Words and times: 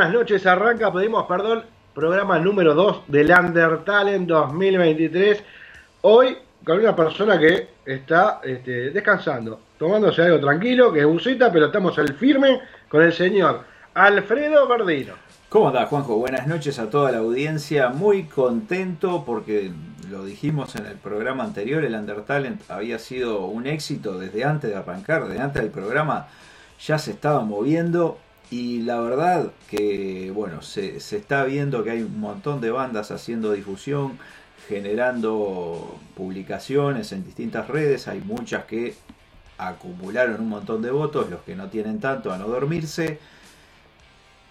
Buenas 0.00 0.14
noches, 0.14 0.46
arranca, 0.46 0.90
pedimos 0.90 1.26
perdón, 1.26 1.62
programa 1.92 2.38
número 2.38 2.74
2 2.74 3.02
del 3.08 3.30
Undertale 3.38 4.18
2023. 4.18 5.42
Hoy 6.00 6.38
con 6.64 6.78
una 6.78 6.96
persona 6.96 7.38
que 7.38 7.68
está 7.84 8.40
este, 8.42 8.92
descansando, 8.92 9.60
tomándose 9.78 10.22
algo 10.22 10.40
tranquilo, 10.40 10.90
que 10.90 11.00
es 11.00 11.06
buceta, 11.06 11.52
pero 11.52 11.66
estamos 11.66 11.98
al 11.98 12.14
firme 12.14 12.62
con 12.88 13.02
el 13.02 13.12
señor 13.12 13.62
Alfredo 13.92 14.66
Verdino. 14.66 15.12
¿Cómo 15.50 15.68
andás, 15.68 15.90
Juanjo? 15.90 16.16
Buenas 16.16 16.46
noches 16.46 16.78
a 16.78 16.88
toda 16.88 17.12
la 17.12 17.18
audiencia. 17.18 17.90
Muy 17.90 18.22
contento 18.22 19.24
porque 19.26 19.70
lo 20.10 20.24
dijimos 20.24 20.76
en 20.76 20.86
el 20.86 20.96
programa 20.96 21.44
anterior, 21.44 21.84
el 21.84 21.94
Undertalent 21.94 22.62
había 22.70 22.98
sido 22.98 23.44
un 23.44 23.66
éxito 23.66 24.18
desde 24.18 24.44
antes 24.44 24.70
de 24.70 24.76
arrancar, 24.76 25.28
desde 25.28 25.42
antes 25.42 25.60
del 25.60 25.70
programa 25.70 26.28
ya 26.78 26.96
se 26.96 27.10
estaba 27.10 27.42
moviendo 27.42 28.16
y 28.50 28.82
la 28.82 29.00
verdad 29.00 29.52
que, 29.68 30.32
bueno, 30.34 30.60
se, 30.60 30.98
se 30.98 31.18
está 31.18 31.44
viendo 31.44 31.84
que 31.84 31.90
hay 31.90 32.02
un 32.02 32.18
montón 32.20 32.60
de 32.60 32.70
bandas 32.70 33.12
haciendo 33.12 33.52
difusión, 33.52 34.18
generando 34.68 35.98
publicaciones 36.16 37.12
en 37.12 37.24
distintas 37.24 37.68
redes, 37.68 38.08
hay 38.08 38.20
muchas 38.20 38.64
que 38.64 38.94
acumularon 39.56 40.40
un 40.40 40.48
montón 40.48 40.82
de 40.82 40.90
votos, 40.90 41.30
los 41.30 41.42
que 41.42 41.54
no 41.54 41.68
tienen 41.68 42.00
tanto 42.00 42.32
a 42.32 42.38
no 42.38 42.48
dormirse. 42.48 43.18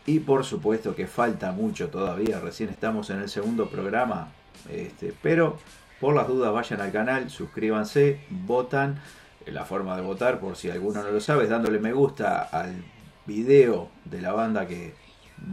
Y 0.05 0.19
por 0.19 0.45
supuesto 0.45 0.95
que 0.95 1.05
falta 1.05 1.51
mucho 1.51 1.89
todavía, 1.89 2.39
recién 2.39 2.69
estamos 2.69 3.09
en 3.09 3.19
el 3.19 3.29
segundo 3.29 3.69
programa, 3.69 4.29
este, 4.69 5.13
pero 5.21 5.57
por 5.99 6.15
las 6.15 6.27
dudas 6.27 6.53
vayan 6.53 6.81
al 6.81 6.91
canal, 6.91 7.29
suscríbanse, 7.29 8.21
votan. 8.29 9.01
La 9.45 9.65
forma 9.65 9.95
de 9.95 10.03
votar, 10.03 10.39
por 10.39 10.55
si 10.55 10.69
alguno 10.69 11.01
no 11.01 11.09
lo 11.09 11.19
sabe, 11.19 11.45
es 11.45 11.49
dándole 11.49 11.79
me 11.79 11.91
gusta 11.91 12.41
al 12.43 12.83
video 13.25 13.89
de 14.05 14.21
la 14.21 14.33
banda 14.33 14.67
que 14.67 14.93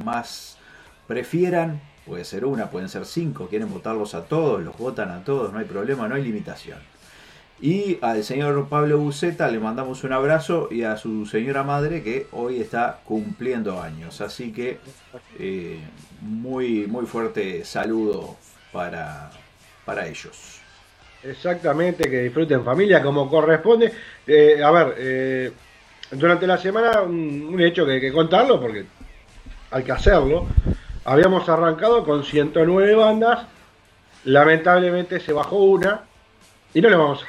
más 0.04 0.59
prefieran. 1.06 1.81
Puede 2.06 2.25
ser 2.25 2.44
una, 2.44 2.71
pueden 2.71 2.88
ser 2.88 3.04
cinco, 3.04 3.49
quieren 3.49 3.71
votarlos 3.71 4.15
a 4.15 4.25
todos, 4.25 4.62
los 4.62 4.77
votan 4.78 5.10
a 5.10 5.25
todos, 5.25 5.53
no 5.53 5.59
hay 5.59 5.65
problema, 5.65 6.06
no 6.06 6.15
hay 6.15 6.22
limitación. 6.22 6.78
Y 7.60 7.99
al 8.03 8.22
señor 8.22 8.69
Pablo 8.69 8.99
Buceta 8.99 9.49
le 9.49 9.59
mandamos 9.59 10.04
un 10.04 10.12
abrazo 10.12 10.69
y 10.71 10.82
a 10.82 10.97
su 10.99 11.25
señora 11.25 11.62
madre 11.62 12.03
que 12.03 12.27
hoy 12.32 12.60
está 12.60 13.00
cumpliendo 13.04 13.81
años. 13.81 14.21
Así 14.21 14.53
que 14.53 14.78
eh, 15.38 15.81
muy, 16.21 16.87
muy 16.87 17.06
fuerte 17.06 17.65
saludo 17.65 18.37
para, 18.72 19.31
para 19.87 20.06
ellos. 20.06 20.60
Exactamente, 21.22 22.10
que 22.10 22.21
disfruten 22.21 22.62
familia 22.62 23.03
como 23.03 23.28
corresponde. 23.28 23.91
Eh, 24.27 24.62
a 24.62 24.71
ver, 24.71 24.94
eh, 24.98 25.53
durante 26.10 26.46
la 26.46 26.58
semana 26.58 27.02
un, 27.02 27.60
hecho 27.60 27.84
que 27.84 27.92
hay 27.92 28.00
que 28.00 28.12
contarlo 28.12 28.60
porque 28.60 28.84
hay 29.70 29.82
que 29.82 29.92
hacerlo. 29.92 30.46
Habíamos 31.04 31.48
arrancado 31.48 32.04
con 32.04 32.24
109 32.24 32.94
bandas, 32.94 33.46
lamentablemente 34.24 35.20
se 35.20 35.32
bajó 35.32 35.58
una 35.58 36.02
y 36.74 36.80
no 36.80 36.88
le 36.88 36.96
vamos 36.96 37.22
a 37.22 37.26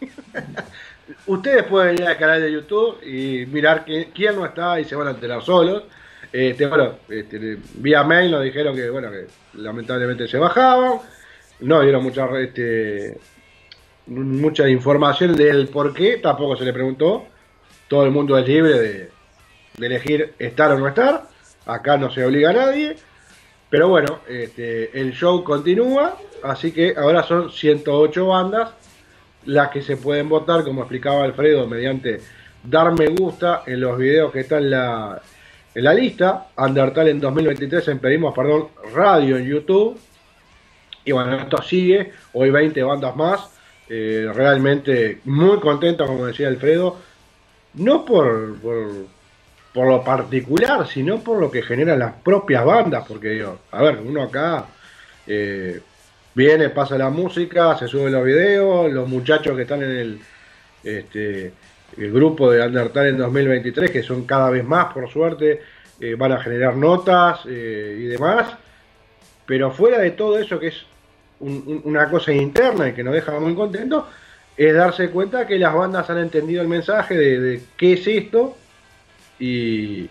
Ustedes 1.26 1.64
pueden 1.64 1.96
ir 1.96 2.04
al 2.04 2.16
canal 2.16 2.40
de 2.40 2.52
YouTube 2.52 3.02
y 3.04 3.44
mirar 3.46 3.84
quién 3.84 4.36
no 4.36 4.46
está 4.46 4.78
y 4.80 4.84
se 4.84 4.94
van 4.94 5.08
a 5.08 5.10
enterar 5.10 5.42
solos. 5.42 5.84
Este, 6.32 6.66
bueno, 6.66 6.94
este, 7.08 7.58
vía 7.74 8.04
mail 8.04 8.30
nos 8.30 8.44
dijeron 8.44 8.76
que, 8.76 8.88
bueno, 8.88 9.10
que 9.10 9.26
lamentablemente 9.54 10.28
se 10.28 10.38
bajaban. 10.38 11.00
No 11.60 11.82
dieron 11.82 12.04
mucha, 12.04 12.28
este, 12.38 13.18
mucha 14.06 14.68
información 14.68 15.34
del 15.34 15.68
por 15.68 15.92
qué, 15.92 16.18
tampoco 16.18 16.56
se 16.56 16.64
le 16.64 16.72
preguntó. 16.72 17.26
Todo 17.90 18.04
el 18.04 18.12
mundo 18.12 18.38
es 18.38 18.46
libre 18.46 18.78
de, 18.78 19.10
elegir 19.84 20.34
estar 20.38 20.70
o 20.70 20.78
no 20.78 20.86
estar. 20.86 21.24
Acá 21.66 21.96
no 21.96 22.08
se 22.08 22.24
obliga 22.24 22.50
a 22.50 22.52
nadie. 22.52 22.94
Pero 23.68 23.88
bueno, 23.88 24.20
este, 24.28 24.96
el 25.00 25.12
show 25.12 25.42
continúa, 25.42 26.16
así 26.44 26.70
que 26.70 26.94
ahora 26.96 27.24
son 27.24 27.50
108 27.50 28.26
bandas 28.28 28.70
las 29.46 29.70
que 29.70 29.82
se 29.82 29.96
pueden 29.96 30.28
votar, 30.28 30.62
como 30.62 30.82
explicaba 30.82 31.24
Alfredo, 31.24 31.66
mediante 31.66 32.20
dar 32.62 32.92
me 32.96 33.08
gusta 33.08 33.64
en 33.66 33.80
los 33.80 33.98
videos 33.98 34.30
que 34.30 34.40
están 34.40 34.62
en 34.62 34.70
la, 34.70 35.20
en 35.74 35.82
la 35.82 35.92
lista. 35.92 36.46
Undertale 36.56 37.10
en 37.10 37.20
2023 37.20 37.88
en 37.88 37.98
Pedimos 37.98 38.32
Perdón 38.36 38.68
Radio 38.94 39.36
en 39.36 39.46
YouTube. 39.46 39.98
Y 41.04 41.10
bueno, 41.10 41.34
esto 41.34 41.60
sigue, 41.60 42.12
hoy 42.34 42.50
20 42.50 42.80
bandas 42.84 43.16
más. 43.16 43.50
Eh, 43.88 44.30
realmente 44.32 45.18
muy 45.24 45.58
contento, 45.58 46.06
como 46.06 46.26
decía 46.26 46.46
Alfredo, 46.46 47.09
no 47.74 48.04
por, 48.04 48.56
por, 48.58 48.88
por 49.72 49.88
lo 49.88 50.02
particular, 50.04 50.86
sino 50.86 51.20
por 51.20 51.38
lo 51.40 51.50
que 51.50 51.62
generan 51.62 51.98
las 51.98 52.14
propias 52.14 52.64
bandas, 52.64 53.04
porque 53.06 53.28
digo, 53.30 53.58
a 53.70 53.82
ver, 53.82 53.98
uno 54.04 54.22
acá 54.22 54.66
eh, 55.26 55.80
viene, 56.34 56.70
pasa 56.70 56.98
la 56.98 57.10
música, 57.10 57.76
se 57.78 57.86
suben 57.88 58.12
los 58.12 58.24
videos, 58.24 58.92
los 58.92 59.08
muchachos 59.08 59.56
que 59.56 59.62
están 59.62 59.82
en 59.82 59.90
el, 59.90 60.20
este, 60.82 61.52
el 61.98 62.12
grupo 62.12 62.50
de 62.50 62.64
Undertale 62.66 63.10
en 63.10 63.18
2023, 63.18 63.90
que 63.90 64.02
son 64.02 64.24
cada 64.24 64.50
vez 64.50 64.64
más, 64.64 64.92
por 64.92 65.08
suerte, 65.10 65.60
eh, 66.00 66.14
van 66.16 66.32
a 66.32 66.40
generar 66.40 66.76
notas 66.76 67.40
eh, 67.46 67.96
y 68.00 68.04
demás, 68.06 68.46
pero 69.46 69.70
fuera 69.70 69.98
de 69.98 70.12
todo 70.12 70.38
eso 70.38 70.58
que 70.58 70.68
es 70.68 70.86
un- 71.40 71.62
un- 71.66 71.82
una 71.84 72.08
cosa 72.08 72.32
interna 72.32 72.88
y 72.88 72.92
que 72.92 73.02
nos 73.02 73.14
deja 73.14 73.38
muy 73.40 73.54
contentos, 73.54 74.04
es 74.56 74.74
darse 74.74 75.10
cuenta 75.10 75.46
que 75.46 75.58
las 75.58 75.74
bandas 75.74 76.08
han 76.10 76.18
entendido 76.18 76.62
el 76.62 76.68
mensaje 76.68 77.16
de, 77.16 77.62
qué 77.76 77.94
es 77.94 78.06
esto 78.06 78.56
y, 79.38 80.08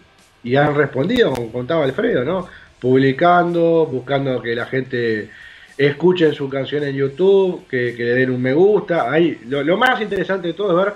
han 0.56 0.75
respondido, 0.75 1.31
como 1.33 1.51
contaba 1.51 1.83
Alfredo, 1.83 2.24
¿no? 2.24 2.47
Publicando, 2.80 3.86
buscando 3.86 4.41
que 4.41 4.56
la 4.56 4.65
gente 4.65 5.30
escuche 5.77 6.33
su 6.33 6.50
canción 6.50 6.83
en 6.83 6.95
YouTube, 6.95 7.68
que, 7.68 7.94
que 7.95 8.03
le 8.03 8.13
den 8.15 8.31
un 8.31 8.41
me 8.41 8.53
gusta. 8.53 9.12
Ahí, 9.12 9.41
lo, 9.47 9.63
lo 9.63 9.77
más 9.77 10.01
interesante 10.01 10.47
de 10.47 10.53
todo 10.53 10.80
es 10.80 10.86
ver 10.86 10.94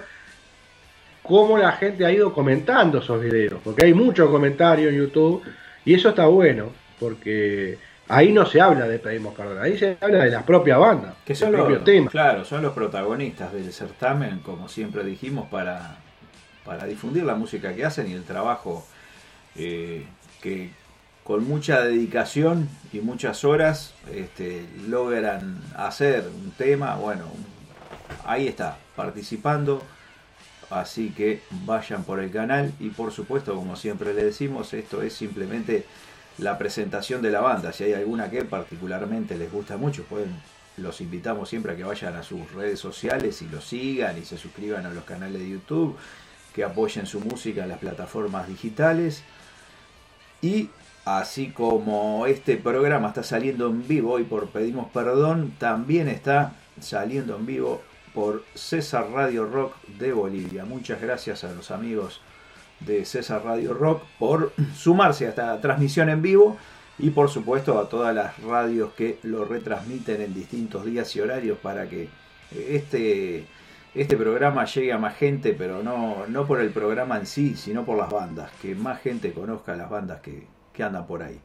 cómo 1.24 1.58
la 1.58 1.72
gente 1.74 2.06
ha 2.06 2.12
ido 2.12 2.34
comentando 2.34 3.00
esos 3.00 3.22
videos, 3.22 3.60
porque 3.64 3.86
hay 3.86 3.94
mucho 3.94 4.30
comentario 4.30 4.90
en 4.90 4.96
YouTube 4.96 5.42
y 5.86 5.94
eso 5.94 6.10
está 6.10 6.26
bueno, 6.26 6.72
porque 7.00 7.78
ahí 8.16 8.32
no 8.32 8.46
se 8.46 8.62
habla 8.62 8.88
de 8.88 9.00
Pedimos 9.00 9.34
Perdón, 9.34 9.62
ahí 9.62 9.78
se 9.78 9.98
habla 10.00 10.24
de 10.24 10.32
la 10.32 10.46
propia 10.46 10.78
banda, 10.78 11.16
Que 11.26 11.36
son 11.36 11.52
los, 11.52 11.84
tema. 11.84 12.10
claro, 12.10 12.46
son 12.46 12.62
los 12.62 12.74
protagonistas 12.74 13.52
del 13.54 13.72
certamen, 13.72 14.40
como 14.40 14.68
siempre 14.70 15.04
dijimos, 15.04 15.50
para, 15.50 15.98
para 16.66 16.86
difundir 16.86 17.24
la 17.24 17.36
música 17.36 17.74
que 17.74 17.86
hacen 17.86 18.10
y 18.10 18.14
el 18.14 18.24
trabajo 18.24 18.86
eh, 19.56 20.06
que 20.42 20.72
con 21.24 21.48
mucha 21.48 21.82
dedicación 21.82 22.68
y 22.92 23.00
muchas 23.00 23.44
horas 23.46 23.94
este, 24.14 24.66
logran 24.88 25.62
hacer 25.76 26.26
un 26.28 26.52
tema, 26.52 26.96
bueno, 26.96 27.26
ahí 28.26 28.48
está, 28.48 28.78
participando. 28.96 29.82
Así 30.70 31.10
que 31.10 31.42
vayan 31.66 32.04
por 32.04 32.20
el 32.20 32.32
canal 32.32 32.74
y 32.80 32.90
por 32.90 33.12
supuesto, 33.12 33.54
como 33.54 33.76
siempre 33.76 34.14
le 34.14 34.24
decimos, 34.24 34.74
esto 34.74 35.04
es 35.04 35.14
simplemente 35.14 35.86
la 36.38 36.58
presentación 36.58 37.22
de 37.22 37.32
la 37.32 37.42
banda. 37.42 37.74
Si 37.74 37.84
hay 37.84 37.94
alguna 37.94 38.30
que 38.30 38.44
particularmente 38.44 39.38
les 39.38 39.52
gusta 39.52 39.78
mucho, 39.78 40.04
pueden, 40.04 40.36
los 40.78 41.02
invitamos 41.02 41.50
siempre 41.50 41.74
a 41.74 41.76
que 41.76 41.84
vayan 41.84 42.16
a 42.16 42.24
sus 42.24 42.52
redes 42.54 42.80
sociales 42.80 43.42
y 43.42 43.48
los 43.48 43.66
sigan 43.66 44.18
y 44.18 44.26
se 44.26 44.38
suscriban 44.38 44.86
a 44.86 44.90
los 44.90 45.04
canales 45.04 45.42
de 45.42 45.50
YouTube, 45.50 45.98
que 46.54 46.64
apoyen 46.64 47.06
su 47.06 47.20
música 47.20 47.64
en 47.64 47.70
las 47.70 47.80
plataformas 47.80 48.48
digitales. 48.48 49.24
Y 50.42 50.70
así 51.06 51.52
como 51.52 52.26
este 52.28 52.58
programa 52.58 53.10
está 53.10 53.24
saliendo 53.24 53.68
en 53.68 53.88
vivo 53.88 54.20
y 54.20 54.24
por 54.24 54.50
pedimos 54.50 54.90
perdón, 54.92 55.54
también 55.60 56.08
está 56.08 56.54
saliendo 56.80 57.38
en 57.38 57.46
vivo 57.46 57.82
por 58.14 58.44
César 58.54 59.10
Radio 59.12 59.46
Rock 59.46 59.76
de 60.00 60.14
Bolivia. 60.14 60.66
Muchas 60.66 61.02
gracias 61.02 61.44
a 61.44 61.52
los 61.52 61.72
amigos 61.72 62.22
de 62.86 63.06
César 63.06 63.44
Radio 63.44 63.74
Rock 63.74 64.04
por 64.20 64.54
sumarse 64.76 65.26
a 65.26 65.30
esta 65.30 65.62
transmisión 65.62 66.10
en 66.10 66.22
vivo 66.22 66.58
y 67.00 67.10
por 67.10 67.30
supuesto 67.30 67.80
a 67.80 67.90
todas 67.90 68.14
las 68.14 68.38
radios 68.44 68.94
que 68.94 69.18
lo 69.24 69.46
retransmiten 69.46 70.22
en 70.22 70.34
distintos 70.34 70.86
días 70.86 71.16
y 71.16 71.22
horarios 71.22 71.58
para 71.58 71.88
que 71.90 72.08
este, 72.52 73.46
este 73.96 74.16
programa 74.16 74.66
llegue 74.66 74.94
a 74.94 74.98
más 74.98 75.16
gente, 75.16 75.54
pero 75.58 75.82
no, 75.82 76.26
no 76.28 76.46
por 76.46 76.62
el 76.62 76.70
programa 76.70 77.18
en 77.18 77.26
sí, 77.26 77.56
sino 77.56 77.84
por 77.84 77.98
las 77.98 78.10
bandas, 78.10 78.52
que 78.62 78.76
más 78.76 79.02
gente 79.02 79.34
conozca 79.34 79.76
las 79.76 79.90
bandas 79.90 80.22
que, 80.22 80.46
que 80.72 80.84
andan 80.84 81.08
por 81.08 81.24
ahí. 81.24 81.40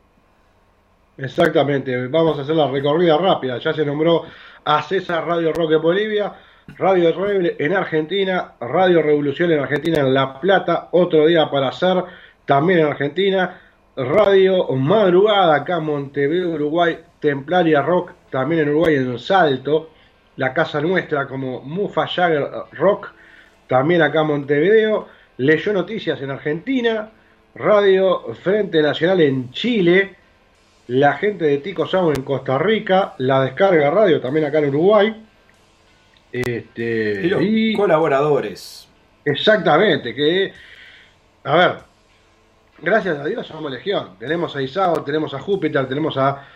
Exactamente, 1.16 2.06
vamos 2.06 2.38
a 2.38 2.42
hacer 2.42 2.54
la 2.54 2.70
recorrida 2.70 3.18
rápida, 3.18 3.58
ya 3.58 3.72
se 3.72 3.84
nombró 3.84 4.24
a 4.64 4.82
César 4.82 5.26
Radio 5.26 5.52
Rock 5.52 5.72
en 5.72 5.82
Bolivia, 5.82 6.32
Radio 6.76 7.12
Rebel 7.12 7.56
en 7.58 7.72
Argentina, 7.72 8.52
Radio 8.60 9.02
Revolución 9.02 9.50
en 9.52 9.60
Argentina 9.60 10.00
en 10.00 10.14
La 10.14 10.38
Plata, 10.38 10.88
otro 10.92 11.26
día 11.26 11.50
para 11.50 11.68
hacer 11.68 12.04
también 12.44 12.80
en 12.80 12.86
Argentina, 12.86 13.60
Radio 13.96 14.68
Madrugada 14.76 15.56
acá 15.56 15.78
en 15.78 15.84
Montevideo, 15.84 16.50
Uruguay, 16.50 16.98
Templaria 17.20 17.82
Rock 17.82 18.12
también 18.30 18.62
en 18.62 18.68
Uruguay 18.68 18.94
en 18.96 19.18
Salto, 19.18 19.90
la 20.36 20.52
casa 20.52 20.80
nuestra 20.80 21.26
como 21.26 21.62
Mufa 21.62 22.06
Jagger 22.06 22.48
Rock 22.72 23.12
también 23.66 24.02
acá 24.02 24.20
en 24.20 24.28
Montevideo, 24.28 25.08
Leyó 25.38 25.72
Noticias 25.72 26.20
en 26.20 26.30
Argentina, 26.30 27.10
Radio 27.54 28.34
Frente 28.34 28.80
Nacional 28.82 29.20
en 29.20 29.50
Chile, 29.50 30.14
la 30.86 31.14
gente 31.14 31.44
de 31.44 31.58
Tico 31.58 31.86
Sau 31.86 32.10
en 32.10 32.22
Costa 32.22 32.56
Rica, 32.58 33.14
la 33.18 33.42
Descarga 33.42 33.90
Radio 33.90 34.20
también 34.20 34.46
acá 34.46 34.58
en 34.58 34.68
Uruguay, 34.68 35.27
este, 36.32 37.22
y 37.24 37.28
los 37.28 37.76
colaboradores. 37.76 38.88
Exactamente, 39.24 40.14
que, 40.14 40.52
a 41.44 41.56
ver, 41.56 41.72
gracias 42.80 43.18
a 43.18 43.24
Dios 43.24 43.46
somos 43.46 43.70
legión. 43.70 44.10
Tenemos 44.18 44.54
a 44.56 44.62
Isao, 44.62 45.02
tenemos 45.04 45.34
a 45.34 45.38
Júpiter, 45.38 45.86
tenemos 45.86 46.16
a 46.16 46.46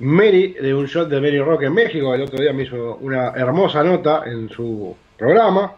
Mary 0.00 0.54
de 0.60 0.74
un 0.74 0.86
shot 0.86 1.08
de 1.08 1.20
Mary 1.20 1.40
Rock 1.40 1.62
en 1.62 1.74
México. 1.74 2.14
El 2.14 2.22
otro 2.22 2.40
día 2.40 2.52
me 2.52 2.64
hizo 2.64 2.96
una 2.96 3.32
hermosa 3.36 3.84
nota 3.84 4.22
en 4.26 4.48
su 4.48 4.96
programa. 5.16 5.74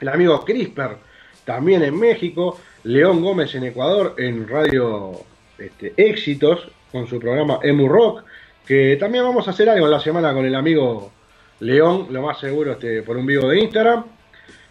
El 0.00 0.08
amigo 0.08 0.44
Crisper 0.44 0.96
también 1.44 1.82
en 1.82 1.98
México. 1.98 2.58
León 2.84 3.22
Gómez 3.22 3.54
en 3.54 3.64
Ecuador 3.64 4.14
en 4.18 4.48
Radio 4.48 5.12
este, 5.58 5.94
Éxitos 5.96 6.68
con 6.90 7.06
su 7.06 7.18
programa 7.18 7.60
Emu 7.62 7.88
Rock. 7.88 8.24
Que 8.66 8.96
también 8.96 9.24
vamos 9.24 9.46
a 9.46 9.50
hacer 9.50 9.68
algo 9.68 9.86
en 9.86 9.92
la 9.92 10.00
semana 10.00 10.32
con 10.32 10.44
el 10.44 10.54
amigo 10.54 11.12
León, 11.60 12.08
lo 12.10 12.22
más 12.22 12.38
seguro, 12.38 12.72
este, 12.72 13.02
por 13.02 13.16
un 13.16 13.26
vivo 13.26 13.48
de 13.48 13.60
Instagram. 13.60 14.04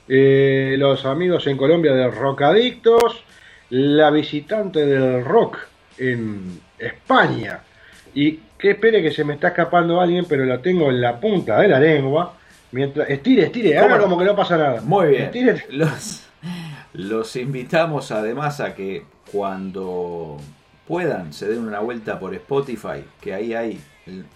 Eh, 0.08 0.76
los 0.78 1.06
amigos 1.06 1.48
en 1.48 1.58
Colombia 1.58 1.94
de 1.94 2.10
Rockadictos. 2.10 3.24
La 3.70 4.12
visitante 4.12 4.86
del 4.86 5.24
rock 5.24 5.58
en 5.98 6.60
España. 6.78 7.62
Y 8.14 8.40
que 8.58 8.72
espere 8.72 9.02
que 9.02 9.12
se 9.12 9.24
me 9.24 9.34
está 9.34 9.50
escapando 9.50 10.00
alguien, 10.00 10.26
pero 10.28 10.46
lo 10.46 10.60
tengo 10.60 10.90
en 10.90 11.02
la 11.02 11.20
punta 11.20 11.60
de 11.60 11.68
la 11.68 11.80
lengua. 11.80 12.36
Mientras, 12.72 13.10
estire, 13.10 13.44
estire, 13.44 13.78
haga 13.78 14.00
como 14.00 14.18
que 14.18 14.26
no 14.26 14.36
pasa 14.36 14.58
nada. 14.58 14.82
Muy 14.82 15.08
bien. 15.08 15.62
Los, 15.70 16.24
los 16.94 17.36
invitamos 17.36 18.12
además 18.12 18.60
a 18.60 18.76
que 18.76 19.06
cuando 19.32 20.38
puedan 20.88 21.34
se 21.34 21.48
den 21.48 21.68
una 21.68 21.80
vuelta 21.80 22.20
por 22.20 22.34
Spotify, 22.36 23.04
que 23.22 23.34
ahí 23.34 23.54
hay 23.54 23.80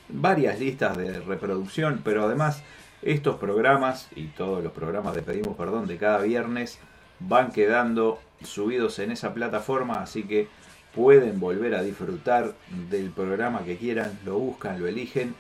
varias 0.09 0.59
listas 0.59 0.97
de 0.97 1.19
reproducción, 1.19 2.01
pero 2.03 2.25
además 2.25 2.63
estos 3.01 3.37
programas 3.37 4.07
y 4.15 4.27
todos 4.27 4.63
los 4.63 4.71
programas 4.71 5.13
de 5.15 5.21
Pedimos 5.21 5.55
Perdón 5.55 5.87
de 5.87 5.97
cada 5.97 6.19
viernes 6.19 6.79
van 7.19 7.51
quedando 7.51 8.19
subidos 8.43 8.99
en 8.99 9.11
esa 9.11 9.33
plataforma, 9.33 10.01
así 10.01 10.23
que 10.23 10.47
pueden 10.95 11.39
volver 11.39 11.75
a 11.75 11.83
disfrutar 11.83 12.55
del 12.89 13.11
programa 13.11 13.63
que 13.63 13.77
quieran, 13.77 14.17
lo 14.25 14.39
buscan, 14.39 14.79
lo 14.79 14.87
eligen 14.87 15.35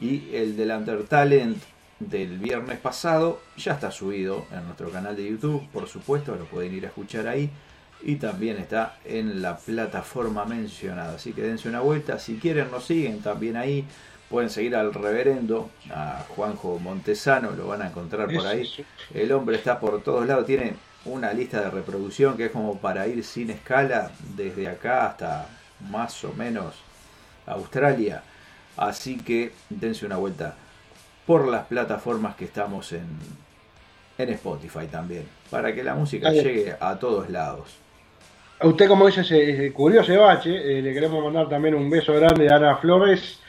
y 0.00 0.34
el 0.34 0.56
del 0.56 0.70
Undertalent 0.70 1.62
del 1.98 2.38
viernes 2.38 2.78
pasado 2.78 3.40
ya 3.56 3.72
está 3.72 3.90
subido 3.90 4.46
en 4.50 4.64
nuestro 4.64 4.90
canal 4.90 5.14
de 5.14 5.28
YouTube, 5.28 5.68
por 5.72 5.88
supuesto, 5.88 6.34
lo 6.34 6.46
pueden 6.46 6.74
ir 6.74 6.84
a 6.84 6.88
escuchar 6.88 7.28
ahí 7.28 7.50
y 8.04 8.16
también 8.16 8.58
está 8.58 8.96
en 9.04 9.42
la 9.42 9.56
plataforma 9.56 10.44
mencionada. 10.44 11.14
Así 11.14 11.32
que 11.32 11.42
dense 11.42 11.68
una 11.68 11.80
vuelta. 11.80 12.18
Si 12.18 12.36
quieren, 12.36 12.70
nos 12.70 12.84
siguen 12.84 13.20
también 13.20 13.56
ahí. 13.56 13.84
Pueden 14.28 14.50
seguir 14.50 14.74
al 14.74 14.94
reverendo, 14.94 15.70
a 15.90 16.24
Juanjo 16.30 16.78
Montesano, 16.78 17.50
lo 17.50 17.68
van 17.68 17.82
a 17.82 17.88
encontrar 17.88 18.32
por 18.32 18.46
ahí. 18.46 18.66
El 19.12 19.30
hombre 19.30 19.56
está 19.56 19.78
por 19.78 20.02
todos 20.02 20.26
lados, 20.26 20.46
tiene 20.46 20.72
una 21.04 21.34
lista 21.34 21.60
de 21.60 21.70
reproducción 21.70 22.36
que 22.36 22.46
es 22.46 22.50
como 22.50 22.78
para 22.78 23.06
ir 23.06 23.22
sin 23.24 23.50
escala 23.50 24.10
desde 24.34 24.68
acá 24.68 25.06
hasta 25.06 25.48
más 25.90 26.24
o 26.24 26.32
menos 26.32 26.74
Australia. 27.46 28.22
Así 28.78 29.18
que 29.18 29.52
dense 29.68 30.06
una 30.06 30.16
vuelta 30.16 30.54
por 31.26 31.46
las 31.46 31.66
plataformas 31.66 32.34
que 32.34 32.46
estamos 32.46 32.92
en, 32.92 33.06
en 34.16 34.28
Spotify 34.30 34.86
también, 34.90 35.28
para 35.50 35.74
que 35.74 35.84
la 35.84 35.94
música 35.94 36.30
llegue 36.32 36.74
a 36.80 36.98
todos 36.98 37.28
lados. 37.28 37.82
A 38.62 38.68
usted, 38.68 38.86
como 38.86 39.08
dice, 39.08 39.22
ese, 39.22 39.72
curioso 39.72 40.16
bache, 40.20 40.54
eh, 40.54 40.80
le 40.80 40.94
queremos 40.94 41.24
mandar 41.24 41.48
también 41.48 41.74
un 41.74 41.90
beso 41.90 42.14
grande 42.14 42.48
a 42.48 42.56
Ana 42.56 42.76
Flores, 42.76 43.40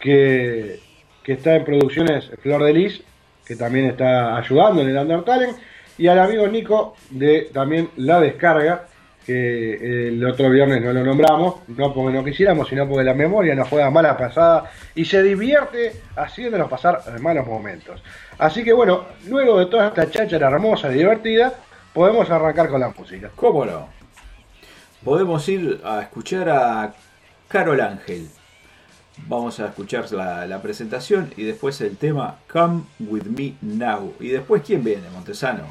que, 0.00 0.80
está 1.24 1.54
en 1.54 1.64
producciones 1.64 2.28
Flor 2.42 2.64
de 2.64 2.72
Lis, 2.72 3.00
que 3.46 3.54
también 3.54 3.84
está 3.84 4.36
ayudando 4.36 4.82
en 4.82 4.88
el 4.88 4.96
Undertale, 4.96 5.50
y 5.98 6.08
al 6.08 6.18
amigo 6.18 6.48
Nico 6.48 6.96
de 7.10 7.48
también 7.52 7.90
La 7.96 8.18
Descarga, 8.18 8.88
que 9.24 10.08
el 10.08 10.26
otro 10.26 10.50
viernes 10.50 10.82
no 10.82 10.92
lo 10.92 11.04
nombramos, 11.04 11.60
no 11.68 11.94
porque 11.94 12.12
no 12.12 12.24
quisiéramos, 12.24 12.68
sino 12.68 12.88
porque 12.88 13.04
la 13.04 13.14
memoria 13.14 13.54
nos 13.54 13.68
juega 13.68 13.88
mala 13.88 14.16
pasada 14.16 14.68
y 14.96 15.04
se 15.04 15.22
divierte 15.22 15.92
haciéndonos 16.16 16.68
pasar 16.68 17.20
malos 17.20 17.46
momentos. 17.46 18.02
Así 18.36 18.64
que 18.64 18.72
bueno, 18.72 19.04
luego 19.28 19.60
de 19.60 19.66
toda 19.66 19.86
esta 19.88 20.10
cháchara 20.10 20.48
hermosa 20.48 20.90
y 20.90 20.98
divertida, 20.98 21.52
podemos 21.94 22.28
arrancar 22.30 22.68
con 22.68 22.80
la 22.80 22.88
música. 22.88 23.30
¿Cómo 23.36 23.64
no? 23.64 23.99
Podemos 25.04 25.48
ir 25.48 25.80
a 25.84 26.02
escuchar 26.02 26.48
a 26.48 26.94
Carol 27.48 27.80
Ángel. 27.80 28.28
Vamos 29.26 29.60
a 29.60 29.66
escuchar 29.66 30.10
la, 30.12 30.62
presentación 30.62 31.32
y 31.36 31.44
después 31.44 31.80
el 31.80 31.96
tema 31.96 32.38
Come 32.50 32.84
With 33.00 33.24
Me 33.24 33.54
Now. 33.60 34.14
Y 34.20 34.28
después, 34.28 34.62
¿quién 34.64 34.82
viene, 34.82 35.10
Montesano? 35.10 35.64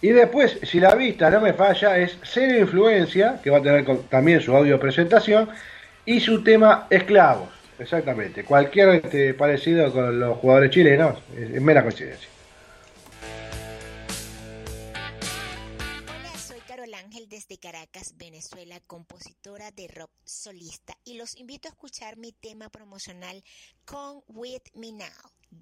Y 0.00 0.10
después, 0.10 0.58
si 0.62 0.80
la 0.80 0.94
vista 0.94 1.30
no 1.30 1.40
me 1.40 1.52
falla, 1.52 1.98
es 1.98 2.18
Cero 2.22 2.60
Influencia, 2.60 3.40
que 3.42 3.50
va 3.50 3.58
a 3.58 3.62
tener 3.62 3.86
también 4.08 4.40
su 4.40 4.54
audio 4.54 4.78
presentación, 4.78 5.48
y 6.06 6.20
su 6.20 6.42
tema 6.42 6.86
Esclavos. 6.90 7.48
Exactamente. 7.78 8.44
Cualquier 8.44 8.88
este, 8.90 9.34
parecido 9.34 9.92
con 9.92 10.20
los 10.20 10.38
jugadores 10.38 10.70
chilenos 10.70 11.18
es 11.36 11.60
mera 11.60 11.82
coincidencia. 11.82 12.28
Caracas, 17.64 18.12
Venezuela, 18.18 18.78
compositora 18.80 19.70
de 19.70 19.88
rock 19.88 20.10
solista. 20.22 20.98
Y 21.02 21.14
los 21.14 21.34
invito 21.36 21.66
a 21.66 21.70
escuchar 21.70 22.18
mi 22.18 22.30
tema 22.30 22.68
promocional 22.68 23.42
Come 23.86 24.20
With 24.28 24.64
Me 24.74 24.92
Now. 24.92 25.08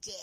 Yeah. 0.05 0.19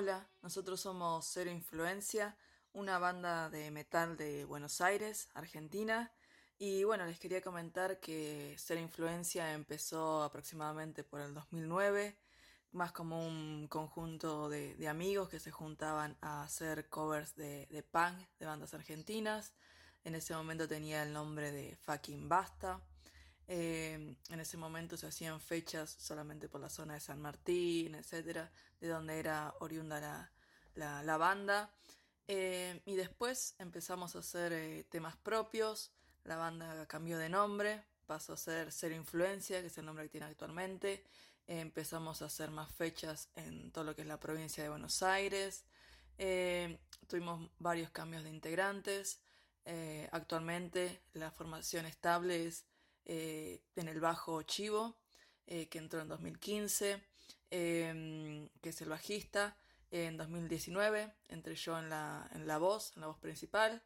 Hola, 0.00 0.28
nosotros 0.42 0.80
somos 0.80 1.26
Cero 1.26 1.50
Influencia, 1.50 2.36
una 2.72 3.00
banda 3.00 3.50
de 3.50 3.72
metal 3.72 4.16
de 4.16 4.44
Buenos 4.44 4.80
Aires, 4.80 5.28
Argentina. 5.34 6.12
Y 6.56 6.84
bueno, 6.84 7.04
les 7.04 7.18
quería 7.18 7.42
comentar 7.42 7.98
que 7.98 8.54
Cero 8.58 8.80
Influencia 8.80 9.52
empezó 9.54 10.22
aproximadamente 10.22 11.02
por 11.02 11.20
el 11.20 11.34
2009, 11.34 12.16
más 12.70 12.92
como 12.92 13.26
un 13.26 13.66
conjunto 13.66 14.48
de, 14.48 14.86
amigos 14.86 15.30
que 15.30 15.40
se 15.40 15.50
juntaban 15.50 16.16
a 16.20 16.44
hacer 16.44 16.88
covers 16.88 17.34
de, 17.34 17.66
de 17.66 17.82
punk 17.82 18.20
de 18.38 18.46
bandas 18.46 18.74
argentinas. 18.74 19.52
En 20.04 20.14
ese 20.14 20.32
momento 20.32 20.68
tenía 20.68 21.02
el 21.02 21.12
nombre 21.12 21.50
de 21.50 21.74
Fucking 21.74 22.28
Basta. 22.28 22.80
Eh, 23.48 24.14
en 24.38 24.42
ese 24.42 24.56
momento 24.56 24.96
se 24.96 25.08
hacían 25.08 25.40
fechas 25.40 25.90
solamente 25.98 26.48
por 26.48 26.60
la 26.60 26.68
zona 26.68 26.94
de 26.94 27.00
San 27.00 27.20
Martín, 27.20 27.96
etcétera, 27.96 28.48
de 28.80 28.86
donde 28.86 29.18
era 29.18 29.52
oriunda 29.58 30.00
la, 30.00 30.30
la, 30.76 31.02
la 31.02 31.16
banda. 31.16 31.74
Eh, 32.28 32.80
y 32.86 32.94
después 32.94 33.56
empezamos 33.58 34.14
a 34.14 34.20
hacer 34.20 34.52
eh, 34.52 34.84
temas 34.88 35.16
propios. 35.16 35.90
La 36.22 36.36
banda 36.36 36.86
cambió 36.86 37.18
de 37.18 37.28
nombre, 37.28 37.82
pasó 38.06 38.34
a 38.34 38.36
ser 38.36 38.70
Cero 38.70 38.94
Influencia, 38.94 39.60
que 39.60 39.66
es 39.66 39.78
el 39.78 39.86
nombre 39.86 40.04
que 40.04 40.10
tiene 40.10 40.26
actualmente. 40.26 41.04
Eh, 41.48 41.58
empezamos 41.58 42.22
a 42.22 42.26
hacer 42.26 42.52
más 42.52 42.70
fechas 42.70 43.30
en 43.34 43.72
todo 43.72 43.82
lo 43.82 43.96
que 43.96 44.02
es 44.02 44.08
la 44.08 44.20
provincia 44.20 44.62
de 44.62 44.68
Buenos 44.68 45.02
Aires. 45.02 45.64
Eh, 46.16 46.78
tuvimos 47.08 47.50
varios 47.58 47.90
cambios 47.90 48.22
de 48.22 48.30
integrantes. 48.30 49.20
Eh, 49.64 50.08
actualmente 50.12 51.02
la 51.14 51.32
formación 51.32 51.86
estable 51.86 52.46
es 52.46 52.66
eh, 53.08 53.62
en 53.74 53.88
el 53.88 54.00
bajo 54.00 54.42
Chivo, 54.42 54.98
eh, 55.46 55.66
que 55.68 55.78
entró 55.78 56.02
en 56.02 56.08
2015, 56.08 57.02
eh, 57.50 58.50
que 58.60 58.68
es 58.68 58.80
el 58.82 58.90
bajista. 58.90 59.56
En 59.90 60.18
2019 60.18 61.14
entré 61.28 61.54
yo 61.54 61.78
en 61.78 61.88
la, 61.88 62.28
en 62.34 62.46
la 62.46 62.58
voz, 62.58 62.92
en 62.94 63.00
la 63.00 63.06
voz 63.06 63.18
principal. 63.18 63.82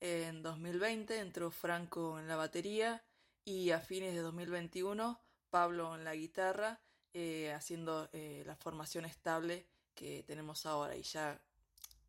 En 0.00 0.42
2020 0.42 1.20
entró 1.20 1.52
Franco 1.52 2.18
en 2.18 2.26
la 2.26 2.34
batería 2.34 3.04
y 3.44 3.70
a 3.70 3.78
fines 3.78 4.12
de 4.12 4.20
2021 4.20 5.20
Pablo 5.50 5.94
en 5.94 6.02
la 6.02 6.16
guitarra, 6.16 6.80
eh, 7.12 7.52
haciendo 7.52 8.10
la 8.12 8.56
formación 8.56 9.04
estable 9.04 9.68
que 9.94 10.24
tenemos 10.24 10.66
ahora 10.66 10.96
y 10.96 11.02
ya 11.02 11.40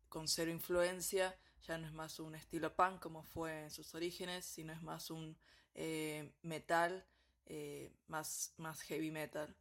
con 0.08 0.26
cero 0.26 0.50
influencia, 0.50 1.38
ya 1.62 1.78
no 1.78 1.86
es 1.86 1.92
más 1.92 2.18
un 2.18 2.34
estilo 2.34 2.74
punk 2.74 3.00
como 3.00 3.22
fue 3.22 3.62
en 3.62 3.70
sus 3.70 3.94
orígenes, 3.94 4.44
sino 4.44 4.72
es 4.72 4.82
más 4.82 5.10
un 5.10 5.38
eh, 5.76 6.32
metal, 6.42 7.06
eh, 7.46 7.92
más, 8.08 8.52
más 8.56 8.80
heavy 8.82 9.12
metal. 9.12 9.54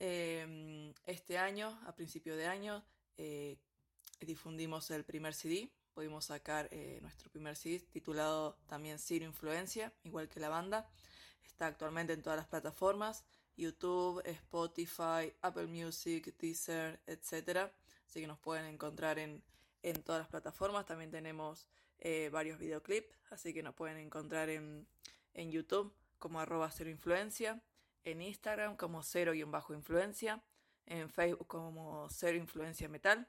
Eh, 0.00 0.92
este 1.06 1.38
año, 1.38 1.80
a 1.86 1.94
principio 1.94 2.36
de 2.36 2.46
año, 2.46 2.84
eh, 3.16 3.58
difundimos 4.20 4.90
el 4.90 5.04
primer 5.04 5.34
CD, 5.34 5.70
pudimos 5.92 6.26
sacar 6.26 6.68
eh, 6.70 6.98
nuestro 7.02 7.30
primer 7.30 7.56
CD 7.56 7.80
titulado 7.80 8.56
también 8.66 8.98
Cero 8.98 9.24
Influencia, 9.24 9.92
igual 10.04 10.28
que 10.28 10.40
la 10.40 10.48
banda. 10.48 10.88
Está 11.44 11.66
actualmente 11.66 12.12
en 12.12 12.22
todas 12.22 12.36
las 12.38 12.46
plataformas, 12.46 13.24
YouTube, 13.56 14.22
Spotify, 14.24 15.32
Apple 15.42 15.66
Music, 15.66 16.34
Deezer, 16.38 17.00
etc. 17.06 17.70
Así 18.06 18.20
que 18.20 18.26
nos 18.26 18.38
pueden 18.38 18.66
encontrar 18.66 19.18
en, 19.18 19.42
en 19.82 20.02
todas 20.02 20.20
las 20.20 20.28
plataformas. 20.28 20.86
También 20.86 21.10
tenemos 21.10 21.66
eh, 21.98 22.30
varios 22.32 22.58
videoclips, 22.58 23.18
así 23.30 23.52
que 23.52 23.62
nos 23.62 23.74
pueden 23.74 23.98
encontrar 23.98 24.50
en, 24.50 24.86
en 25.34 25.50
YouTube 25.50 25.94
como 26.18 26.40
arroba 26.40 26.70
influencia, 26.80 27.62
en 28.04 28.22
Instagram 28.22 28.76
como 28.76 29.02
cero 29.02 29.32
bajo 29.46 29.74
influencia, 29.74 30.42
en 30.86 31.10
Facebook 31.10 31.46
como 31.46 32.08
cero 32.10 32.36
influencia 32.36 32.88
metal, 32.88 33.28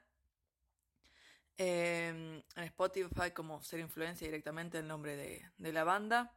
en 1.56 2.44
en 2.56 2.64
Spotify 2.64 3.30
como 3.34 3.62
cero 3.62 3.82
influencia 3.82 4.26
directamente 4.26 4.78
el 4.78 4.88
nombre 4.88 5.16
de, 5.16 5.50
de 5.58 5.72
la 5.72 5.84
banda. 5.84 6.32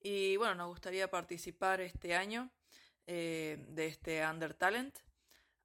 Y 0.00 0.36
bueno, 0.36 0.54
nos 0.54 0.68
gustaría 0.68 1.10
participar 1.10 1.80
este 1.80 2.14
año 2.14 2.50
eh, 3.06 3.64
de 3.68 3.86
este 3.86 4.24
Under 4.26 4.54
Talent. 4.54 4.98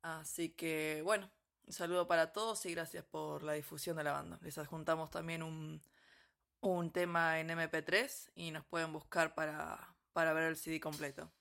Así 0.02 0.50
que 0.50 1.02
bueno, 1.04 1.30
un 1.66 1.74
saludo 1.74 2.08
para 2.08 2.34
todos 2.34 2.66
y 2.66 2.72
gracias 2.74 3.04
por 3.06 3.44
la 3.44 3.54
difusión 3.54 3.98
de 3.98 4.04
la 4.04 4.14
banda. 4.14 4.40
Les 4.42 4.58
adjuntamos 4.58 5.12
también 5.12 5.44
un, 5.44 5.82
un 6.64 6.92
tema 6.92 7.40
en 7.40 7.50
MP3 7.50 8.32
y 8.36 8.52
nos 8.52 8.66
pueden 8.66 8.94
buscar 8.94 9.36
para, 9.36 9.96
para 10.14 10.34
ver 10.34 10.46
el 10.46 10.56
CD 10.56 10.80
completo. 10.80 11.32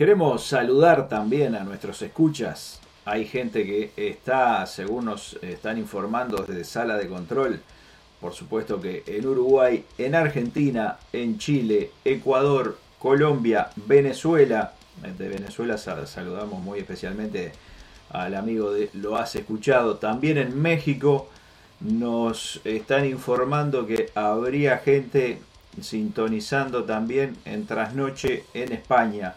Queremos 0.00 0.46
saludar 0.46 1.10
también 1.10 1.54
a 1.54 1.62
nuestros 1.62 2.00
escuchas. 2.00 2.80
Hay 3.04 3.26
gente 3.26 3.66
que 3.66 3.92
está, 3.98 4.64
según 4.64 5.04
nos 5.04 5.34
están 5.42 5.76
informando 5.76 6.42
desde 6.42 6.64
sala 6.64 6.96
de 6.96 7.06
control, 7.06 7.60
por 8.18 8.32
supuesto 8.32 8.80
que 8.80 9.02
en 9.06 9.26
Uruguay, 9.26 9.84
en 9.98 10.14
Argentina, 10.14 10.96
en 11.12 11.36
Chile, 11.36 11.90
Ecuador, 12.02 12.78
Colombia, 12.98 13.68
Venezuela. 13.76 14.72
De 15.18 15.28
Venezuela 15.28 15.76
sal- 15.76 16.08
saludamos 16.08 16.62
muy 16.62 16.78
especialmente 16.78 17.52
al 18.08 18.36
amigo 18.36 18.72
de 18.72 18.88
Lo 18.94 19.18
Has 19.18 19.36
Escuchado. 19.36 19.96
También 19.96 20.38
en 20.38 20.58
México 20.58 21.28
nos 21.80 22.62
están 22.64 23.04
informando 23.04 23.86
que 23.86 24.08
habría 24.14 24.78
gente 24.78 25.40
sintonizando 25.78 26.84
también 26.84 27.36
en 27.44 27.66
Trasnoche 27.66 28.44
en 28.54 28.72
España. 28.72 29.34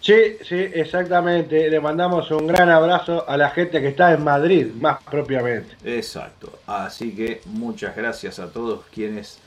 Sí, 0.00 0.38
sí, 0.48 0.56
exactamente. 0.56 1.68
Le 1.68 1.78
mandamos 1.78 2.30
un 2.30 2.46
gran 2.46 2.70
abrazo 2.70 3.28
a 3.28 3.36
la 3.36 3.50
gente 3.50 3.80
que 3.80 3.88
está 3.88 4.12
en 4.12 4.24
Madrid, 4.24 4.68
más 4.72 5.02
propiamente. 5.02 5.76
Exacto. 5.84 6.58
Así 6.66 7.14
que 7.14 7.42
muchas 7.44 7.94
gracias 7.94 8.38
a 8.38 8.50
todos 8.50 8.84
quienes 8.92 9.38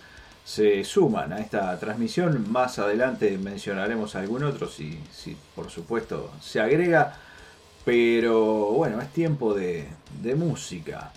se 0.46 0.84
suman 0.84 1.34
a 1.34 1.40
esta 1.40 1.78
transmisión. 1.80 2.52
Más 2.52 2.78
adelante 2.78 3.38
mencionaremos 3.38 4.16
algún 4.16 4.44
otro 4.44 4.68
si, 4.68 5.00
si 5.12 5.36
por 5.56 5.72
supuesto 5.72 6.32
se 6.40 6.60
agrega. 6.60 7.18
Pero 7.84 8.46
bueno, 8.72 9.02
es 9.02 9.10
tiempo 9.10 9.54
de, 9.54 9.88
de 10.22 10.36
música. 10.36 11.12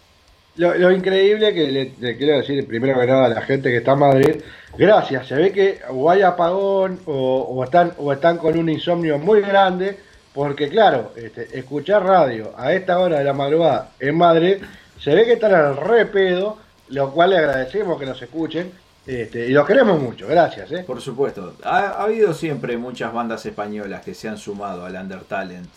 Lo, 0.57 0.75
lo 0.75 0.91
increíble 0.91 1.53
que 1.53 1.71
le, 1.71 1.93
le 2.01 2.17
quiero 2.17 2.39
decir 2.39 2.67
primero 2.67 2.99
que 2.99 3.07
nada 3.07 3.27
a 3.27 3.29
la 3.29 3.43
gente 3.43 3.71
que 3.71 3.79
está 3.79 3.93
en 3.93 3.99
Madrid, 3.99 4.37
gracias, 4.79 5.27
se 5.27 5.35
ve 5.35 5.53
que 5.53 5.81
o 5.91 6.11
hay 6.11 6.23
apagón 6.23 7.01
o, 7.05 7.41
o 7.43 7.65
están, 7.65 7.93
o 7.99 8.13
están 8.13 8.39
con 8.39 8.59
un 8.59 8.69
insomnio 8.69 9.19
muy 9.19 9.43
grande, 9.43 9.99
porque 10.33 10.69
claro, 10.69 11.13
este, 11.17 11.59
escuchar 11.59 12.05
radio 12.05 12.53
a 12.57 12.73
esta 12.73 12.99
hora 12.99 13.19
de 13.19 13.25
la 13.25 13.35
madrugada 13.35 13.91
en 14.01 14.17
Madrid, 14.17 14.57
se 14.99 15.15
ve 15.15 15.25
que 15.27 15.35
están 15.35 15.55
al 15.55 15.77
re 15.77 16.07
pedo, 16.07 16.57
lo 16.89 17.13
cual 17.13 17.31
le 17.31 17.39
agradecemos 17.39 17.99
que 17.99 18.07
nos 18.07 18.21
escuchen, 18.23 18.73
este, 19.07 19.47
y 19.47 19.51
los 19.51 19.67
queremos 19.67 20.01
mucho, 20.01 20.27
gracias. 20.27 20.73
¿eh? 20.73 20.85
Por 20.87 21.01
supuesto, 21.01 21.55
ha, 21.65 21.79
ha 21.79 22.03
habido 22.05 22.33
siempre 22.33 22.77
muchas 22.77 23.13
bandas 23.13 23.45
españolas 23.45 24.03
que 24.03 24.15
se 24.15 24.29
han 24.29 24.39
sumado 24.39 24.85
al 24.85 24.95
Under 24.95 25.21
Talent. 25.21 25.69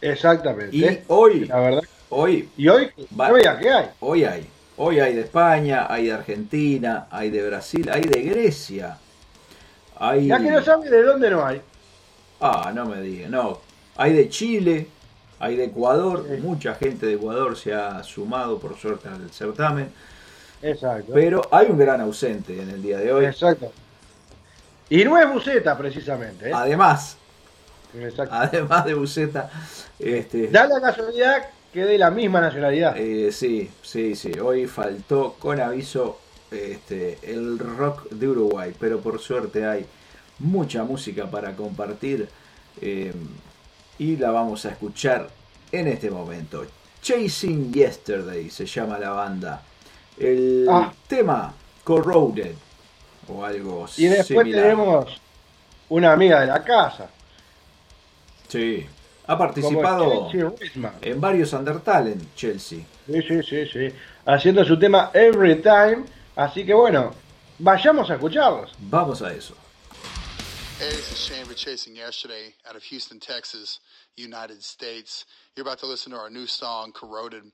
Exactamente. 0.00 0.76
Y 0.76 0.98
hoy, 1.06 1.46
la 1.46 1.60
verdad, 1.60 1.82
hoy, 2.10 2.48
y 2.56 2.68
hoy, 2.68 2.90
Va- 3.18 3.32
qué 3.60 3.70
hay. 3.70 3.86
hoy 4.00 4.24
hay. 4.24 4.50
Hoy 4.78 5.00
hay 5.00 5.14
de 5.14 5.22
España, 5.22 5.86
hay 5.88 6.06
de 6.06 6.12
Argentina, 6.12 7.06
hay 7.10 7.30
de 7.30 7.46
Brasil, 7.46 7.88
hay 7.90 8.02
de 8.02 8.22
Grecia. 8.22 8.98
Hay... 9.98 10.26
Ya 10.26 10.38
que 10.38 10.50
no 10.50 10.62
sabe 10.62 10.90
de 10.90 11.02
dónde 11.02 11.30
no 11.30 11.46
hay. 11.46 11.62
Ah, 12.40 12.70
no 12.74 12.84
me 12.84 13.00
diga, 13.00 13.28
no. 13.28 13.60
Hay 13.96 14.12
de 14.12 14.28
Chile, 14.28 14.88
hay 15.38 15.56
de 15.56 15.64
Ecuador, 15.64 16.26
mucha 16.40 16.74
gente 16.74 17.06
de 17.06 17.14
Ecuador 17.14 17.56
se 17.56 17.72
ha 17.72 18.02
sumado 18.02 18.58
por 18.58 18.76
suerte 18.76 19.08
al 19.08 19.30
certamen, 19.30 19.90
Exacto. 20.60 21.12
pero 21.14 21.40
hay 21.50 21.68
un 21.70 21.78
gran 21.78 22.02
ausente 22.02 22.60
en 22.60 22.68
el 22.68 22.82
día 22.82 22.98
de 22.98 23.10
hoy. 23.12 23.24
Exacto. 23.24 23.72
Y 24.90 25.02
no 25.04 25.18
es 25.18 25.32
Buceta, 25.32 25.76
precisamente. 25.78 26.50
¿eh? 26.50 26.52
Además, 26.54 27.16
Exacto. 27.98 28.34
además 28.34 28.84
de 28.84 28.92
Buceta, 28.92 29.50
este, 29.98 30.48
Da 30.48 30.66
la 30.66 30.80
casualidad 30.82 31.46
que 31.76 31.84
de 31.84 31.98
la 31.98 32.10
misma 32.10 32.40
nacionalidad. 32.40 32.96
eh, 32.96 33.30
sí, 33.30 33.70
sí, 33.82 34.14
sí, 34.16 34.32
hoy 34.38 34.66
faltó 34.66 35.34
con 35.38 35.60
aviso 35.60 36.18
este, 36.50 37.18
el 37.22 37.58
rock 37.58 38.08
de 38.08 38.28
Uruguay, 38.28 38.72
pero 38.80 39.00
por 39.00 39.20
suerte 39.20 39.66
hay 39.66 39.84
mucha 40.38 40.84
música 40.84 41.30
para 41.30 41.54
compartir 41.54 42.30
eh, 42.80 43.12
y 43.98 44.16
la 44.16 44.30
vamos 44.30 44.64
a 44.64 44.70
escuchar 44.70 45.28
en 45.70 45.88
este 45.88 46.10
momento. 46.10 46.64
Chasing 47.02 47.74
Yesterday 47.74 48.48
se 48.48 48.64
llama 48.64 48.98
la 48.98 49.10
banda. 49.10 49.60
El 50.18 50.66
Ah. 50.70 50.90
tema 51.06 51.52
Corroded 51.84 52.54
o 53.28 53.44
algo 53.44 53.86
Y 53.98 54.06
después 54.06 54.26
similar. 54.28 54.62
tenemos 54.62 55.20
una 55.90 56.12
amiga 56.12 56.40
de 56.40 56.46
la 56.46 56.64
casa. 56.64 57.10
Sí, 58.48 58.86
ha 59.26 59.36
participado 59.36 60.30
en 61.02 61.20
varios 61.20 61.52
Undertale 61.52 62.16
Chelsea. 62.34 62.80
Sí, 63.06 63.22
sí, 63.22 63.42
sí, 63.42 63.66
sí. 63.66 63.94
Haciendo 64.24 64.64
su 64.64 64.78
tema 64.78 65.10
Every 65.12 65.60
Time. 65.62 66.04
Así 66.36 66.64
que 66.64 66.74
bueno, 66.74 67.14
vayamos 67.58 68.10
a 68.10 68.14
escucharlos. 68.14 68.72
Vamos 68.78 69.22
a 69.22 69.32
eso. 69.32 69.54
Hey, 70.78 70.90
this 70.90 71.10
is 71.10 71.18
Shane 71.18 71.46
for 71.46 71.54
Chasing 71.54 71.96
Yesterday 71.96 72.54
out 72.68 72.76
of 72.76 72.82
Houston, 72.82 73.18
Texas, 73.18 73.80
United 74.16 74.62
States. 74.62 75.24
You're 75.56 75.66
about 75.66 75.78
to 75.78 75.86
listen 75.86 76.12
to 76.12 76.18
our 76.18 76.28
new 76.28 76.46
song, 76.46 76.92
Corroded. 76.92 77.44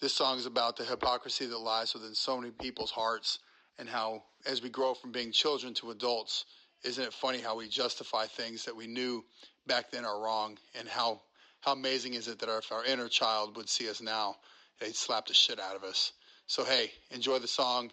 This 0.00 0.12
song 0.14 0.38
is 0.38 0.46
about 0.46 0.76
the 0.76 0.84
hypocrisy 0.84 1.46
that 1.46 1.58
lies 1.58 1.92
within 1.94 2.14
so 2.14 2.38
many 2.38 2.52
people's 2.52 2.92
hearts 2.92 3.40
and 3.80 3.88
how, 3.88 4.22
as 4.46 4.62
we 4.62 4.68
grow 4.68 4.94
from 4.94 5.10
being 5.10 5.32
children 5.32 5.74
to 5.74 5.90
adults, 5.90 6.44
isn't 6.84 7.02
it 7.02 7.12
funny 7.12 7.40
how 7.40 7.56
we 7.56 7.68
justify 7.68 8.26
things 8.26 8.64
that 8.64 8.76
we 8.76 8.86
knew 8.86 9.24
back 9.68 9.90
then 9.90 10.04
are 10.04 10.20
wrong 10.20 10.58
and 10.78 10.88
how, 10.88 11.20
how 11.60 11.72
amazing 11.72 12.14
is 12.14 12.26
it 12.26 12.40
that 12.40 12.48
if 12.48 12.72
our 12.72 12.84
inner 12.84 13.08
child 13.08 13.56
would 13.56 13.68
see 13.68 13.88
us 13.88 14.00
now, 14.02 14.36
they'd 14.80 14.96
slap 14.96 15.26
the 15.26 15.34
shit 15.34 15.60
out 15.60 15.76
of 15.76 15.84
us. 15.84 16.12
So, 16.46 16.64
hey, 16.64 16.90
enjoy 17.10 17.38
the 17.38 17.46
song. 17.46 17.92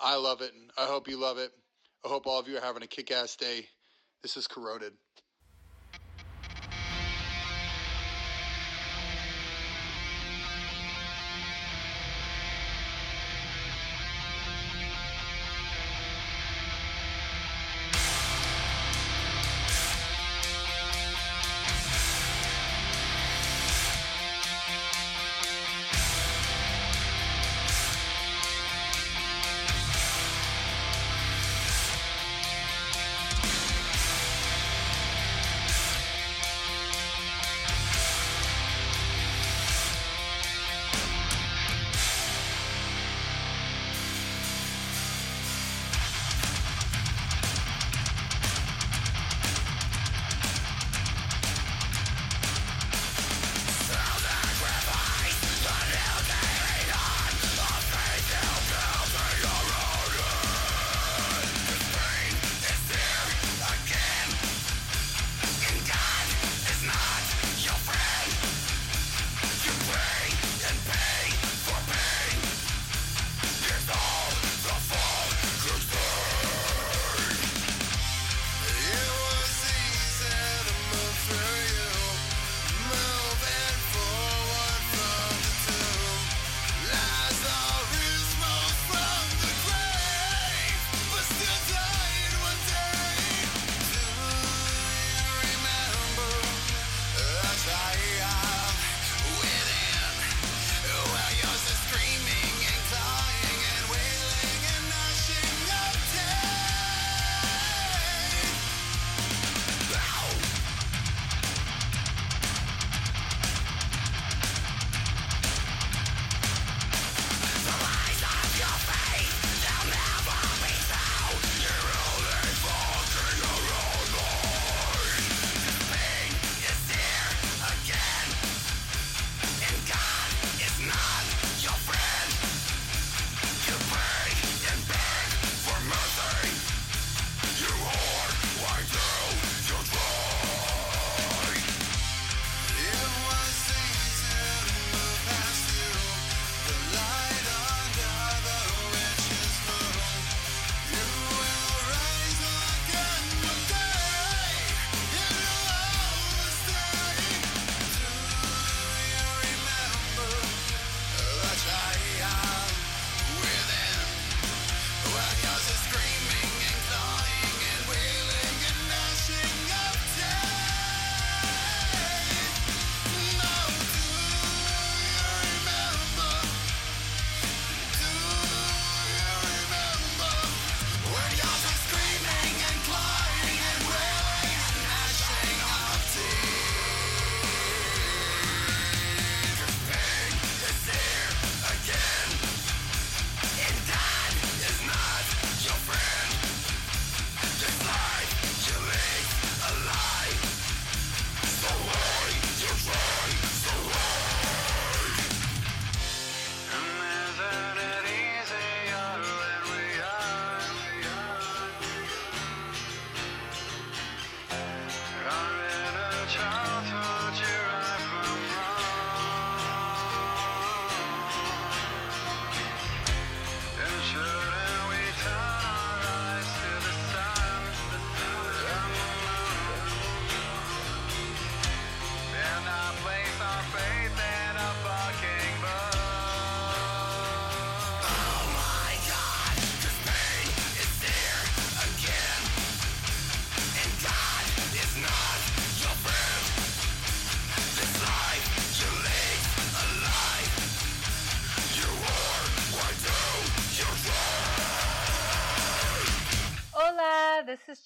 I 0.00 0.16
love 0.16 0.40
it, 0.40 0.52
and 0.54 0.70
I 0.78 0.86
hope 0.86 1.08
you 1.08 1.18
love 1.20 1.38
it. 1.38 1.50
I 2.04 2.08
hope 2.08 2.26
all 2.26 2.38
of 2.38 2.48
you 2.48 2.56
are 2.56 2.60
having 2.60 2.82
a 2.82 2.86
kick 2.86 3.10
ass 3.10 3.36
day. 3.36 3.66
This 4.22 4.36
is 4.36 4.46
Corroded. 4.46 4.92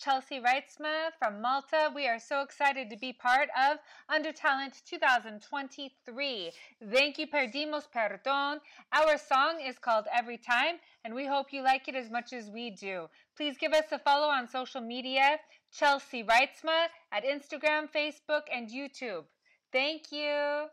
Chelsea 0.07 0.39
Reitzma 0.39 1.11
from 1.19 1.43
Malta. 1.43 1.91
We 1.93 2.07
are 2.07 2.21
so 2.21 2.43
excited 2.43 2.89
to 2.91 2.97
be 2.97 3.13
part 3.13 3.49
of 3.61 3.79
Under 4.09 4.31
Talent 4.31 4.83
2023. 4.89 6.53
Thank 6.93 7.19
you, 7.19 7.27
Perdimos 7.27 7.89
Perdón. 7.93 8.59
Our 8.93 9.19
song 9.19 9.59
is 9.61 9.81
called 9.81 10.05
Every 10.17 10.39
Time, 10.39 10.77
and 11.05 11.13
we 11.13 11.27
hope 11.27 11.53
you 11.53 11.61
like 11.61 11.89
it 11.89 11.97
as 11.97 12.09
much 12.09 12.33
as 12.33 12.49
we 12.51 12.71
do. 12.71 13.09
Please 13.37 13.57
give 13.59 13.73
us 13.73 13.91
a 13.91 13.99
follow 13.99 14.29
on 14.29 14.47
social 14.47 14.81
media, 14.81 15.41
Chelsea 15.77 16.23
Reitzma, 16.23 16.87
at 17.11 17.25
Instagram, 17.25 17.89
Facebook, 17.91 18.43
and 18.55 18.71
YouTube. 18.71 19.25
Thank 19.73 20.13
you. 20.13 20.67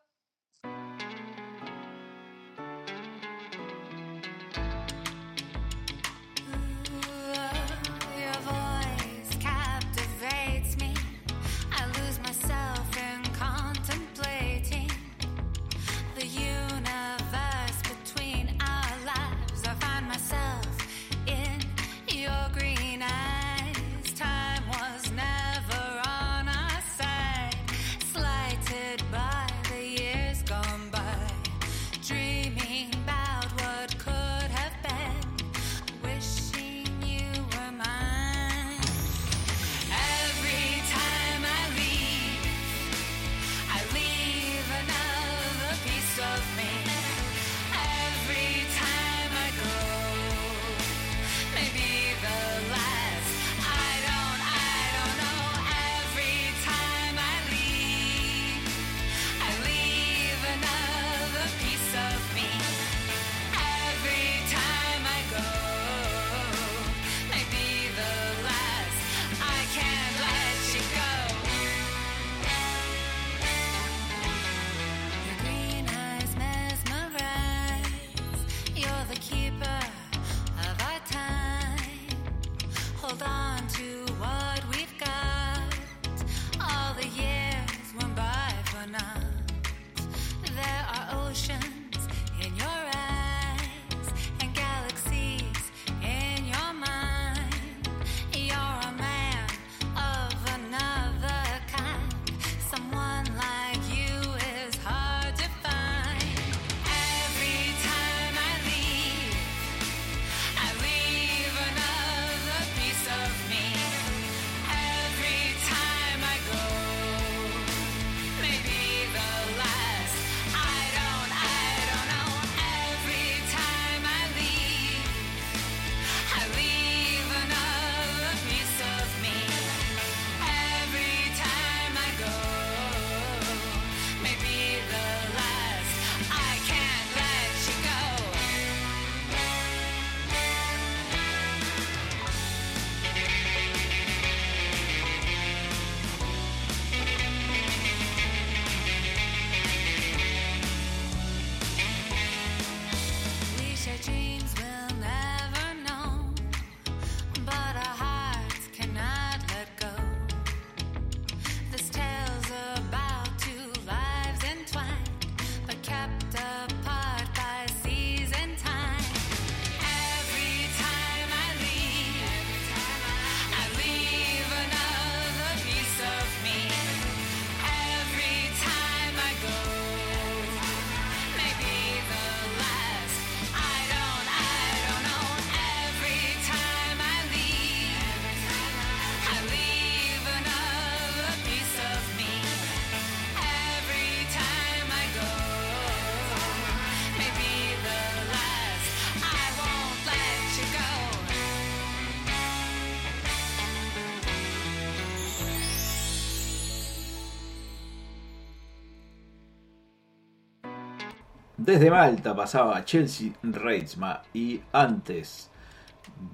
Desde 211.73 211.89
Malta 211.89 212.35
pasaba 212.35 212.85
Chelsea 212.85 213.31
Reitzma 213.41 214.21
y 214.31 214.61
antes, 214.73 215.49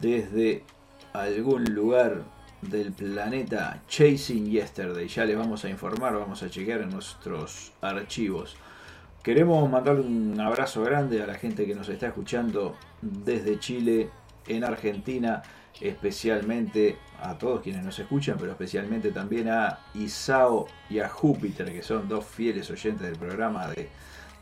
desde 0.02 0.65
algún 1.13 1.63
lugar 1.63 2.23
del 2.62 2.91
planeta 2.91 3.82
Chasing 3.88 4.52
Yesterday, 4.52 5.08
ya 5.08 5.23
les 5.23 5.38
vamos 5.38 5.63
a 5.63 5.69
informar, 5.69 6.17
vamos 6.17 6.43
a 6.43 6.49
chequear 6.49 6.82
en 6.82 6.89
nuestros 6.89 7.71
archivos. 7.80 8.58
Queremos 9.23 9.69
mandar 9.69 10.02
un 10.02 10.38
abrazo 10.41 10.84
grande 10.84 11.23
a 11.23 11.25
la 11.25 11.36
gente 11.36 11.65
que 11.65 11.73
nos 11.73 11.88
está 11.88 12.08
escuchando 12.08 12.75
desde 13.02 13.62
Chile, 13.62 14.10
en 14.45 14.65
Argentina, 14.65 15.41
especialmente 15.80 16.97
a 17.23 17.38
todos 17.38 17.62
quienes 17.62 17.86
nos 17.86 17.97
escuchan, 17.97 18.36
pero 18.38 18.52
especialmente 18.52 19.12
también 19.12 19.47
a 19.47 19.86
Isao 19.93 20.67
y 20.89 20.99
a 20.99 21.08
Júpiter, 21.08 21.71
que 21.71 21.82
son 21.82 22.10
dos 22.10 22.25
fieles 22.25 22.69
oyentes 22.69 23.08
del 23.08 23.17
programa 23.17 23.67
de 23.67 23.88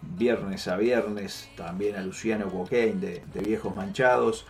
viernes 0.02 0.68
a 0.68 0.78
viernes, 0.78 1.50
también 1.56 1.96
a 1.96 2.02
Luciano 2.02 2.50
Coquein 2.50 3.00
de, 3.00 3.24
de 3.34 3.40
Viejos 3.42 3.76
Manchados, 3.76 4.46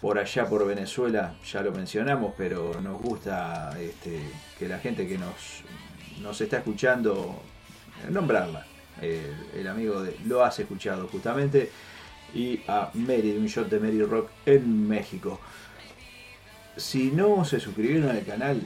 por 0.00 0.18
allá 0.18 0.46
por 0.46 0.66
Venezuela, 0.66 1.34
ya 1.44 1.62
lo 1.62 1.72
mencionamos, 1.72 2.34
pero 2.36 2.80
nos 2.80 3.00
gusta 3.00 3.76
este, 3.80 4.20
que 4.58 4.68
la 4.68 4.78
gente 4.78 5.06
que 5.06 5.18
nos, 5.18 5.62
nos 6.20 6.40
está 6.40 6.58
escuchando, 6.58 7.42
eh, 8.04 8.10
nombrarla. 8.10 8.66
Eh, 9.00 9.34
el 9.54 9.66
amigo 9.66 10.02
de, 10.02 10.16
lo 10.24 10.44
has 10.44 10.58
escuchado 10.58 11.08
justamente, 11.08 11.70
y 12.34 12.60
a 12.68 12.90
Mary 12.94 13.32
de 13.32 13.38
un 13.38 13.46
shot 13.46 13.68
de 13.68 13.80
Mary 13.80 14.02
Rock 14.02 14.30
en 14.44 14.86
México. 14.86 15.40
Si 16.76 17.10
no 17.10 17.44
se 17.44 17.58
suscribieron 17.58 18.10
al 18.10 18.24
canal, 18.24 18.62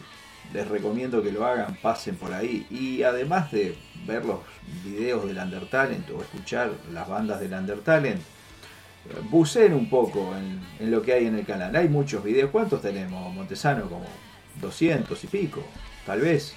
les 0.52 0.66
recomiendo 0.68 1.22
que 1.22 1.32
lo 1.32 1.46
hagan, 1.46 1.76
pasen 1.80 2.16
por 2.16 2.32
ahí. 2.32 2.66
Y 2.70 3.02
además 3.02 3.50
de 3.52 3.76
ver 4.06 4.24
los 4.24 4.40
videos 4.84 5.26
del 5.26 5.38
Undertalent 5.38 6.10
o 6.10 6.20
escuchar 6.20 6.70
las 6.92 7.08
bandas 7.08 7.40
del 7.40 7.52
Undertalent, 7.52 8.20
buceen 9.30 9.72
un 9.74 9.88
poco 9.88 10.34
en, 10.36 10.60
en 10.78 10.90
lo 10.90 11.02
que 11.02 11.12
hay 11.12 11.26
en 11.26 11.36
el 11.36 11.46
canal. 11.46 11.74
Hay 11.74 11.88
muchos 11.88 12.22
videos. 12.22 12.50
¿Cuántos 12.50 12.82
tenemos, 12.82 13.32
Montesano? 13.34 13.88
Como 13.88 14.06
200 14.60 15.24
y 15.24 15.26
pico, 15.26 15.62
tal 16.04 16.20
vez. 16.20 16.54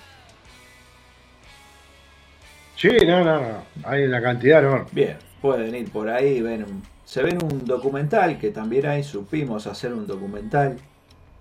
Sí, 2.76 2.90
no, 3.06 3.24
no, 3.24 3.40
no. 3.40 3.64
Hay 3.84 4.04
una 4.04 4.22
cantidad 4.22 4.60
enorme. 4.60 4.88
Bien, 4.92 5.18
pueden 5.42 5.74
ir 5.76 5.92
por 5.92 6.10
ahí, 6.10 6.42
ven 6.42 6.66
se 7.06 7.22
ven 7.22 7.38
un 7.44 7.66
documental 7.66 8.40
que 8.40 8.50
también 8.50 8.86
hay, 8.86 9.04
supimos 9.04 9.68
hacer 9.68 9.94
un 9.94 10.08
documental, 10.08 10.78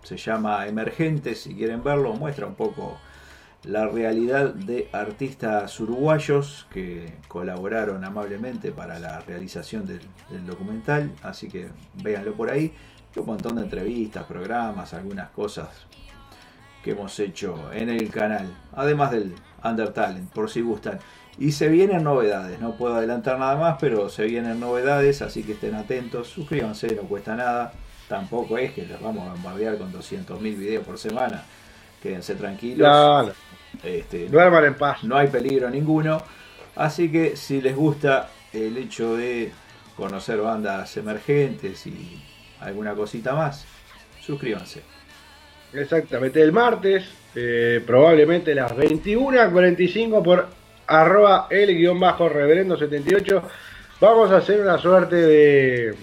se 0.03 0.17
llama 0.17 0.67
Emergentes, 0.67 1.43
si 1.43 1.55
quieren 1.55 1.83
verlo, 1.83 2.15
muestra 2.15 2.47
un 2.47 2.55
poco 2.55 2.99
la 3.65 3.87
realidad 3.87 4.55
de 4.55 4.89
artistas 4.93 5.79
uruguayos 5.79 6.67
que 6.73 7.15
colaboraron 7.29 8.05
amablemente 8.05 8.73
para 8.73 8.99
la 8.99 9.21
realización 9.21 9.87
del, 9.87 10.01
documental, 10.47 11.13
así 11.23 11.49
que 11.49 11.69
véanlo 12.03 12.35
por 12.35 12.51
ahí, 12.51 12.73
un 13.17 13.27
montón 13.27 13.57
de 13.57 13.63
entrevistas, 13.63 14.25
programas, 14.25 14.95
algunas 14.95 15.31
cosas 15.31 15.69
que 16.83 16.93
hemos 16.93 17.19
hecho 17.21 17.73
en 17.73 17.89
el 17.89 18.11
canal, 18.11 18.53
además 18.73 19.13
del 19.13 19.35
Undertalent, 19.63 20.31
por 20.33 20.51
si 20.51 20.61
gustan. 20.63 20.99
Y 21.39 21.53
se 21.53 21.69
vienen 21.69 22.03
novedades, 22.03 22.59
no 22.61 22.77
puedo 22.77 22.97
adelantar 22.97 23.39
nada 23.39 23.57
más, 23.57 23.77
pero 23.81 24.09
se 24.09 24.25
vienen 24.25 24.59
novedades, 24.59 25.23
así 25.23 25.45
que 25.45 25.53
estén 25.53 25.75
atentos, 25.75 26.29
suscríbanse, 26.29 26.97
no 26.97 27.03
cuesta 27.03 27.37
nada, 27.37 27.73
tampoco 28.13 28.59
es 28.59 28.73
que 28.73 28.85
los 28.85 29.01
vamos 29.01 29.27
a 29.27 29.33
bombardear 29.33 29.79
con 29.79 29.91
200.000 29.91 30.39
videos 30.43 30.85
por 30.85 30.99
semana, 30.99 31.45
quédense 32.03 32.35
tranquilos, 32.35 32.87
Claro. 32.87 33.33
este, 33.83 34.29
Duerman 34.29 34.67
en 34.67 34.75
paz. 34.75 35.03
no 35.05 35.17
hay 35.17 35.29
peligro 35.29 35.71
ninguno, 35.71 36.23
así 36.77 37.11
que 37.11 37.37
si 37.37 37.63
les 37.63 37.75
gusta 37.75 38.29
el 38.53 38.77
hecho 38.77 39.17
de 39.17 39.51
conocer 39.97 40.43
bandas 40.43 40.95
emergentes 40.99 41.87
y 41.87 42.23
alguna 42.61 42.95
cosita 42.95 43.35
más, 43.35 43.65
suscríbanse. 44.21 44.83
Exactamente, 45.73 46.43
el 46.43 46.53
martes, 46.53 47.07
eh, 47.35 47.83
probablemente 47.87 48.55
las 48.55 48.73
21.45 48.77 50.23
por 50.23 50.49
arroba 50.87 51.47
el 51.49 51.75
guion 51.75 51.99
bajo 51.99 52.29
reverendo 52.29 52.77
78. 52.77 53.43
Vamos 54.03 54.31
a 54.33 54.37
hacer 54.37 54.61
una 54.61 54.77
suerte 54.77 55.17
de, 55.17 55.95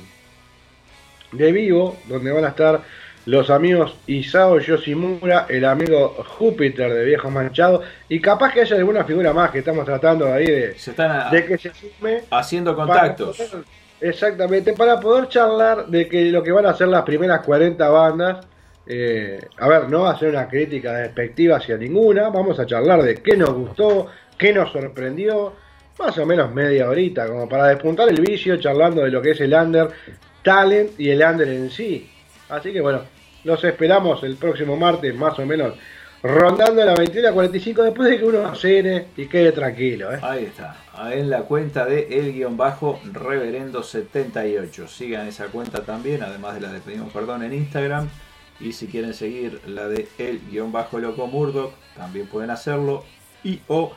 de 1.31 1.51
vivo, 1.51 1.97
donde 2.07 2.31
van 2.31 2.45
a 2.45 2.49
estar 2.49 2.81
los 3.25 3.49
amigos 3.49 3.95
Isao 4.07 4.59
Yoshimura, 4.59 5.45
el 5.49 5.65
amigo 5.65 6.15
Júpiter 6.37 6.91
de 6.93 7.05
Viejo 7.05 7.29
Manchado, 7.29 7.83
y 8.07 8.19
capaz 8.19 8.53
que 8.53 8.61
haya 8.61 8.75
alguna 8.77 9.03
figura 9.03 9.33
más 9.33 9.51
que 9.51 9.59
estamos 9.59 9.85
tratando 9.85 10.31
ahí 10.33 10.45
de, 10.47 10.73
Se 10.79 10.91
están 10.91 11.11
a- 11.11 11.29
de 11.29 11.45
que 11.45 11.57
se 11.57 11.71
sume. 11.73 12.21
haciendo 12.31 12.75
contactos. 12.75 13.37
poder- 13.37 13.63
exactamente, 14.01 14.73
para 14.73 14.99
poder 14.99 15.27
charlar 15.27 15.87
de 15.87 16.07
que 16.07 16.25
lo 16.31 16.41
que 16.41 16.51
van 16.51 16.65
a 16.65 16.73
ser 16.73 16.87
las 16.87 17.03
primeras 17.03 17.41
40 17.45 17.89
bandas. 17.89 18.45
eh, 18.91 19.39
a 19.59 19.67
ver, 19.67 19.87
no 19.87 20.01
va 20.01 20.11
a 20.13 20.17
ser 20.17 20.29
una 20.29 20.47
crítica 20.47 20.93
despectiva 20.93 21.57
hacia 21.57 21.77
ninguna. 21.77 22.29
Vamos 22.29 22.59
a 22.59 22.65
charlar 22.65 23.03
de 23.03 23.17
qué 23.17 23.37
nos 23.37 23.51
gustó, 23.53 24.07
qué 24.35 24.51
nos 24.51 24.71
sorprendió. 24.71 25.53
Más 25.99 26.17
o 26.17 26.25
menos 26.25 26.51
media 26.55 26.89
horita, 26.89 27.27
como 27.27 27.47
para 27.47 27.67
despuntar 27.67 28.09
el 28.09 28.19
vicio, 28.19 28.57
charlando 28.57 29.03
de 29.03 29.11
lo 29.11 29.21
que 29.21 29.31
es 29.31 29.41
el 29.41 29.53
under 29.53 29.89
Talent 30.49 30.99
y 30.99 31.11
el 31.11 31.21
under 31.21 31.47
en 31.47 31.69
sí. 31.69 32.09
Así 32.49 32.73
que 32.73 32.81
bueno, 32.81 33.01
los 33.43 33.63
esperamos 33.63 34.23
el 34.23 34.35
próximo 34.35 34.75
martes, 34.75 35.13
más 35.13 35.37
o 35.37 35.45
menos, 35.45 35.75
rondando 36.23 36.83
la 36.83 36.95
21.45 36.95 37.83
después 37.83 38.09
de 38.09 38.17
que 38.17 38.25
uno 38.25 38.55
cene 38.55 39.09
y 39.15 39.27
quede 39.27 39.51
tranquilo. 39.51 40.11
¿eh? 40.11 40.17
Ahí 40.23 40.45
está, 40.45 40.75
en 41.11 41.29
la 41.29 41.43
cuenta 41.43 41.85
de 41.85 42.07
el 42.17 42.33
guion 42.33 42.57
bajo 42.57 42.99
reverendo 43.13 43.83
78. 43.83 44.87
Sigan 44.87 45.27
esa 45.27 45.49
cuenta 45.49 45.83
también, 45.83 46.23
además 46.23 46.55
de 46.55 46.61
la 46.61 46.73
de 46.73 46.79
pedimos 46.79 47.13
perdón 47.13 47.43
en 47.43 47.53
Instagram. 47.53 48.09
Y 48.59 48.73
si 48.73 48.87
quieren 48.87 49.13
seguir 49.13 49.61
la 49.67 49.87
de 49.87 50.07
el 50.17 50.41
guion 50.49 50.71
bajo 50.71 50.97
loco 50.97 51.27
Murdoch, 51.27 51.73
también 51.95 52.25
pueden 52.25 52.49
hacerlo. 52.49 53.05
Y 53.43 53.61
o 53.67 53.93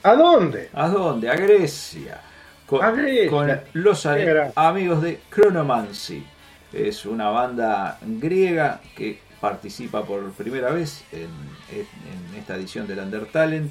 ¿A 0.02 0.14
dónde? 0.14 0.70
¿A 0.72 0.88
dónde? 0.88 1.28
A 1.30 1.36
Grecia. 1.36 2.20
Con, 2.66 2.82
A 2.84 2.90
Grecia. 2.90 3.30
con 3.30 3.50
los 3.74 4.06
amigos 4.06 5.02
de 5.02 5.20
Chronomancy. 5.30 6.24
Es 6.72 7.04
una 7.04 7.28
banda 7.30 7.98
griega 8.00 8.80
que 8.96 9.18
participa 9.40 10.04
por 10.04 10.30
primera 10.32 10.70
vez 10.70 11.02
en, 11.12 11.28
en 11.72 12.38
esta 12.38 12.54
edición 12.56 12.86
del 12.86 13.00
Undertalent. 13.00 13.70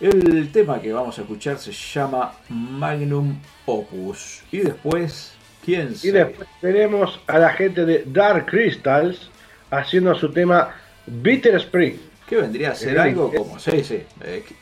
El 0.00 0.50
tema 0.52 0.80
que 0.80 0.92
vamos 0.92 1.18
a 1.18 1.22
escuchar 1.22 1.58
se 1.58 1.72
llama 1.72 2.32
Magnum 2.48 3.38
Opus. 3.64 4.42
Y 4.52 4.58
después, 4.58 5.32
¿quién 5.64 5.92
Y 5.92 5.94
sabe? 5.94 6.12
después 6.12 6.48
tenemos 6.60 7.20
a 7.26 7.38
la 7.38 7.50
gente 7.50 7.84
de 7.86 8.04
Dark 8.06 8.46
Crystals 8.46 9.30
haciendo 9.70 10.14
su 10.14 10.30
tema 10.32 10.74
Bitter 11.06 11.54
Spring. 11.56 11.96
Que 12.28 12.36
vendría 12.36 12.70
a 12.70 12.74
ser 12.74 12.98
algo 12.98 13.30
como, 13.32 13.58
sí, 13.58 13.84
sí, 13.84 14.02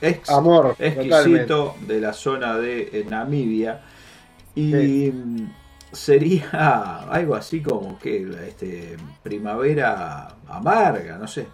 ex- 0.00 0.28
Amor, 0.30 0.74
exquisito 0.78 1.76
de 1.86 2.00
la 2.00 2.12
zona 2.12 2.58
de 2.58 2.90
eh, 2.92 3.06
Namibia. 3.08 3.80
Y 4.54 5.10
mm, 5.12 5.48
sería 5.92 7.04
algo 7.10 7.34
así 7.36 7.62
como 7.62 7.98
que 7.98 8.28
este, 8.48 8.96
primavera 9.22 10.28
amarga, 10.48 11.16
no 11.18 11.26
sé. 11.28 11.46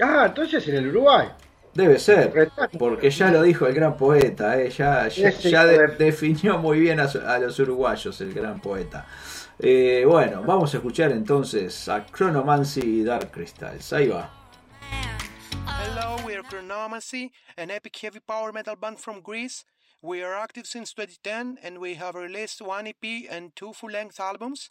Ah, 0.00 0.24
entonces 0.26 0.66
en 0.68 0.76
el 0.76 0.88
Uruguay. 0.88 1.28
Debe 1.74 1.98
ser, 1.98 2.32
porque 2.78 3.10
ya 3.10 3.30
lo 3.32 3.42
dijo 3.42 3.66
el 3.66 3.74
gran 3.74 3.96
poeta, 3.96 4.60
eh, 4.60 4.70
ya, 4.70 5.08
de- 5.66 5.88
definió 5.98 6.58
muy 6.58 6.78
bien 6.78 7.00
a 7.00 7.38
los 7.38 7.58
uruguayos 7.58 8.20
el 8.20 8.32
gran 8.32 8.60
poeta. 8.60 9.06
Eh, 9.58 10.04
bueno, 10.06 10.42
vamos 10.44 10.72
a 10.74 10.76
escuchar 10.76 11.10
entonces 11.12 11.88
a 11.88 12.06
Chronomancy 12.06 12.80
y 12.80 13.04
Dark 13.04 13.30
Crystals. 13.32 13.92
Ahí 13.92 14.08
va. 14.08 14.30
Hello, 15.66 16.16
we 16.24 16.34
are 16.34 16.42
Chronomancy, 16.42 17.30
an 17.56 17.70
epic 17.70 17.96
heavy 17.96 18.20
power 18.20 18.52
metal 18.52 18.76
band 18.76 18.98
from 18.98 19.20
Greece. 19.20 19.64
We 20.02 20.22
are 20.22 20.34
active 20.34 20.66
since 20.66 20.92
2010 20.92 21.58
and 21.62 21.78
we 21.78 21.94
have 21.94 22.14
released 22.14 22.60
one 22.60 22.86
EP 22.86 23.26
and 23.30 23.54
two 23.56 23.72
full 23.72 23.90
length 23.90 24.20
albums. 24.20 24.70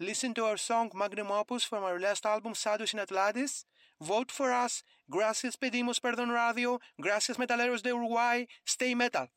Listen 0.00 0.34
to 0.34 0.44
our 0.44 0.56
song 0.56 0.90
Magnum 0.94 1.30
Opus 1.30 1.62
from 1.64 1.84
our 1.84 2.00
last 2.00 2.26
album 2.26 2.54
Sadus 2.54 2.92
in 2.92 2.98
Atlantis. 2.98 3.64
Vote 4.00 4.32
for 4.32 4.52
us. 4.52 4.82
Gracias 5.08 5.56
pedimos 5.56 6.00
perdón 6.00 6.32
radio. 6.32 6.80
Gracias 7.00 7.38
metaleros 7.38 7.82
de 7.82 7.92
Uruguay. 7.92 8.46
Stay 8.64 8.94
metal. 8.94 9.28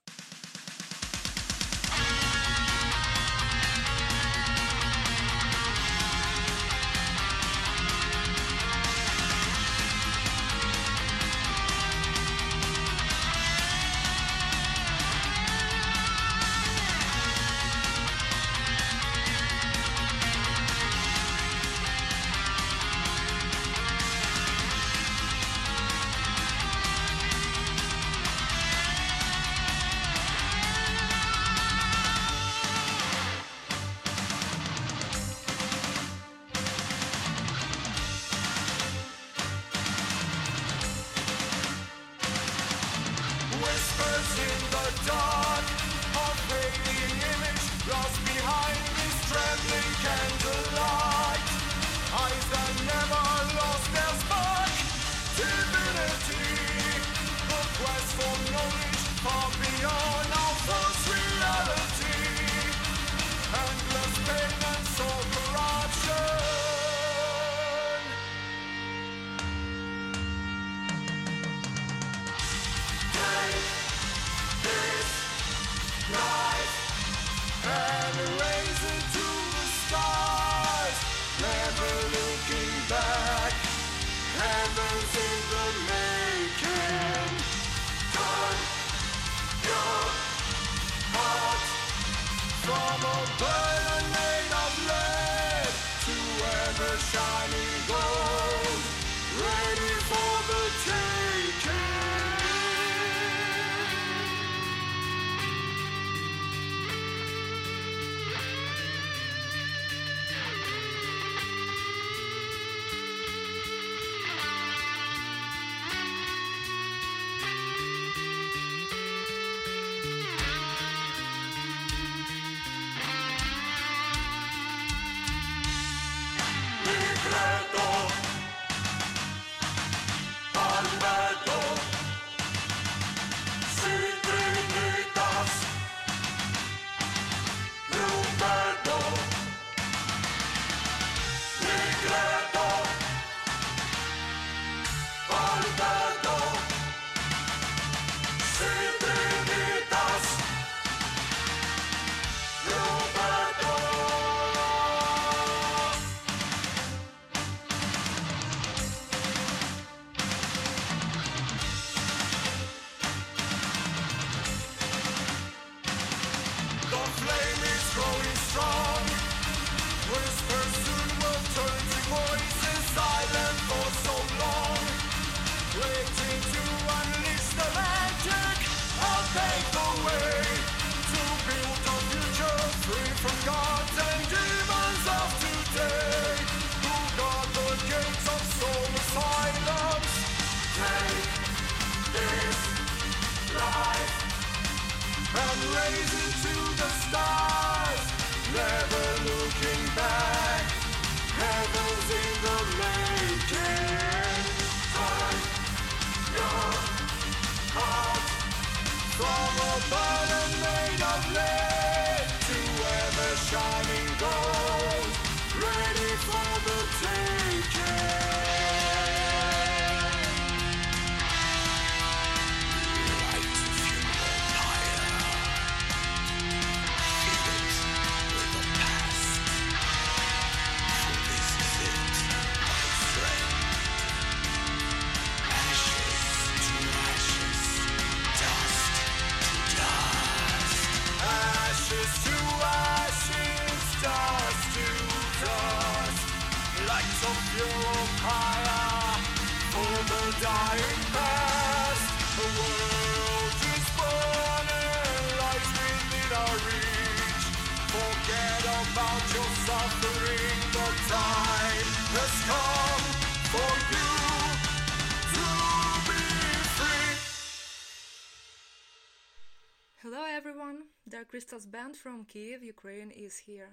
was 271.57 271.65
banned 271.65 271.97
from 271.97 272.23
Kiev, 272.23 272.61
Ukraine 272.61 273.09
is 273.09 273.39
here. 273.39 273.71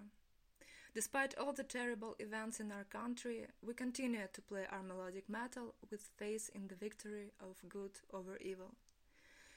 Despite 0.95 1.37
all 1.37 1.53
the 1.53 1.62
terrible 1.62 2.16
events 2.18 2.59
in 2.59 2.72
our 2.72 2.85
country, 2.85 3.45
we 3.62 3.74
continue 3.74 4.26
to 4.32 4.41
play 4.41 4.64
our 4.72 4.82
melodic 4.82 5.28
metal 5.28 5.74
with 5.91 6.09
faith 6.16 6.49
in 6.55 6.68
the 6.68 6.76
victory 6.76 7.32
of 7.39 7.68
good 7.68 7.91
over 8.11 8.39
evil. 8.41 8.70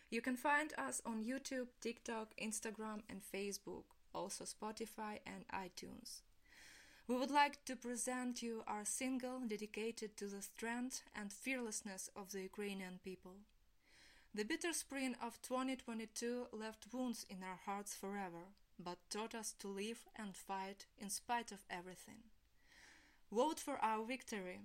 You 0.09 0.19
can 0.19 0.35
find 0.35 0.73
us 0.77 1.01
on 1.05 1.23
YouTube, 1.23 1.67
TikTok, 1.79 2.33
Instagram, 2.37 2.99
and 3.09 3.21
Facebook, 3.33 3.85
also 4.13 4.43
Spotify 4.43 5.19
and 5.25 5.45
iTunes. 5.53 6.23
We 7.07 7.15
would 7.15 7.31
like 7.31 7.63
to 7.63 7.77
present 7.77 8.41
you 8.41 8.61
our 8.67 8.83
single 8.83 9.39
dedicated 9.47 10.17
to 10.17 10.25
the 10.25 10.41
strength 10.41 11.01
and 11.15 11.31
fearlessness 11.31 12.09
of 12.13 12.33
the 12.33 12.41
Ukrainian 12.41 12.99
people. 13.05 13.35
The 14.37 14.45
bitter 14.45 14.71
spring 14.71 15.15
of 15.19 15.41
2022 15.41 16.49
left 16.51 16.85
wounds 16.93 17.25
in 17.27 17.37
our 17.41 17.57
hearts 17.65 17.95
forever, 17.95 18.53
but 18.77 18.99
taught 19.09 19.33
us 19.33 19.55
to 19.57 19.67
live 19.67 20.05
and 20.15 20.35
fight 20.35 20.85
in 20.99 21.09
spite 21.09 21.51
of 21.51 21.65
everything. 21.71 22.21
Vote 23.31 23.59
for 23.59 23.77
our 23.83 24.05
victory. 24.05 24.59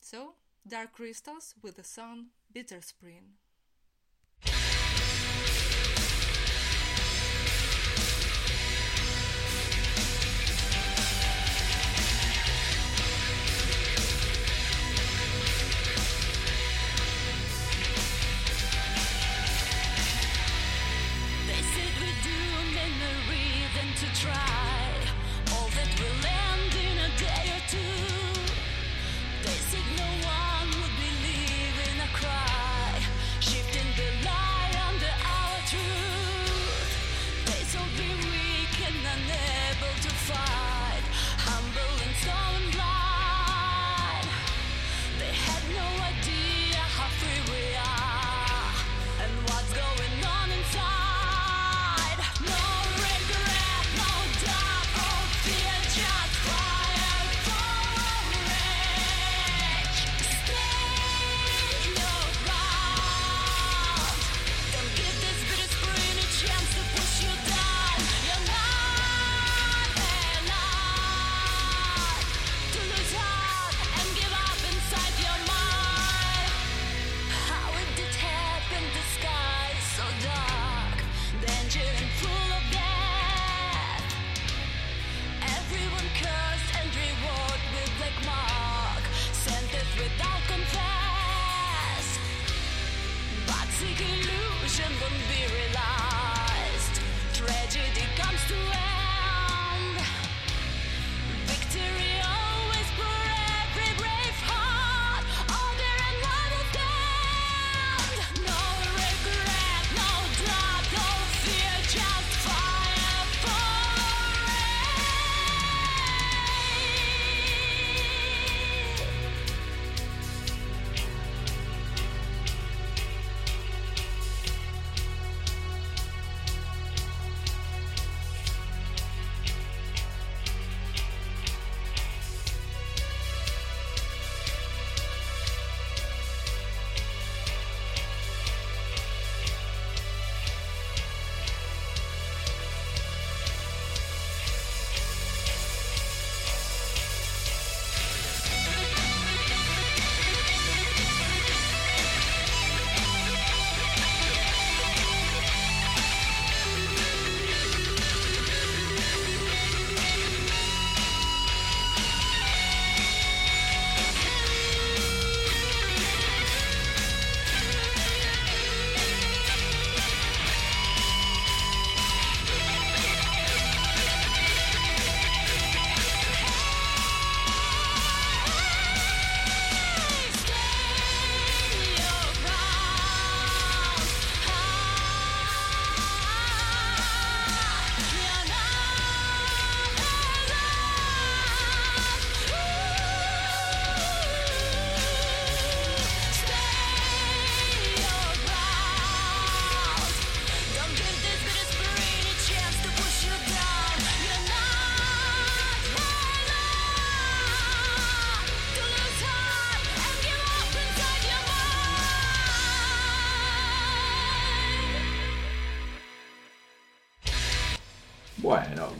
So, 0.00 0.32
Dark 0.66 0.94
Crystals 0.94 1.54
with 1.60 1.76
the 1.76 1.84
sun, 1.84 2.28
Bitter 2.50 2.80
Spring. 2.80 3.34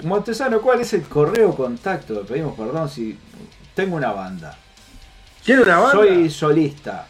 Montesano, 0.04 0.60
¿cuál 0.60 0.80
es 0.80 0.92
el 0.94 1.02
correo 1.02 1.54
contacto? 1.54 2.22
Pedimos 2.22 2.56
perdón 2.56 2.88
si 2.88 3.16
tengo 3.74 3.96
una 3.96 4.12
banda. 4.12 4.56
¿Tiene 5.44 5.62
una 5.62 5.78
banda? 5.78 5.92
Soy 5.92 6.30
solista. 6.30 7.06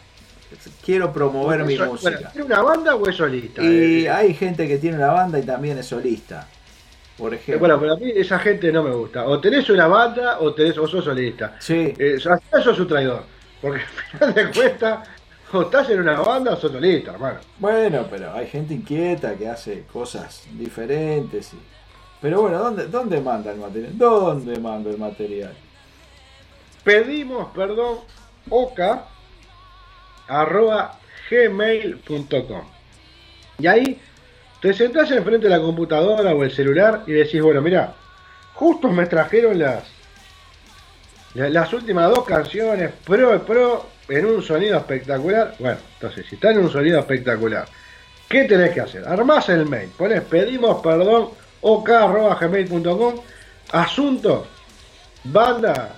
Quiero 0.84 1.12
promover 1.12 1.64
mi 1.64 1.76
Bueno, 1.76 1.92
música. 1.92 2.30
¿Tiene 2.32 2.46
una 2.46 2.62
banda 2.62 2.94
o 2.94 3.06
es 3.08 3.16
solista? 3.16 3.62
Y 3.62 4.04
Eh, 4.04 4.10
hay 4.10 4.32
gente 4.34 4.66
que 4.66 4.78
tiene 4.78 4.96
una 4.96 5.08
banda 5.12 5.38
y 5.38 5.42
también 5.42 5.78
es 5.78 5.86
solista. 5.86 6.46
Por 7.18 7.34
ejemplo. 7.34 7.58
Bueno, 7.58 7.80
pero 7.80 7.94
a 7.94 7.96
mí 7.96 8.12
esa 8.14 8.38
gente 8.38 8.70
no 8.72 8.82
me 8.82 8.90
gusta. 8.90 9.26
O 9.26 9.40
tenés 9.40 9.68
una 9.70 9.86
banda 9.88 10.38
o 10.40 10.54
tenés 10.54 10.78
o 10.78 10.86
sos 10.86 11.04
solista. 11.04 11.56
Sí. 11.58 11.92
Eh, 11.98 12.18
sos 12.20 12.78
un 12.78 12.88
traidor. 12.88 13.24
Porque 13.60 13.80
al 14.12 14.18
final 14.18 14.34
de 14.34 14.50
cuentas, 14.52 15.08
o 15.52 15.62
estás 15.62 15.90
en 15.90 16.00
una 16.00 16.20
banda 16.20 16.52
o 16.52 16.56
sos 16.56 16.70
solista, 16.72 17.10
hermano. 17.12 17.40
Bueno, 17.58 18.06
pero 18.08 18.32
hay 18.32 18.46
gente 18.46 18.72
inquieta 18.74 19.34
que 19.34 19.48
hace 19.48 19.84
cosas 19.92 20.44
diferentes. 20.52 21.52
y- 21.52 21.77
Pero 22.20 22.42
bueno, 22.42 22.58
¿dónde, 22.58 22.86
¿dónde 22.88 23.20
manda 23.20 23.52
el 23.52 23.58
material? 23.58 23.96
¿Dónde 23.96 24.58
manda 24.58 24.90
el 24.90 24.98
material? 24.98 25.54
Pedimos 26.84 27.48
perdón, 27.54 27.98
oca 28.50 29.04
arroba 30.26 30.98
gmail.com. 31.30 32.62
Y 33.58 33.66
ahí 33.66 34.00
te 34.60 34.72
sentás 34.72 35.10
enfrente 35.10 35.48
de 35.48 35.56
la 35.56 35.60
computadora 35.60 36.34
o 36.34 36.42
el 36.42 36.50
celular 36.50 37.02
y 37.06 37.12
decís, 37.12 37.40
bueno, 37.42 37.60
mira, 37.60 37.94
justo 38.54 38.88
me 38.88 39.06
trajeron 39.06 39.58
las 39.58 39.84
la- 41.34 41.48
las 41.50 41.72
últimas 41.72 42.08
dos 42.10 42.24
canciones 42.24 42.90
pro 43.04 43.40
pro 43.44 43.86
en 44.08 44.24
un 44.26 44.42
sonido 44.42 44.78
espectacular. 44.78 45.54
Bueno, 45.58 45.78
entonces, 45.94 46.26
si 46.28 46.34
están 46.36 46.52
en 46.52 46.60
un 46.64 46.70
sonido 46.70 46.98
espectacular, 46.98 47.68
¿qué 48.28 48.44
tenés 48.44 48.72
que 48.72 48.80
hacer? 48.80 49.06
Armás 49.06 49.48
el 49.50 49.66
mail, 49.66 49.90
pones 49.96 50.22
pedimos 50.22 50.80
perdón 50.82 51.28
ok.gmail.com, 51.60 53.14
asunto, 53.72 54.46
banda, 55.24 55.94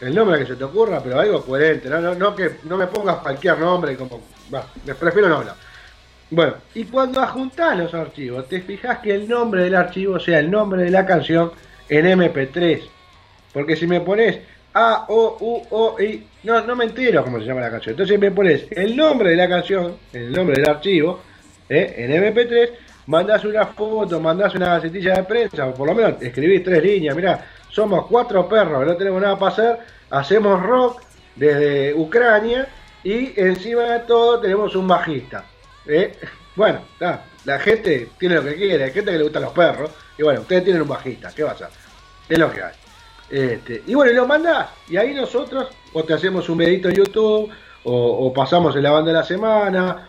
el 0.00 0.14
nombre 0.14 0.38
que 0.38 0.46
se 0.46 0.56
te 0.56 0.64
ocurra, 0.64 1.00
pero 1.02 1.18
algo 1.18 1.44
coherente, 1.44 1.88
no, 1.88 2.00
no, 2.00 2.14
no 2.14 2.34
que 2.34 2.56
no 2.64 2.76
me 2.76 2.86
pongas 2.86 3.16
cualquier 3.16 3.58
nombre 3.58 3.96
como. 3.96 4.20
Va, 4.52 4.66
me 4.84 4.94
prefiero 4.94 5.28
no 5.28 5.36
hablar. 5.36 5.56
Bueno, 6.30 6.54
y 6.74 6.84
cuando 6.84 7.20
adjuntás 7.20 7.76
los 7.76 7.94
archivos, 7.94 8.48
te 8.48 8.60
fijas 8.60 8.98
que 8.98 9.14
el 9.14 9.28
nombre 9.28 9.64
del 9.64 9.74
archivo 9.74 10.20
sea 10.20 10.40
el 10.40 10.50
nombre 10.50 10.84
de 10.84 10.90
la 10.90 11.06
canción 11.06 11.52
en 11.88 12.06
MP3. 12.06 12.82
Porque 13.52 13.76
si 13.76 13.86
me 13.86 14.00
pones 14.00 14.38
A, 14.74 15.06
O, 15.08 15.38
U, 15.40 15.62
O, 15.70 16.00
I, 16.00 16.26
no, 16.44 16.60
no 16.66 16.76
me 16.76 16.84
entero 16.84 17.24
cómo 17.24 17.38
se 17.40 17.46
llama 17.46 17.62
la 17.62 17.70
canción. 17.70 17.94
Entonces 17.94 18.18
me 18.20 18.30
pones 18.30 18.66
el 18.70 18.94
nombre 18.94 19.30
de 19.30 19.36
la 19.36 19.48
canción, 19.48 19.96
el 20.12 20.30
nombre 20.30 20.60
del 20.60 20.68
archivo, 20.68 21.20
¿eh? 21.68 21.94
en 21.96 22.10
MP3, 22.10 22.70
mandás 23.08 23.42
una 23.46 23.64
foto, 23.66 24.20
mandás 24.20 24.54
una 24.54 24.74
gacetilla 24.74 25.14
de 25.14 25.24
prensa, 25.24 25.66
o 25.66 25.74
por 25.74 25.88
lo 25.88 25.94
menos 25.94 26.20
escribís 26.20 26.62
tres 26.62 26.82
líneas, 26.82 27.16
mirá, 27.16 27.42
somos 27.70 28.06
cuatro 28.06 28.46
perros, 28.46 28.86
no 28.86 28.96
tenemos 28.96 29.22
nada 29.22 29.38
para 29.38 29.52
hacer, 29.52 29.78
hacemos 30.10 30.62
rock 30.62 31.02
desde 31.34 31.94
Ucrania 31.94 32.68
y 33.02 33.32
encima 33.40 33.84
de 33.84 34.00
todo 34.00 34.40
tenemos 34.40 34.76
un 34.76 34.86
bajista. 34.86 35.46
¿eh? 35.86 36.18
Bueno, 36.54 36.80
la 37.44 37.58
gente 37.58 38.10
tiene 38.18 38.34
lo 38.34 38.44
que 38.44 38.56
quiere, 38.56 38.84
hay 38.84 38.90
gente 38.90 39.10
que 39.10 39.16
le 39.16 39.24
gustan 39.24 39.42
los 39.42 39.52
perros, 39.52 39.90
y 40.18 40.22
bueno, 40.22 40.42
ustedes 40.42 40.64
tienen 40.64 40.82
un 40.82 40.88
bajista, 40.88 41.32
¿qué 41.34 41.44
va 41.44 41.50
a 41.50 41.54
hacer? 41.54 41.68
Es 42.28 42.38
lo 42.38 42.52
que 42.52 42.62
hay. 42.62 42.74
Este, 43.30 43.82
y 43.86 43.94
bueno, 43.94 44.12
y 44.12 44.16
lo 44.16 44.26
mandás, 44.26 44.68
y 44.86 44.98
ahí 44.98 45.14
nosotros, 45.14 45.68
o 45.94 46.04
te 46.04 46.12
hacemos 46.12 46.46
un 46.50 46.58
videito 46.58 46.90
en 46.90 46.96
YouTube, 46.96 47.50
o, 47.84 48.26
o 48.26 48.32
pasamos 48.34 48.76
en 48.76 48.82
la 48.82 48.90
banda 48.90 49.12
de 49.12 49.18
la 49.18 49.24
semana, 49.24 50.08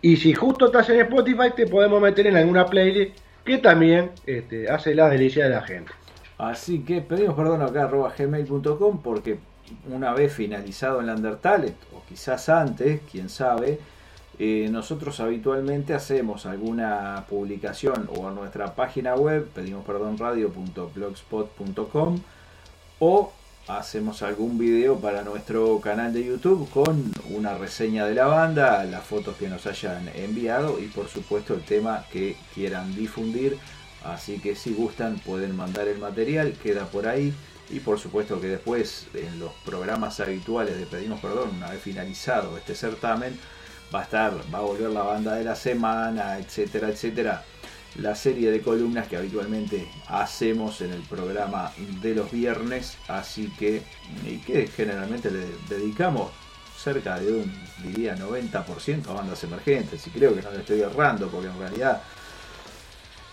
y 0.00 0.16
si 0.16 0.34
justo 0.34 0.66
estás 0.66 0.88
en 0.90 1.00
Spotify, 1.00 1.50
te 1.54 1.66
podemos 1.66 2.00
meter 2.00 2.26
en 2.26 2.36
alguna 2.36 2.66
playlist 2.66 3.18
que 3.44 3.58
también 3.58 4.10
este, 4.26 4.70
hace 4.70 4.94
la 4.94 5.08
delicia 5.08 5.44
de 5.44 5.50
la 5.50 5.62
gente. 5.62 5.92
Así 6.36 6.80
que 6.80 7.00
pedimos 7.00 7.34
perdón 7.34 7.62
acá 7.62 7.84
arroba 7.84 8.12
gmail.com 8.16 9.02
porque 9.02 9.38
una 9.90 10.12
vez 10.12 10.32
finalizado 10.32 11.00
el 11.00 11.08
Undertale, 11.08 11.74
o 11.92 12.02
quizás 12.08 12.48
antes, 12.48 13.00
quién 13.10 13.28
sabe, 13.28 13.80
eh, 14.38 14.68
nosotros 14.70 15.18
habitualmente 15.18 15.94
hacemos 15.94 16.46
alguna 16.46 17.24
publicación 17.28 18.08
o 18.14 18.28
en 18.28 18.36
nuestra 18.36 18.76
página 18.76 19.16
web, 19.16 19.48
pedimos 19.52 19.84
perdón 19.84 20.16
radio.blogspot.com 20.16 22.20
o 23.00 23.32
hacemos 23.68 24.22
algún 24.22 24.58
video 24.58 24.98
para 24.98 25.22
nuestro 25.22 25.78
canal 25.80 26.12
de 26.12 26.24
YouTube 26.24 26.68
con 26.70 27.12
una 27.30 27.56
reseña 27.56 28.06
de 28.06 28.14
la 28.14 28.26
banda, 28.26 28.82
las 28.84 29.04
fotos 29.04 29.36
que 29.36 29.48
nos 29.48 29.66
hayan 29.66 30.08
enviado 30.14 30.80
y 30.80 30.86
por 30.86 31.08
supuesto 31.08 31.54
el 31.54 31.62
tema 31.62 32.06
que 32.10 32.36
quieran 32.54 32.94
difundir. 32.94 33.58
Así 34.04 34.40
que 34.40 34.54
si 34.54 34.72
gustan 34.72 35.18
pueden 35.18 35.54
mandar 35.54 35.86
el 35.86 35.98
material, 35.98 36.54
queda 36.62 36.86
por 36.86 37.06
ahí. 37.06 37.34
Y 37.70 37.80
por 37.80 37.98
supuesto 37.98 38.40
que 38.40 38.46
después 38.46 39.06
en 39.12 39.38
los 39.38 39.52
programas 39.66 40.18
habituales 40.20 40.78
de 40.78 40.86
Pedimos 40.86 41.20
Perdón, 41.20 41.50
una 41.56 41.70
vez 41.70 41.82
finalizado 41.82 42.56
este 42.56 42.74
certamen, 42.74 43.38
va 43.94 44.00
a 44.00 44.04
estar, 44.04 44.32
va 44.52 44.58
a 44.58 44.62
volver 44.62 44.88
la 44.90 45.02
banda 45.02 45.34
de 45.34 45.44
la 45.44 45.54
semana, 45.54 46.38
etcétera, 46.38 46.88
etcétera. 46.88 47.44
La 47.96 48.14
serie 48.14 48.50
de 48.50 48.60
columnas 48.60 49.08
que 49.08 49.16
habitualmente 49.16 49.88
hacemos 50.08 50.80
en 50.82 50.92
el 50.92 51.00
programa 51.02 51.72
de 52.00 52.14
los 52.14 52.30
viernes, 52.30 52.96
así 53.08 53.50
que, 53.58 53.82
y 54.24 54.38
que 54.38 54.68
generalmente 54.68 55.30
le 55.30 55.46
dedicamos 55.68 56.30
cerca 56.76 57.18
de 57.18 57.32
un, 57.32 57.52
diría, 57.82 58.14
90% 58.16 59.08
a 59.08 59.12
bandas 59.14 59.42
emergentes, 59.42 60.06
y 60.06 60.10
creo 60.10 60.32
que 60.34 60.42
no 60.42 60.50
le 60.52 60.58
estoy 60.58 60.80
errando, 60.80 61.26
porque 61.28 61.48
en 61.48 61.58
realidad 61.58 62.00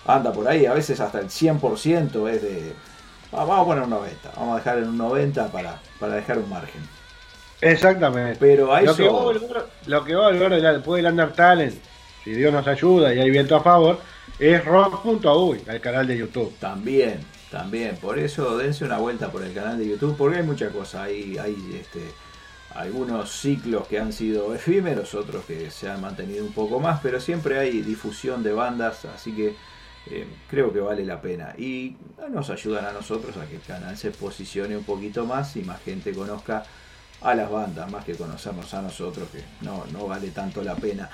anda 0.08 0.32
por 0.34 0.48
ahí, 0.48 0.66
a 0.66 0.74
veces 0.74 1.00
hasta 1.00 1.20
el 1.20 1.28
100% 1.30 2.30
es 2.30 2.42
de... 2.42 2.74
Vamos 3.32 3.60
a 3.60 3.66
poner 3.66 3.84
un 3.84 3.90
90, 3.90 4.32
vamos 4.36 4.54
a 4.54 4.58
dejar 4.58 4.78
en 4.80 4.90
un 4.90 4.98
90 4.98 5.52
para, 5.52 5.80
para 6.00 6.16
dejar 6.16 6.38
un 6.40 6.50
margen. 6.50 6.82
Exactamente. 7.62 8.38
Pero 8.40 8.74
a 8.74 8.82
lo, 8.82 8.92
eso- 8.92 8.98
que 9.04 9.10
va 9.10 9.20
a 9.20 9.24
volver, 9.24 9.66
lo 9.88 10.04
que 10.06 10.16
va 10.16 10.28
a 10.28 10.32
volver 10.32 10.62
después 10.62 11.04
del 11.04 11.12
Undertalent, 11.12 11.76
si 12.24 12.32
Dios 12.32 12.52
nos 12.54 12.66
ayuda 12.68 13.14
y 13.14 13.20
hay 13.20 13.30
viento 13.30 13.56
a 13.56 13.62
favor, 13.62 14.00
es 14.40 14.66
rock.uy, 14.66 15.62
el 15.68 15.82
canal 15.82 16.08
de 16.08 16.18
YouTube. 16.18 16.54
También, 16.60 17.20
también. 17.50 17.96
Por 17.98 18.20
eso 18.20 18.58
dense 18.58 18.84
una 18.84 18.98
vuelta 18.98 19.32
por 19.32 19.44
el 19.44 19.54
canal 19.54 19.78
de 19.78 19.88
YouTube, 19.88 20.16
porque 20.18 20.40
hay 20.40 20.44
muchas 20.44 20.74
cosas. 20.74 21.04
Hay, 21.04 21.38
hay 21.38 21.80
este, 21.80 22.02
algunos 22.74 23.32
ciclos 23.32 23.88
que 23.88 24.00
han 24.00 24.12
sido 24.12 24.54
efímeros, 24.54 25.16
otros 25.16 25.46
que 25.46 25.72
se 25.72 25.90
han 25.90 26.02
mantenido 26.02 26.44
un 26.44 26.52
poco 26.52 26.80
más, 26.80 27.00
pero 27.02 27.20
siempre 27.20 27.58
hay 27.58 27.82
difusión 27.82 28.44
de 28.44 28.52
bandas, 28.52 29.06
así 29.06 29.32
que 29.32 29.56
eh, 30.12 30.28
creo 30.50 30.74
que 30.74 30.82
vale 30.82 31.06
la 31.06 31.22
pena. 31.22 31.56
Y 31.58 31.96
nos 32.30 32.50
ayudan 32.50 32.86
a 32.86 32.92
nosotros 32.92 33.38
a 33.38 33.46
que 33.46 33.56
el 33.56 33.62
canal 33.62 33.96
se 33.98 34.12
posicione 34.12 34.76
un 34.76 34.84
poquito 34.84 35.26
más 35.26 35.56
y 35.56 35.62
más 35.62 35.82
gente 35.82 36.14
conozca 36.14 36.64
a 37.22 37.34
las 37.34 37.50
bandas, 37.50 37.90
más 37.90 38.04
que 38.04 38.16
conocernos 38.16 38.74
a 38.74 38.82
nosotros, 38.82 39.30
que 39.30 39.44
no, 39.62 39.86
no 39.94 40.08
vale 40.08 40.32
tanto 40.32 40.62
la 40.62 40.76
pena. 40.76 41.10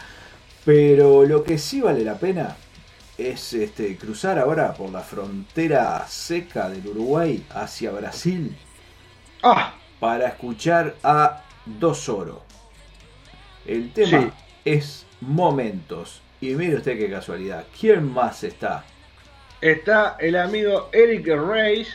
Pero 0.65 1.23
lo 1.25 1.43
que 1.43 1.59
sí 1.59 1.81
vale 1.81 2.03
la 2.03 2.15
pena 2.17 2.55
es 3.29 3.53
este, 3.53 3.95
cruzar 3.97 4.39
ahora 4.39 4.73
por 4.73 4.89
la 4.91 5.01
frontera 5.01 6.05
seca 6.07 6.69
del 6.69 6.87
Uruguay 6.87 7.45
hacia 7.53 7.91
Brasil 7.91 8.55
para 9.99 10.27
escuchar 10.27 10.95
a 11.03 11.43
Dos 11.65 12.09
Oro. 12.09 12.43
El 13.65 13.91
tema 13.93 14.19
Sí. 14.21 14.31
es 14.65 15.05
Momentos. 15.21 16.21
Y 16.41 16.55
mire 16.55 16.77
usted 16.77 16.97
qué 16.97 17.09
casualidad. 17.09 17.65
¿Quién 17.79 18.11
más 18.11 18.43
está? 18.43 18.83
Está 19.61 20.17
el 20.19 20.35
amigo 20.35 20.89
Eric 20.91 21.27
Reis 21.27 21.87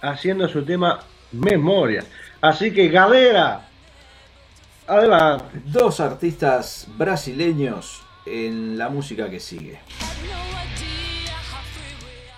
haciendo 0.00 0.48
su 0.48 0.64
tema 0.64 1.00
Memorias. 1.32 2.06
Así 2.40 2.72
que, 2.72 2.88
galera, 2.88 3.68
adelante. 4.86 5.60
Dos 5.66 6.00
artistas 6.00 6.86
brasileños 6.96 8.01
en 8.24 8.78
la 8.78 8.88
música 8.88 9.28
que 9.28 9.40
sigue. 9.40 9.80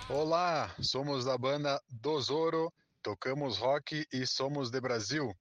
Olá, 0.09 0.73
somos 0.79 1.25
da 1.25 1.37
banda 1.37 1.81
Dosoro, 1.87 2.73
tocamos 3.01 3.57
rock 3.57 4.05
e 4.11 4.25
somos 4.25 4.71
de 4.71 4.79
Brasil. 4.79 5.33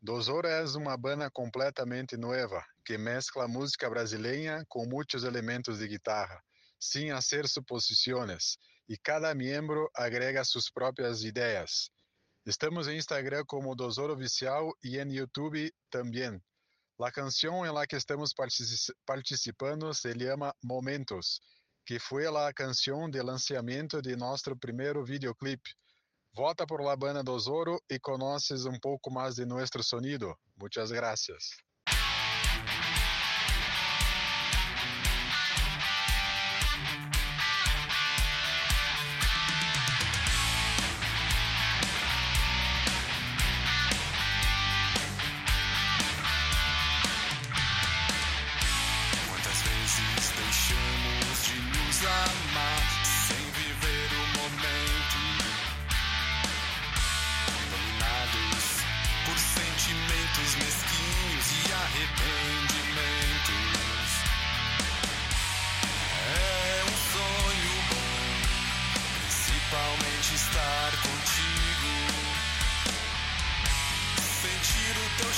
Dosoro 0.00 0.46
é 0.46 0.64
uma 0.76 0.96
banda 0.96 1.30
completamente 1.30 2.16
nova, 2.16 2.64
que 2.84 2.98
mescla 2.98 3.48
música 3.48 3.88
brasileira 3.88 4.64
com 4.68 4.86
muitos 4.86 5.24
elementos 5.24 5.78
de 5.78 5.88
guitarra, 5.88 6.40
sem 6.78 7.10
hacer 7.10 7.48
suposições, 7.48 8.56
e 8.88 8.96
cada 8.96 9.34
membro 9.34 9.88
agrega 9.94 10.44
suas 10.44 10.70
próprias 10.70 11.22
ideias. 11.22 11.90
Estamos 12.44 12.86
em 12.86 12.96
Instagram 12.96 13.42
como 13.46 13.74
Dosoro 13.74 14.14
Oficial 14.14 14.72
e 14.84 14.98
em 14.98 15.12
YouTube 15.12 15.72
também. 15.90 16.40
A 16.98 17.12
canção 17.12 17.66
em 17.66 17.70
la 17.70 17.86
que 17.86 17.94
estamos 17.94 18.32
partici- 18.32 18.92
participando 19.04 19.92
se 19.92 20.18
chama 20.18 20.54
Momentos, 20.64 21.40
que 21.84 21.98
foi 21.98 22.26
a 22.26 22.52
canção 22.54 23.10
de 23.10 23.20
lançamento 23.20 24.00
de 24.00 24.16
nosso 24.16 24.56
primeiro 24.56 25.04
videoclipe. 25.04 25.70
Vota 26.34 26.66
por 26.66 26.82
la 26.82 26.96
banda 26.96 27.22
Dosoro 27.22 27.78
e 27.90 27.98
conoces 28.00 28.64
um 28.64 28.78
pouco 28.80 29.10
mais 29.10 29.34
de 29.34 29.44
nosso 29.44 29.82
sonido. 29.82 30.34
Muitas 30.56 30.90
gracias. 30.90 31.65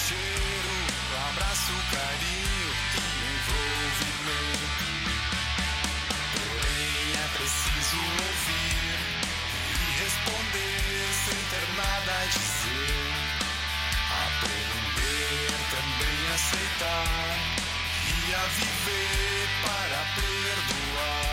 Cheiro, 0.09 0.75
o 1.11 1.17
abraço, 1.29 1.75
carinho 1.93 2.71
e 2.95 3.09
envolvimento. 3.35 4.89
Porém 6.33 7.05
é 7.13 7.29
preciso 7.37 7.99
ouvir 8.25 8.97
e 9.69 9.87
responder 10.01 11.05
sem 11.25 11.41
ter 11.51 11.67
nada 11.77 12.13
a 12.13 12.25
dizer. 12.25 13.09
Aprender 14.25 15.53
também 15.75 16.19
a 16.31 16.35
aceitar 16.35 17.37
e 18.07 18.35
a 18.35 18.45
viver 18.57 19.49
para 19.63 20.01
perdoar. 20.17 21.28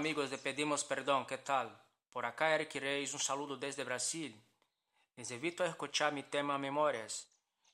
Amigos 0.00 0.30
de 0.30 0.38
Pedimos 0.38 0.82
Perdón, 0.82 1.26
¿qué 1.26 1.36
tal? 1.36 1.78
Por 2.10 2.24
acá 2.24 2.54
Eric 2.54 2.74
Reis, 2.76 3.12
un 3.12 3.20
saludo 3.20 3.58
desde 3.58 3.84
Brasil. 3.84 4.34
Les 5.14 5.30
invito 5.30 5.62
a 5.62 5.66
escuchar 5.66 6.14
mi 6.14 6.22
tema 6.22 6.56
Memorias. 6.56 7.28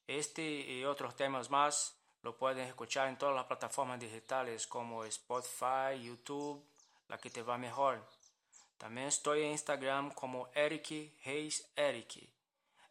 Este 0.08 0.42
y 0.42 0.82
otros 0.82 1.14
temas 1.14 1.48
más 1.50 1.96
lo 2.22 2.36
pueden 2.36 2.66
escuchar 2.66 3.06
en 3.06 3.16
todas 3.16 3.36
las 3.36 3.44
plataformas 3.44 4.00
digitales 4.00 4.66
como 4.66 5.04
Spotify, 5.04 6.02
YouTube, 6.02 6.60
la 7.06 7.16
que 7.16 7.30
te 7.30 7.42
va 7.42 7.56
mejor. 7.58 8.04
También 8.76 9.06
estoy 9.06 9.44
en 9.44 9.52
Instagram 9.52 10.10
como 10.10 10.48
Eric 10.52 11.12
Reis 11.24 11.70
Eric. 11.76 12.28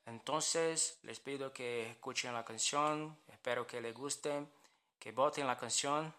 Entonces 0.06 0.98
les 1.04 1.20
pido 1.20 1.52
que 1.52 1.92
escuchen 1.92 2.34
la 2.34 2.46
canción, 2.46 3.18
espero 3.28 3.68
que 3.68 3.82
les 3.82 3.94
guste, 3.94 4.46
que 4.98 5.12
voten 5.12 5.46
la 5.46 5.58
canción 5.58 6.14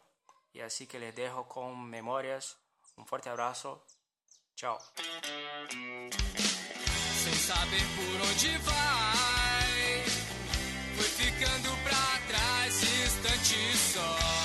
y 0.52 0.60
así 0.60 0.86
que 0.86 0.98
les 0.98 1.16
dejo 1.16 1.48
con 1.48 1.82
memorias. 1.88 2.58
Un 2.96 3.06
fuerte 3.06 3.28
abrazo. 3.28 3.82
Chao. 4.54 4.78
sem 7.26 7.34
saber 7.34 7.82
por 7.96 8.20
onde 8.28 8.58
vai. 8.58 10.04
Foi 10.96 11.04
ficando 11.04 11.68
pra 11.84 12.20
trás, 12.28 12.82
instante 12.82 13.76
só, 13.76 14.35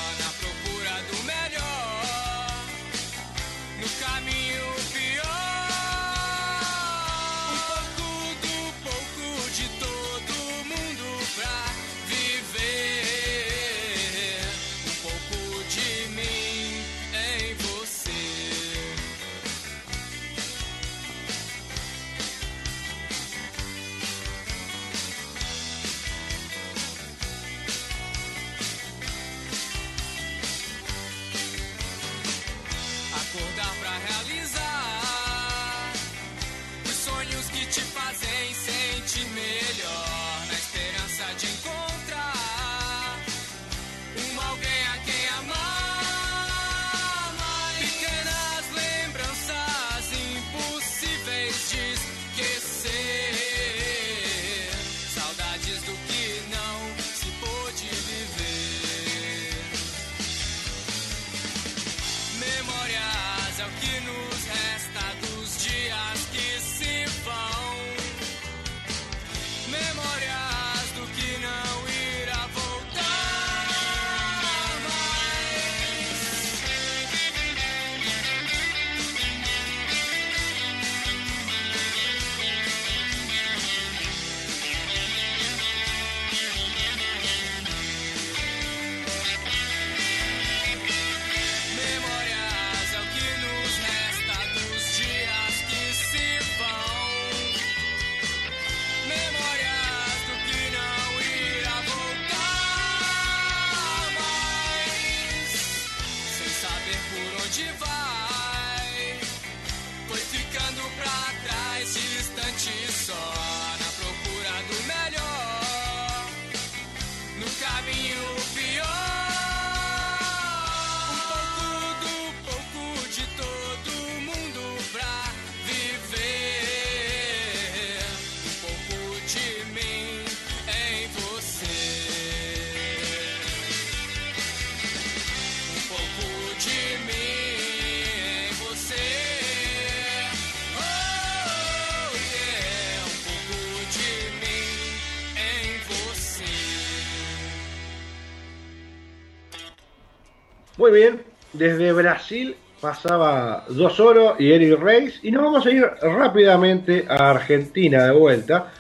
Muy 150.82 150.89
bien, 150.93 151.21
desde 151.53 151.91
Brasil 151.91 152.55
pasaba 152.79 153.65
Dos 153.69 153.99
Oro 153.99 154.36
y 154.39 154.51
Eric 154.51 154.79
Reis 154.79 155.19
y 155.21 155.29
nos 155.29 155.43
vamos 155.43 155.63
a 155.63 155.69
ir 155.69 155.84
rápidamente 156.01 157.05
a 157.07 157.29
Argentina 157.29 158.05
de 158.05 158.11
vuelta 158.13 158.71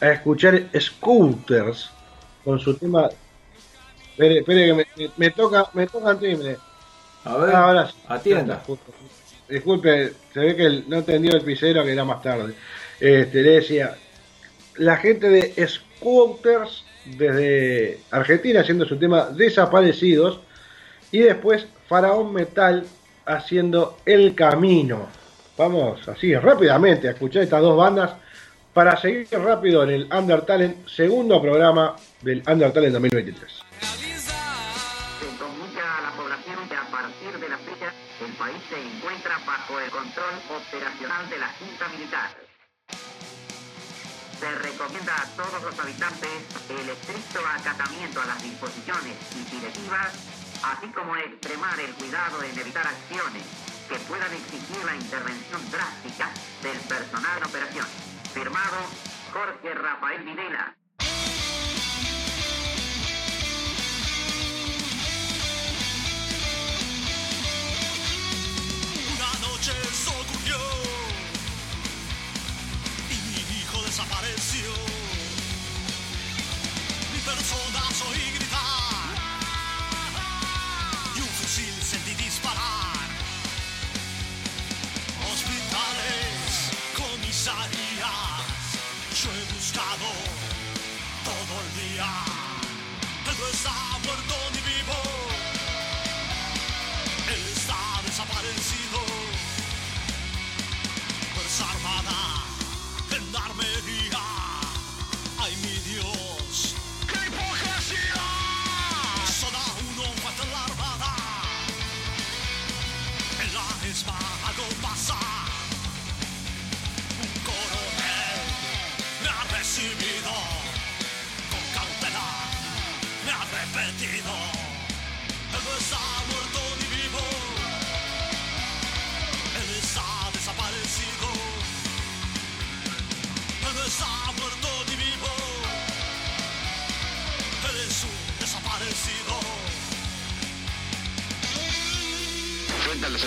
a 0.00 0.10
escuchar 0.10 0.64
Scooters 0.76 1.90
con 2.44 2.58
su 2.58 2.74
tema. 2.76 3.08
Espere, 4.10 4.38
espere 4.40 4.66
que 4.66 4.74
me, 4.74 4.86
me- 4.96 5.10
me 5.16 5.30
toca, 5.30 5.66
me 5.74 5.86
toca 5.86 6.10
el 6.10 6.18
timbre. 6.18 6.56
A 7.24 7.36
ver, 7.36 7.54
Ahora 7.54 7.86
sí. 7.86 7.94
atienda. 8.08 8.60
Disculpe, 9.48 10.12
se 10.32 10.40
ve 10.40 10.56
que 10.56 10.64
el- 10.64 10.88
no 10.88 10.96
entendió 10.96 11.36
el 11.36 11.42
pisero 11.42 11.84
que 11.84 11.92
era 11.92 12.04
más 12.04 12.20
tarde. 12.20 12.52
Este, 12.98 13.42
le 13.44 13.50
decía, 13.52 13.94
la 14.78 14.96
gente 14.96 15.28
de 15.28 15.68
Scooters 15.68 16.84
desde 17.04 18.00
Argentina 18.10 18.62
haciendo 18.62 18.86
su 18.86 18.98
tema 18.98 19.26
Desaparecidos 19.26 20.40
y 21.14 21.20
después 21.20 21.64
Faraón 21.88 22.32
Metal 22.32 22.84
haciendo 23.24 23.98
El 24.04 24.34
Camino. 24.34 25.06
Vamos 25.56 26.08
así 26.08 26.34
rápidamente 26.34 27.06
a 27.06 27.12
escuchar 27.12 27.44
estas 27.44 27.62
dos 27.62 27.76
bandas 27.76 28.14
para 28.72 28.96
seguir 28.96 29.28
rápido 29.30 29.84
en 29.84 29.90
el 29.90 30.12
Undertalent, 30.12 30.88
segundo 30.88 31.40
programa 31.40 31.94
del 32.20 32.42
Undertalent 32.48 32.94
2023. 32.94 33.46
Se 33.46 33.62
comunica 35.38 35.98
a 35.98 36.02
la 36.02 36.10
población 36.18 36.68
que 36.68 36.74
a 36.74 36.90
partir 36.90 37.38
de 37.38 37.48
la 37.48 37.58
fecha 37.58 37.94
el 38.18 38.32
país 38.32 38.58
se 38.68 38.74
encuentra 38.74 39.38
bajo 39.46 39.78
el 39.78 39.90
control 39.92 40.34
operacional 40.50 41.30
de 41.30 41.38
la 41.38 41.46
Junta 41.60 41.88
Militar. 41.94 42.30
Se 44.40 44.50
recomienda 44.50 45.14
a 45.14 45.26
todos 45.36 45.62
los 45.62 45.78
habitantes 45.78 46.42
el 46.68 46.88
estricto 46.90 47.38
acatamiento 47.38 48.20
a 48.20 48.26
las 48.26 48.42
disposiciones 48.42 49.14
y 49.30 49.56
directivas, 49.56 50.43
así 50.72 50.88
como 50.88 51.14
extremar 51.16 51.78
el 51.80 51.94
cuidado 51.94 52.42
en 52.42 52.58
evitar 52.58 52.86
acciones 52.86 53.42
que 53.88 53.98
puedan 54.08 54.32
exigir 54.32 54.84
la 54.84 54.96
intervención 54.96 55.70
drástica 55.70 56.30
del 56.62 56.78
personal 56.80 57.38
en 57.38 57.44
operación. 57.44 57.86
Firmado 58.32 58.78
Jorge 59.32 59.74
Rafael 59.74 60.22
Videla. 60.22 60.74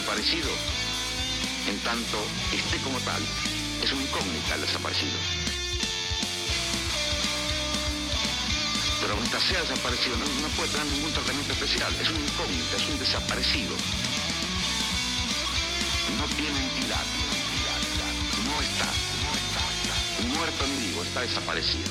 Desaparecido, 0.07 0.49
en 1.67 1.77
tanto 1.79 2.17
esté 2.53 2.77
como 2.77 2.97
tal, 3.01 3.21
es 3.83 3.91
una 3.91 4.03
incógnita 4.03 4.55
el 4.55 4.61
desaparecido. 4.61 5.19
Pero 9.01 9.17
mientras 9.17 9.43
sea 9.43 9.59
desaparecido, 9.59 10.15
no, 10.15 10.47
puede 10.55 10.69
tener 10.69 10.87
ningún 10.87 11.11
tratamiento 11.11 11.51
especial. 11.51 11.93
Es 11.99 12.09
una 12.09 12.19
incógnita, 12.19 12.77
es 12.77 12.87
un 12.87 12.99
desaparecido. 12.99 13.75
No 16.17 16.25
tiene 16.35 16.57
entidad. 16.57 17.05
No 18.45 18.61
está. 18.61 18.93
Muerto 20.37 20.67
ni 20.67 20.87
vivo, 20.87 21.03
está 21.03 21.21
desaparecido. 21.21 21.83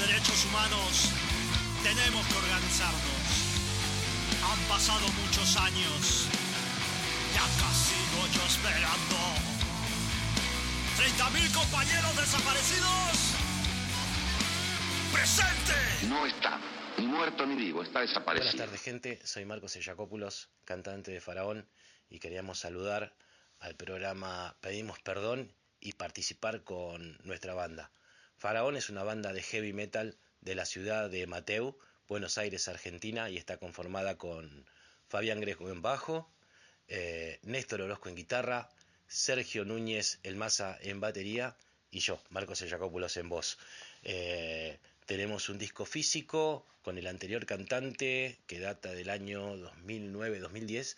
Derechos 0.00 0.44
humanos 0.46 1.10
tenemos 1.82 2.26
que 2.26 2.34
organizarnos. 2.34 3.22
Han 4.50 4.58
pasado 4.68 5.06
muchos 5.22 5.56
años. 5.56 6.26
Y 7.32 7.36
acá 7.36 7.70
sigo 7.86 8.26
yo 8.34 8.42
esperando. 8.46 9.16
30.000 10.96 11.52
compañeros 11.52 12.16
desaparecidos. 12.16 13.12
¡Presente! 15.12 16.06
No 16.08 16.26
está. 16.26 16.58
Muerto 17.10 17.44
ni 17.44 17.56
vivo, 17.56 17.82
está 17.82 17.98
Buenas 17.98 18.10
desaparecido. 18.14 18.64
tardes, 18.64 18.80
gente. 18.82 19.18
Soy 19.24 19.44
Marcos 19.44 19.74
Eyacópulos, 19.74 20.48
cantante 20.64 21.10
de 21.10 21.20
Faraón, 21.20 21.66
y 22.08 22.20
queríamos 22.20 22.60
saludar 22.60 23.12
al 23.58 23.74
programa 23.74 24.56
Pedimos 24.60 25.00
Perdón 25.00 25.52
y 25.80 25.94
participar 25.94 26.62
con 26.62 27.18
nuestra 27.24 27.52
banda. 27.54 27.90
Faraón 28.36 28.76
es 28.76 28.90
una 28.90 29.02
banda 29.02 29.32
de 29.32 29.42
heavy 29.42 29.72
metal 29.72 30.16
de 30.40 30.54
la 30.54 30.64
ciudad 30.64 31.10
de 31.10 31.26
Mateu, 31.26 31.76
Buenos 32.08 32.38
Aires, 32.38 32.68
Argentina, 32.68 33.28
y 33.28 33.36
está 33.36 33.56
conformada 33.58 34.16
con 34.16 34.64
Fabián 35.08 35.40
Greco 35.40 35.68
en 35.68 35.82
bajo, 35.82 36.30
eh, 36.86 37.40
Néstor 37.42 37.82
Orozco 37.82 38.08
en 38.08 38.14
guitarra, 38.14 38.70
Sergio 39.08 39.64
Núñez 39.64 40.20
El 40.22 40.36
Maza 40.36 40.78
en 40.80 41.00
batería 41.00 41.56
y 41.90 41.98
yo, 41.98 42.22
Marcos 42.30 42.62
Eyacópulos 42.62 43.16
en 43.16 43.28
voz. 43.28 43.58
Eh, 44.04 44.78
tenemos 45.10 45.48
un 45.48 45.58
disco 45.58 45.86
físico 45.86 46.64
con 46.82 46.96
el 46.96 47.08
anterior 47.08 47.44
cantante 47.44 48.38
que 48.46 48.60
data 48.60 48.92
del 48.92 49.10
año 49.10 49.56
2009-2010 49.56 50.94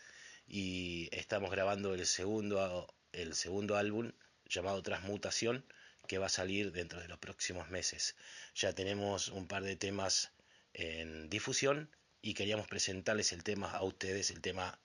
y 0.47 1.09
estamos 1.13 1.51
grabando 1.51 1.95
el 1.95 2.05
segundo, 2.05 2.95
el 3.15 3.35
segundo 3.35 3.79
álbum 3.79 4.13
llamado 4.45 4.83
Transmutación 4.83 5.65
que 6.07 6.19
va 6.19 6.27
a 6.27 6.29
salir 6.29 6.73
dentro 6.73 7.01
de 7.01 7.09
los 7.09 7.19
próximos 7.21 7.71
meses. 7.71 8.15
Ya 8.55 8.75
tenemos 8.75 9.29
un 9.29 9.47
par 9.47 9.63
de 9.63 9.77
temas 9.77 10.31
en 10.75 11.31
difusión 11.31 11.89
y 12.21 12.35
queríamos 12.35 12.69
presentarles 12.69 13.33
el 13.33 13.43
tema 13.43 13.71
a 13.71 13.83
ustedes, 13.83 14.31
el 14.31 14.43
tema 14.43 14.79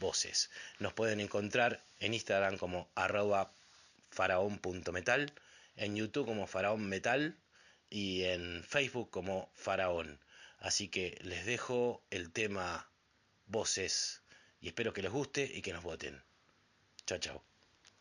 voces. 0.00 0.50
Nos 0.80 0.94
pueden 0.94 1.20
encontrar 1.20 1.84
en 2.00 2.12
Instagram 2.12 2.58
como 2.58 2.90
arroba 2.96 3.52
faraón.metal, 4.10 5.32
en 5.76 5.94
YouTube 5.94 6.26
como 6.26 6.48
faraón 6.48 6.88
metal 6.88 7.38
y 7.94 8.24
en 8.24 8.64
Facebook 8.64 9.08
como 9.08 9.52
faraón. 9.54 10.18
Así 10.58 10.88
que 10.88 11.16
les 11.22 11.46
dejo 11.46 12.02
el 12.10 12.32
tema 12.32 12.90
voces 13.46 14.24
y 14.58 14.66
espero 14.66 14.92
que 14.92 15.00
les 15.00 15.12
guste 15.12 15.48
y 15.54 15.62
que 15.62 15.72
nos 15.72 15.84
voten. 15.84 16.20
Chao, 17.06 17.18
chao. 17.18 17.44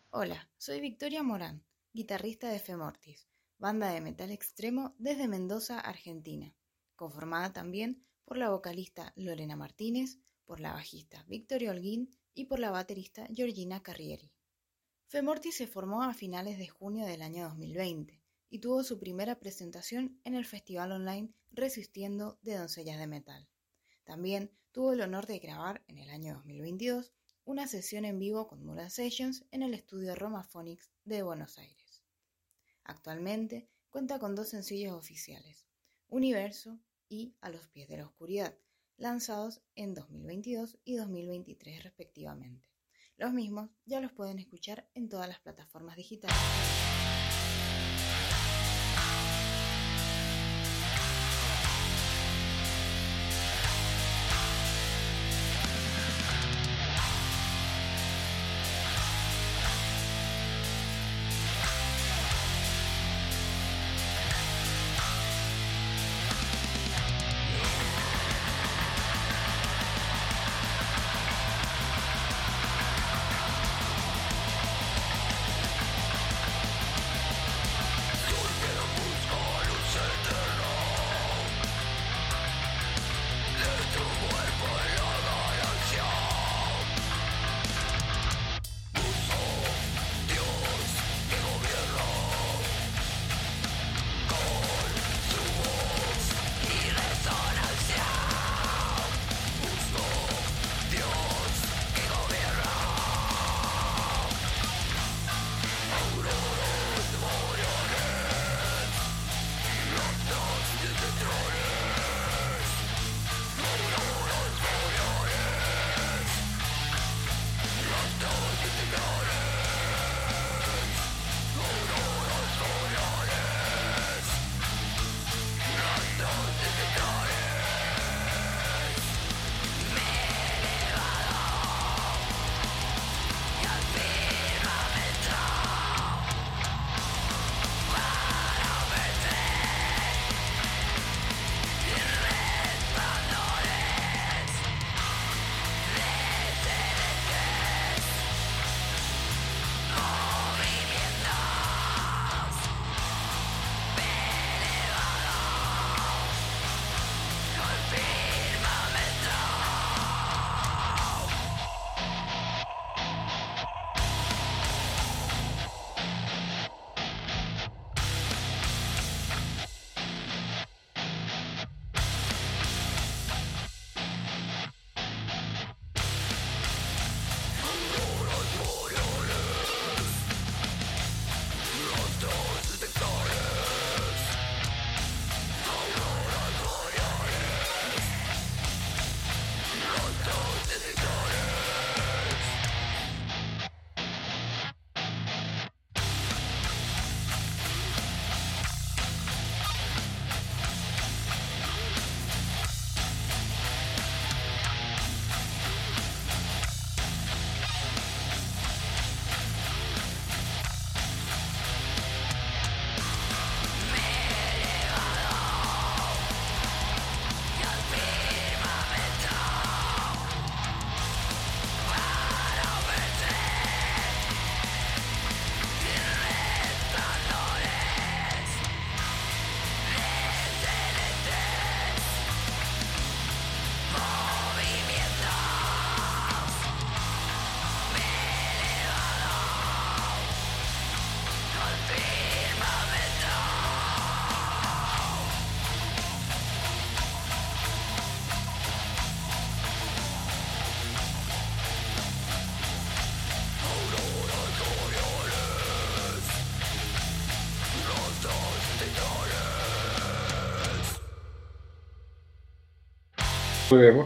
Hola, 0.09 0.49
soy 0.57 0.81
Victoria 0.81 1.21
Morán, 1.21 1.63
guitarrista 1.93 2.49
de 2.49 2.57
Femortis, 2.57 3.27
banda 3.59 3.91
de 3.91 4.01
metal 4.01 4.31
extremo 4.31 4.95
desde 4.97 5.27
Mendoza, 5.27 5.79
Argentina, 5.79 6.55
conformada 6.95 7.53
también 7.53 8.03
por 8.25 8.37
la 8.37 8.49
vocalista 8.49 9.13
Lorena 9.15 9.55
Martínez, 9.55 10.17
por 10.45 10.59
la 10.59 10.73
bajista 10.73 11.23
Victoria 11.27 11.69
Holguín 11.69 12.09
y 12.33 12.45
por 12.45 12.57
la 12.57 12.71
baterista 12.71 13.27
Georgina 13.31 13.83
Carrieri. 13.83 14.31
Femortis 15.05 15.57
se 15.57 15.67
formó 15.67 16.01
a 16.01 16.15
finales 16.15 16.57
de 16.57 16.67
junio 16.67 17.05
del 17.05 17.21
año 17.21 17.43
2020 17.43 18.22
y 18.54 18.60
tuvo 18.60 18.84
su 18.84 18.99
primera 18.99 19.39
presentación 19.39 20.22
en 20.26 20.36
el 20.36 20.45
festival 20.45 20.91
online 20.91 21.34
Resistiendo 21.49 22.38
de 22.43 22.56
Doncellas 22.56 22.99
de 22.99 23.08
Metal. 23.08 23.49
También 24.04 24.51
tuvo 24.72 24.93
el 24.93 25.01
honor 25.01 25.26
de 25.26 25.39
grabar 25.39 25.84
en 25.88 25.97
el 25.97 26.12
año 26.12 26.36
2022 26.36 27.14
una 27.45 27.68
sesión 27.68 28.06
en 28.06 28.20
vivo 28.20 28.47
con 28.47 28.64
Mural 28.64 28.91
Sessions 28.91 29.43
en 29.49 29.64
el 29.64 29.74
estudio 29.74 30.14
Roma 30.14 30.43
Phonics 30.43 30.91
de 31.04 31.24
Buenos 31.24 31.58
Aires. 31.58 32.04
Actualmente 32.84 33.72
cuenta 33.89 34.20
con 34.20 34.36
dos 34.36 34.49
sencillos 34.49 34.93
oficiales, 34.93 35.66
Universo 36.08 36.80
y 37.10 37.34
A 37.41 37.49
los 37.49 37.68
pies 37.70 37.89
de 37.89 37.97
la 37.97 38.06
oscuridad, 38.06 38.56
lanzados 38.97 39.64
en 39.74 39.95
2022 39.95 40.78
y 40.84 40.97
2023 40.97 41.82
respectivamente. 41.82 42.70
Los 43.18 43.34
mismos 43.34 43.72
ya 43.86 43.99
los 43.99 44.12
pueden 44.12 44.38
escuchar 44.38 44.88
en 44.93 45.10
todas 45.10 45.28
las 45.28 45.39
plataformas 45.39 45.95
digitales. 45.95 46.82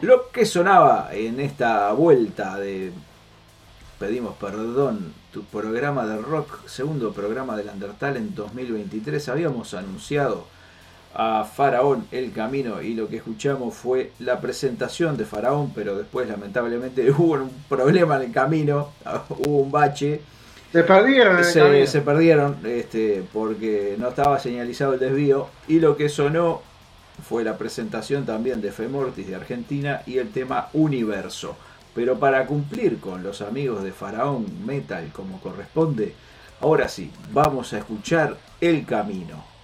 Lo 0.02 0.30
que 0.32 0.46
sonaba 0.46 1.10
en 1.12 1.40
esta 1.40 1.92
vuelta 1.94 2.58
de 2.58 2.92
Pedimos 4.00 4.36
Perdón, 4.36 5.14
tu 5.34 5.44
programa 5.46 6.06
de 6.06 6.18
rock, 6.18 6.68
segundo 6.68 7.14
programa 7.14 7.58
del 7.58 7.70
Undertale 7.70 8.20
en 8.20 8.36
2023, 8.36 9.28
habíamos 9.30 9.74
anunciado 9.74 10.46
a 11.16 11.46
Faraón 11.46 12.06
el 12.12 12.32
camino 12.32 12.80
y 12.80 12.94
lo 12.94 13.08
que 13.08 13.18
escuchamos 13.18 13.74
fue 13.74 14.12
la 14.20 14.40
presentación 14.40 15.18
de 15.18 15.26
Faraón, 15.26 15.72
pero 15.74 15.98
después 15.98 16.30
lamentablemente 16.30 17.10
hubo 17.18 17.34
un 17.34 17.50
problema 17.68 18.18
en 18.18 18.22
el 18.24 18.32
camino, 18.32 18.90
hubo 19.30 19.62
un 19.62 19.72
bache. 19.72 20.22
Se 20.72 20.84
perdieron 20.84 21.44
se, 21.44 21.88
se 21.88 22.02
perdieron 22.02 22.58
este, 22.66 23.24
porque 23.34 23.96
no 23.98 24.10
estaba 24.10 24.38
señalizado 24.38 24.94
el 24.94 25.00
desvío 25.00 25.48
y 25.68 25.80
lo 25.80 25.98
que 25.98 26.08
sonó 26.08 26.62
fue 27.24 27.44
la 27.44 27.58
presentación 27.58 28.26
también 28.26 28.62
de 28.62 28.72
Femortis 28.72 29.28
de 29.28 29.36
Argentina 29.36 30.02
y 30.06 30.18
el 30.18 30.30
tema 30.32 30.70
Universo. 30.74 31.56
Pero 31.96 32.20
para 32.20 32.46
cumplir 32.46 33.00
con 33.00 33.24
los 33.24 33.42
amigos 33.42 33.84
de 33.84 33.92
Faraón 33.92 34.46
Metal 34.66 35.10
como 35.12 35.40
corresponde, 35.40 36.14
ahora 36.62 36.88
sí, 36.88 37.12
vamos 37.32 37.74
a 37.74 37.80
escuchar 37.80 38.38
El 38.62 38.86
Camino. 38.86 39.57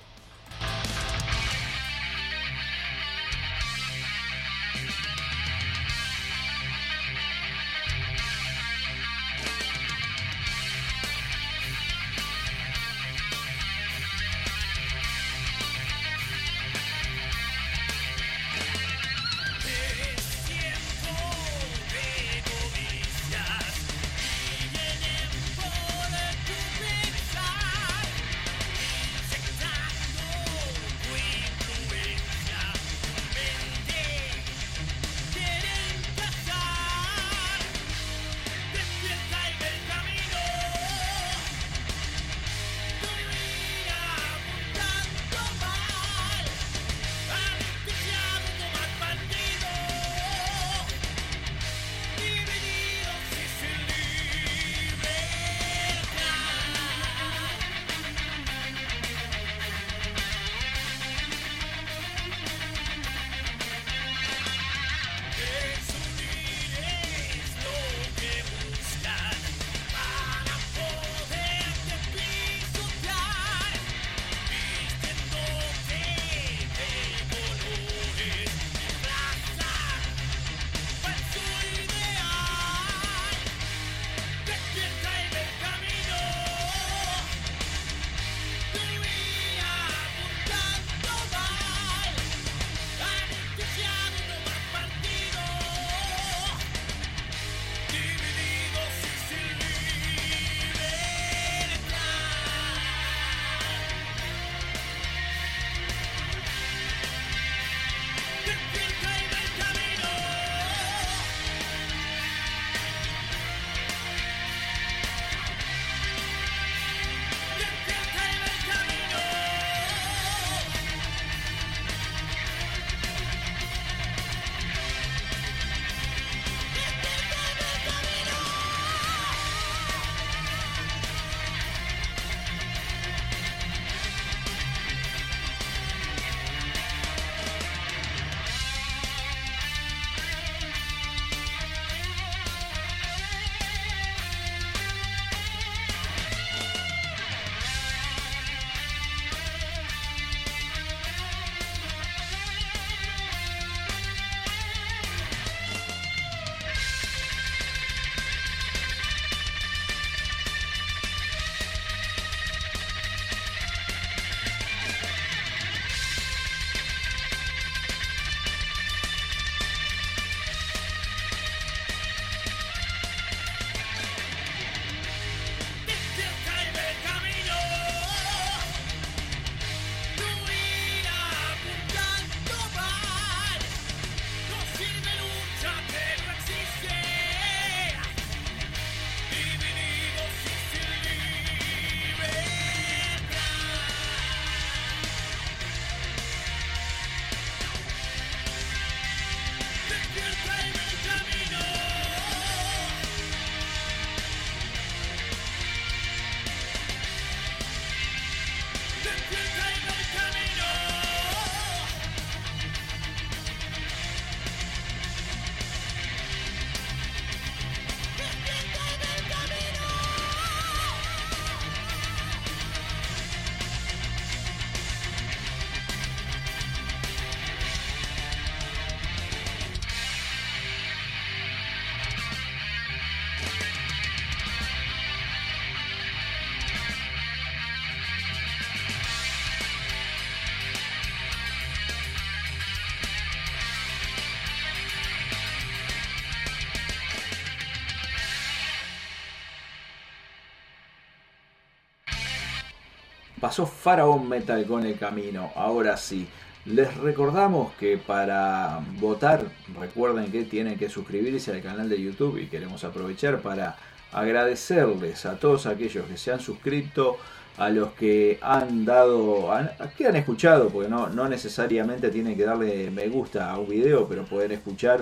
Faraón 253.84 254.30
Metal 254.30 254.66
con 254.66 254.86
el 254.86 254.98
camino. 254.98 255.52
Ahora 255.56 255.98
sí. 255.98 256.28
Les 256.66 256.96
recordamos 256.96 257.74
que 257.74 257.98
para 257.98 258.80
votar, 259.02 259.44
recuerden 259.78 260.32
que 260.32 260.46
tienen 260.46 260.78
que 260.78 260.88
suscribirse 260.88 261.52
al 261.52 261.62
canal 261.62 261.90
de 261.90 262.02
YouTube 262.02 262.38
y 262.38 262.46
queremos 262.48 262.86
aprovechar 262.86 263.42
para 263.42 263.76
agradecerles 264.14 265.26
a 265.26 265.38
todos 265.38 265.66
aquellos 265.66 266.06
que 266.08 266.16
se 266.16 266.32
han 266.32 266.40
suscrito, 266.40 267.18
a 267.58 267.70
los 267.70 267.90
que 267.92 268.40
han 268.42 268.86
dado, 268.86 269.52
han- 269.52 269.72
que 269.98 270.08
han 270.08 270.16
escuchado, 270.16 270.70
porque 270.70 270.88
no, 270.90 271.10
no 271.10 271.28
necesariamente 271.28 272.10
tienen 272.10 272.38
que 272.38 272.46
darle 272.46 272.90
me 272.92 273.10
gusta 273.10 273.52
a 273.52 273.58
un 273.58 273.68
video, 273.68 274.08
pero 274.08 274.24
pueden 274.24 274.54
escuchar 274.54 275.02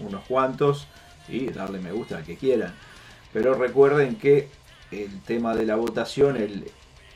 unos 0.00 0.24
cuantos 0.26 0.88
y 1.28 1.46
darle 1.46 1.78
me 1.78 1.92
gusta 1.92 2.16
al 2.18 2.24
que 2.24 2.36
quieran. 2.36 2.74
Pero 3.32 3.54
recuerden 3.54 4.16
que 4.16 4.48
el 4.90 5.20
tema 5.20 5.54
de 5.54 5.64
la 5.66 5.76
votación, 5.76 6.36
el, 6.36 6.68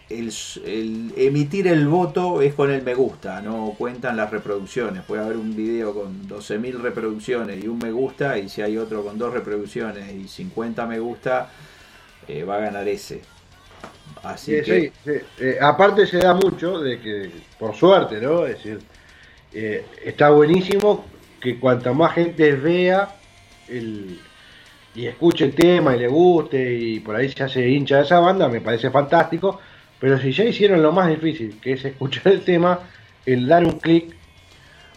el, 0.09 0.32
el 0.64 1.14
emitir 1.16 1.66
el 1.68 1.89
voto 1.89 2.43
es 2.43 2.55
con 2.55 2.70
el 2.70 2.82
me 2.82 2.94
gusta, 2.94 3.40
no 3.43 3.74
cuentan 3.78 4.16
las 4.16 4.31
reproducciones. 4.31 5.02
Puede 5.05 5.22
haber 5.22 5.36
un 5.36 5.55
video 5.56 5.94
con 5.94 6.26
12.000 6.28 6.81
reproducciones 6.81 7.62
y 7.62 7.68
un 7.68 7.78
me 7.78 7.90
gusta, 7.93 8.39
y 8.39 8.48
si 8.48 8.62
hay 8.62 8.76
otro 8.78 9.05
con 9.05 9.18
dos 9.18 9.32
reproducciones 9.32 10.12
y 10.14 10.28
50 10.28 10.86
me 10.86 10.98
gusta, 11.01 11.55
eh, 12.28 12.44
va 12.44 12.56
a 12.56 12.60
ganar 12.60 12.89
ese. 12.89 13.22
Así 14.22 14.59
Sí, 14.59 14.62
que 14.62 14.86
sí, 14.86 14.93
sí. 15.05 15.12
Eh, 15.39 15.59
aparte 15.60 16.06
se 16.06 16.18
da 16.18 16.35
mucho 16.35 16.81
de 16.81 17.01
que, 17.01 17.44
por 17.59 17.74
suerte, 17.74 18.20
¿no? 18.20 18.47
Es 18.47 18.56
decir, 18.59 18.86
eh, 19.52 19.90
está 20.05 20.31
buenísimo 20.31 21.06
que 21.40 21.59
cuanta 21.60 21.93
más 21.93 22.14
gente 22.14 22.52
vea 22.56 23.16
el, 23.68 24.20
y 24.94 25.06
escuche 25.06 25.44
el 25.47 25.55
tema 25.55 25.97
y 25.97 26.01
le 26.01 26.09
guste 26.09 26.74
y 26.74 27.01
por 27.01 27.16
ahí 27.16 27.31
se 27.31 27.44
hace 27.44 27.68
hincha 27.68 27.98
de 27.98 28.02
esa 28.05 28.20
banda, 28.20 28.48
me 28.48 28.60
parece 28.60 28.90
fantástico. 28.90 29.60
Pero 30.05 30.18
si 30.18 30.32
ya 30.32 30.44
hicieron 30.44 30.82
lo 30.82 30.93
más 30.93 31.09
difícil, 31.09 31.59
que 31.62 31.72
es 31.72 31.82
escuchar 31.86 32.31
el 32.31 32.43
tema, 32.43 32.78
el 33.24 33.48
dar 33.48 33.64
un 33.64 33.78
clic, 33.78 34.14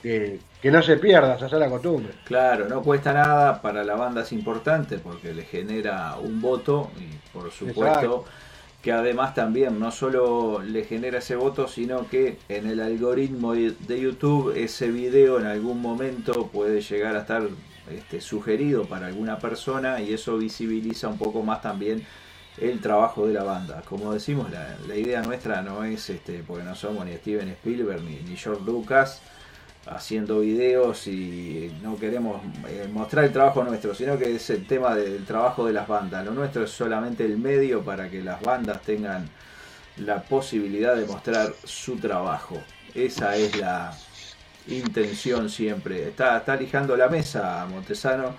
eh, 0.04 0.38
que 0.62 0.70
no 0.70 0.82
se 0.82 0.98
pierda, 0.98 1.40
se 1.40 1.46
hace 1.46 1.58
la 1.58 1.70
costumbre. 1.70 2.12
Claro, 2.26 2.68
no 2.68 2.82
cuesta 2.82 3.14
nada, 3.14 3.62
para 3.62 3.86
la 3.86 3.96
banda 3.96 4.24
es 4.24 4.34
importante 4.34 4.98
porque 4.98 5.34
le 5.34 5.44
genera 5.44 6.18
un 6.22 6.42
voto 6.42 6.92
y 7.00 7.16
por 7.32 7.50
supuesto 7.52 7.86
Exacto. 7.86 8.26
que 8.82 8.92
además 8.92 9.34
también 9.34 9.80
no 9.80 9.92
solo 9.92 10.62
le 10.62 10.84
genera 10.84 11.20
ese 11.20 11.38
voto, 11.38 11.70
sino 11.70 12.10
que 12.10 12.38
en 12.50 12.68
el 12.68 12.82
algoritmo 12.82 13.54
de 13.54 14.02
YouTube 14.02 14.58
ese 14.58 14.92
video 14.92 15.40
en 15.40 15.46
algún 15.46 15.82
momento 15.82 16.48
puede 16.48 16.82
llegar 16.82 17.16
a 17.16 17.22
estar 17.22 17.44
este, 17.90 18.20
sugerido 18.20 18.84
para 18.84 19.08
alguna 19.08 19.40
persona 19.40 20.02
y 20.02 20.12
eso 20.12 20.38
visibiliza 20.38 21.08
un 21.08 21.18
poco 21.18 21.44
más 21.44 21.62
también 21.62 22.06
el 22.60 22.80
trabajo 22.80 23.28
de 23.28 23.34
la 23.34 23.44
banda. 23.44 23.82
Como 23.88 24.14
decimos, 24.14 24.50
la, 24.52 24.76
la 24.88 24.96
idea 24.96 25.22
nuestra 25.22 25.62
no 25.62 25.84
es, 25.84 26.10
este, 26.10 26.44
porque 26.46 26.64
no 26.64 26.76
somos 26.76 27.06
ni 27.06 27.14
Steven 27.16 27.48
Spielberg 27.50 28.02
ni, 28.02 28.16
ni 28.18 28.36
George 28.36 28.64
Lucas, 28.66 29.22
haciendo 29.86 30.40
videos 30.42 31.08
y 31.08 31.72
no 31.82 31.98
queremos 31.98 32.42
eh, 32.68 32.90
mostrar 32.92 33.26
el 33.26 33.32
trabajo 33.32 33.64
nuestro, 33.64 33.94
sino 33.96 34.18
que 34.18 34.36
es 34.36 34.50
el 34.50 34.66
tema 34.68 34.96
del 34.96 35.24
trabajo 35.26 35.66
de 35.66 35.74
las 35.74 35.88
bandas. 35.88 36.26
Lo 36.26 36.32
nuestro 36.32 36.64
es 36.64 36.72
solamente 36.72 37.24
el 37.24 37.38
medio 37.38 37.82
para 37.84 38.10
que 38.10 38.22
las 38.22 38.42
bandas 38.42 38.82
tengan 38.82 39.30
la 39.98 40.22
posibilidad 40.24 40.96
de 40.96 41.06
mostrar 41.06 41.54
su 41.64 41.96
trabajo. 41.98 42.62
Esa 42.94 43.36
es 43.38 43.56
la 43.58 43.94
intención 44.68 45.50
siempre. 45.50 46.10
Está, 46.10 46.38
está 46.38 46.56
lijando 46.56 46.98
la 46.98 47.08
mesa, 47.08 47.66
Montesano. 47.70 48.36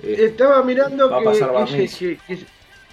Eh, 0.00 0.16
Estaba 0.30 0.62
mirando 0.62 1.10
va 1.10 1.16
a 1.16 1.20
que, 1.20 1.24
pasar 1.24 1.50
que- 1.66 1.88
que- 1.88 2.46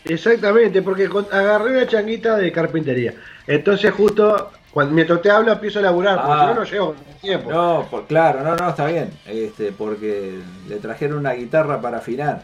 exactamente, 0.06 0.82
porque 0.82 1.08
con- 1.10 1.28
agarré 1.32 1.72
una 1.72 1.88
changuita 1.88 2.36
de 2.38 2.52
carpintería. 2.52 3.14
Entonces 3.48 3.92
justo 3.94 4.52
cuando, 4.72 4.94
mientras 4.94 5.22
te 5.22 5.30
hablo 5.30 5.52
empiezo 5.52 5.80
a 5.80 5.82
laburar, 5.84 6.18
porque 6.22 6.34
Ah. 6.34 6.40
si 6.42 6.48
no 6.48 6.54
no 6.56 6.64
llego 6.64 6.86
con 6.94 7.16
tiempo. 7.22 7.52
No, 7.52 7.88
por- 7.90 8.08
claro, 8.08 8.42
no, 8.44 8.56
no, 8.56 8.70
está 8.70 8.86
bien. 8.88 9.12
Este, 9.26 9.72
porque 9.72 10.40
le 10.68 10.76
trajeron 10.78 11.18
una 11.20 11.34
guitarra 11.34 11.82
para 11.82 11.98
afinar. 11.98 12.44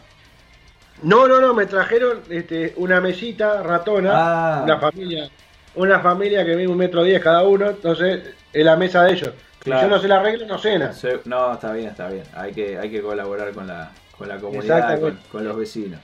No, 1.03 1.27
no, 1.27 1.39
no, 1.39 1.53
me 1.53 1.65
trajeron 1.67 2.21
este, 2.29 2.73
una 2.77 2.99
mesita 2.99 3.61
ratona, 3.61 4.11
Ah. 4.13 4.61
una 4.63 4.79
familia, 4.79 5.29
una 5.75 5.99
familia 5.99 6.43
que 6.43 6.55
mide 6.55 6.67
un 6.67 6.77
metro 6.77 7.03
diez 7.03 7.21
cada 7.21 7.43
uno, 7.43 7.69
entonces 7.69 8.33
es 8.51 8.65
la 8.65 8.75
mesa 8.75 9.03
de 9.03 9.13
ellos. 9.13 9.31
Claro. 9.59 9.81
Si 9.81 9.87
yo 9.87 9.95
no 9.95 10.01
se 10.01 10.07
la 10.07 10.17
arreglo, 10.19 10.45
no 10.47 10.57
cena. 10.57 10.93
Se- 10.93 11.19
No, 11.25 11.53
está 11.53 11.71
bien, 11.73 11.87
está 11.89 12.09
bien. 12.09 12.23
Hay 12.35 12.51
que, 12.53 12.77
hay 12.79 12.89
que 12.89 13.01
colaborar 13.01 13.51
con 13.51 13.67
la, 13.67 13.91
con 14.17 14.27
la 14.27 14.37
comunidad, 14.37 14.99
con, 14.99 15.19
con 15.31 15.43
los 15.47 15.55
vecinos. 15.55 15.99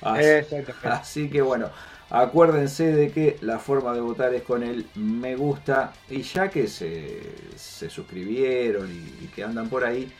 Así, 0.00 1.28
que 1.28 1.42
bueno, 1.42 1.70
acuérdense 2.10 2.92
de 2.92 3.10
que 3.10 3.36
la 3.40 3.58
forma 3.58 3.92
de 3.92 4.00
votar 4.00 4.34
es 4.34 4.42
con 4.42 4.62
el 4.62 4.86
me 4.94 5.36
gusta. 5.36 5.92
Y 6.08 6.22
ya 6.22 6.48
que 6.48 6.66
se, 6.68 7.20
se 7.56 7.90
suscribieron 7.90 8.90
y, 8.90 9.24
y 9.24 9.28
que 9.28 9.44
andan 9.44 9.68
por 9.68 9.84
ahí, 9.84 10.12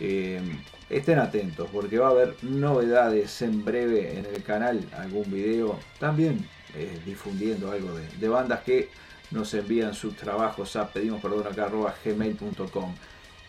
eh, 0.00 0.40
estén 0.88 1.18
atentos 1.18 1.68
porque 1.72 1.98
va 1.98 2.08
a 2.08 2.10
haber 2.10 2.36
novedades 2.42 3.42
en 3.42 3.64
breve 3.64 4.18
en 4.18 4.26
el 4.26 4.42
canal, 4.42 4.88
algún 4.96 5.30
video, 5.30 5.78
también 5.98 6.48
eh, 6.74 7.00
difundiendo 7.04 7.72
algo 7.72 7.94
de, 7.94 8.06
de 8.08 8.28
bandas 8.28 8.60
que 8.60 8.90
nos 9.30 9.52
envían 9.54 9.94
sus 9.94 10.16
trabajos 10.16 10.76
a 10.76 10.88
pedimos 10.90 11.20
perdón 11.20 11.46
acá 11.46 11.64
arroba 11.64 11.94
gmail.com 12.04 12.94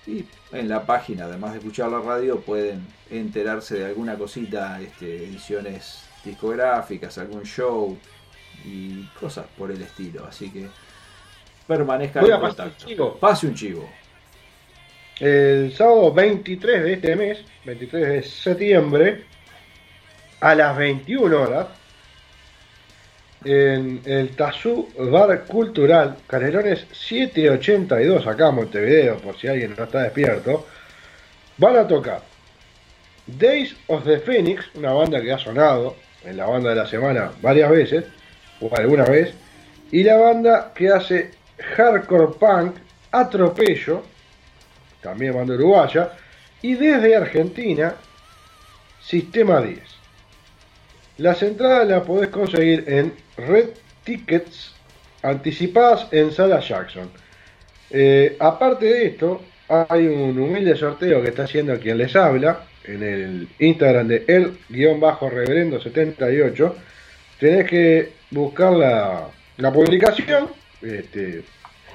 y 0.10 0.26
en 0.52 0.68
la 0.68 0.86
página 0.86 1.26
además 1.26 1.52
de 1.52 1.60
escuchar 1.60 1.92
la 1.92 2.00
radio 2.00 2.40
pueden 2.42 2.86
enterarse 3.10 3.80
de 3.80 3.86
alguna 3.86 4.16
cosita 4.16 4.82
este, 4.82 5.26
ediciones 5.26 6.04
discográficas 6.24 7.18
algún 7.18 7.44
show 7.44 7.98
y 8.66 9.04
cosas 9.20 9.46
por 9.58 9.72
el 9.72 9.82
estilo. 9.82 10.26
Así 10.26 10.50
que 10.50 10.68
permanezcan 11.68 12.24
Voy 12.24 12.32
en 12.32 12.40
contacto. 12.40 13.14
un 13.14 13.20
pase 13.20 13.48
un 13.48 13.56
chivo. 13.56 13.90
El 15.20 15.74
sábado 15.76 16.14
23 16.14 16.84
de 16.84 16.94
este 16.94 17.16
mes, 17.16 17.40
23 17.66 18.08
de 18.08 18.24
septiembre, 18.24 19.26
a 20.40 20.56
las 20.56 20.78
21 20.78 21.42
horas, 21.42 21.68
en 23.44 24.02
el 24.06 24.36
Tazú 24.36 24.90
Bar 24.98 25.46
Cultural, 25.46 26.18
Canelones 26.28 26.86
782, 26.92 28.28
acá 28.28 28.50
en 28.50 28.56
Montevideo, 28.56 29.18
por 29.18 29.38
si 29.38 29.48
alguien 29.48 29.76
no 29.78 29.86
está 29.86 30.04
despierto, 30.04 30.68
van 31.58 31.78
a 31.78 31.88
tocar 31.88 32.22
Days 33.26 33.76
of 33.88 34.04
the 34.06 34.20
Phoenix, 34.20 34.66
una 34.76 34.92
banda 34.92 35.22
que 35.22 35.32
ha 35.32 35.38
sonado 35.38 35.96
en 36.24 36.38
la 36.38 36.48
banda 36.48 36.72
de 36.72 36.76
la 36.76 36.88
semana 36.88 37.32
varias 37.42 37.70
veces, 37.70 38.06
o 38.60 38.70
alguna 38.76 39.06
vez, 39.06 39.34
y 39.92 40.04
la 40.04 40.18
banda 40.18 40.74
que 40.76 40.90
hace 40.90 41.32
hardcore 41.76 42.34
punk 42.40 42.76
Atropello, 43.12 44.04
también 45.02 45.34
banda 45.34 45.56
uruguaya, 45.56 46.12
y 46.62 46.76
desde 46.76 47.16
Argentina, 47.16 47.96
Sistema 49.02 49.62
10. 49.62 49.80
Las 51.20 51.42
entradas 51.42 51.88
las 51.88 52.04
podés 52.04 52.30
conseguir 52.30 52.84
en 52.88 53.14
Red 53.48 53.70
Tickets 54.04 54.76
anticipadas 55.22 56.08
en 56.12 56.32
Sala 56.32 56.60
Jackson. 56.60 57.12
Eh, 57.90 58.38
aparte 58.40 58.86
de 58.86 59.08
esto, 59.08 59.42
hay 59.68 60.06
un 60.08 60.40
humilde 60.40 60.76
sorteo 60.76 61.22
que 61.22 61.30
está 61.30 61.44
haciendo 61.44 61.80
quien 61.80 61.98
les 61.98 62.16
habla 62.16 62.66
en 62.84 63.04
el 63.04 63.48
Instagram 63.60 64.08
de 64.08 64.24
el-reverendo78. 64.28 66.74
Tenés 67.40 67.70
que 67.70 68.14
buscar 68.32 68.74
la, 68.74 69.30
la 69.58 69.72
publicación, 69.72 70.50
este, 70.82 71.44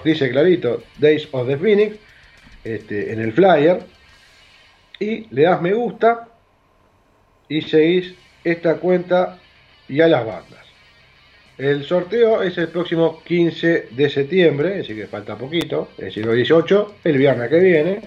dice 0.04 0.30
clarito 0.30 0.84
Days 0.98 1.26
of 1.32 1.48
the 1.48 1.56
Phoenix, 1.56 1.96
este, 2.62 3.12
en 3.12 3.20
el 3.20 3.32
flyer, 3.32 3.80
y 4.98 5.26
le 5.34 5.42
das 5.42 5.60
me 5.60 5.72
gusta 5.72 6.28
y 7.48 7.62
seguís 7.62 8.14
esta 8.42 8.76
cuenta 8.76 9.38
y 9.88 10.00
a 10.00 10.08
las 10.08 10.24
bandas. 10.24 10.63
El 11.56 11.84
sorteo 11.84 12.42
es 12.42 12.58
el 12.58 12.68
próximo 12.68 13.22
15 13.22 13.88
de 13.90 14.10
septiembre, 14.10 14.80
así 14.80 14.94
que 14.94 15.06
falta 15.06 15.36
poquito, 15.36 15.90
el 15.98 16.12
18, 16.12 16.94
el 17.04 17.16
viernes 17.16 17.48
que 17.48 17.58
viene. 17.60 18.00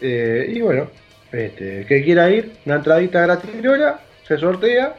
Eh, 0.00 0.52
y 0.54 0.60
bueno, 0.60 0.88
este, 1.32 1.84
que 1.86 2.04
quiera 2.04 2.30
ir, 2.30 2.52
una 2.64 2.76
entradita 2.76 3.22
gratis 3.22 3.50
se 4.26 4.38
sortea 4.38 4.94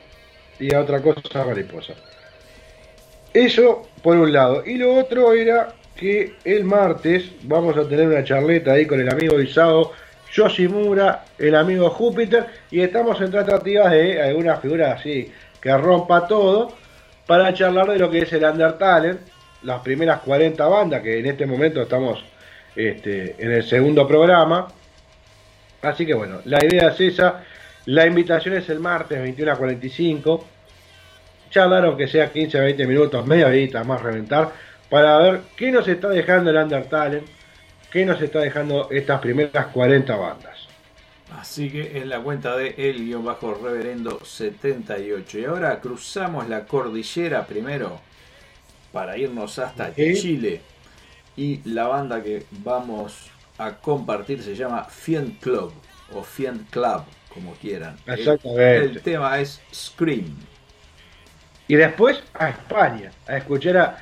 y 0.60 0.74
a 0.74 0.82
otra 0.82 1.02
cosa 1.02 1.46
mariposa. 1.46 1.94
Eso 3.34 3.88
por 4.02 4.18
un 4.18 4.34
lado. 4.34 4.64
Y 4.66 4.76
lo 4.76 4.96
otro 4.96 5.34
era 5.34 5.74
que 5.96 6.36
el 6.44 6.66
martes 6.66 7.32
vamos 7.44 7.78
a 7.78 7.88
tener 7.88 8.08
una 8.08 8.24
charleta 8.24 8.74
ahí 8.74 8.86
con 8.86 9.00
el 9.00 9.10
amigo 9.10 9.40
Isao 9.40 9.94
Yoshimura, 10.34 11.26
el 11.38 11.56
amigo 11.56 11.90
Júpiter, 11.92 12.46
y 12.72 12.82
estamos 12.82 13.22
en 13.22 13.32
tratativas 13.32 13.92
de 13.92 14.22
alguna 14.22 14.58
figura 14.58 14.94
así 14.94 15.32
que 15.62 15.78
rompa 15.78 16.28
todo 16.28 16.83
para 17.34 17.52
charlar 17.52 17.88
de 17.88 17.98
lo 17.98 18.12
que 18.12 18.20
es 18.20 18.34
el 18.34 18.44
Undertale, 18.44 19.18
las 19.64 19.82
primeras 19.82 20.20
40 20.20 20.68
bandas 20.68 21.02
que 21.02 21.18
en 21.18 21.26
este 21.26 21.48
momento 21.48 21.82
estamos 21.82 22.24
este, 22.76 23.44
en 23.44 23.52
el 23.52 23.64
segundo 23.64 24.08
programa. 24.08 24.68
Así 25.82 26.06
que 26.06 26.14
bueno, 26.14 26.42
la 26.46 26.64
idea 26.64 26.90
es 26.90 27.02
esa. 27.02 27.44
La 27.88 28.06
invitación 28.06 28.54
es 28.54 28.70
el 28.70 28.80
martes 28.80 29.20
21 29.20 29.52
a 29.52 29.56
45. 29.56 30.46
charlar 31.50 31.86
aunque 31.86 32.08
sea 32.08 32.32
15, 32.32 32.60
20 32.60 32.86
minutos, 32.86 33.26
media 33.26 33.48
horita 33.48 33.84
más 33.84 34.04
reventar, 34.04 34.52
para 34.88 35.18
ver 35.18 35.40
qué 35.58 35.72
nos 35.72 35.88
está 35.88 36.10
dejando 36.10 36.52
el 36.52 36.58
Undertale, 36.58 37.24
qué 37.92 38.06
nos 38.06 38.22
está 38.22 38.42
dejando 38.42 38.90
estas 38.92 39.20
primeras 39.20 39.66
40 39.74 40.16
bandas. 40.16 40.53
Así 41.40 41.70
que 41.70 41.98
es 41.98 42.06
la 42.06 42.20
cuenta 42.22 42.56
de 42.56 42.76
el 42.78 43.06
guion 43.06 43.26
bajo 43.26 43.54
reverendo 43.54 44.24
78. 44.24 45.40
Y 45.40 45.46
ahora 45.46 45.80
cruzamos 45.80 46.48
la 46.48 46.66
cordillera 46.66 47.46
primero 47.48 48.00
para 48.92 49.18
irnos 49.18 49.58
hasta 49.60 49.94
Chile. 49.96 50.62
Y 51.36 51.62
la 51.70 51.88
banda 51.88 52.22
que 52.22 52.46
vamos 52.52 53.32
a 53.58 53.72
compartir 53.78 54.44
se 54.44 54.56
llama 54.56 54.84
Fiend 54.86 55.40
Club 55.40 55.74
o 56.14 56.22
Fiend 56.24 56.70
Club, 56.70 57.04
como 57.34 57.54
quieran. 57.54 57.98
El- 58.06 58.20
Exactamente. 58.20 58.78
El, 58.78 59.02
tema 59.02 59.40
es 59.40 59.60
Scream. 59.74 60.36
Y 61.68 61.76
después 61.76 62.22
a 62.36 62.50
España, 62.50 63.12
a 63.26 63.38
escuchar 63.38 63.78
a 63.78 63.98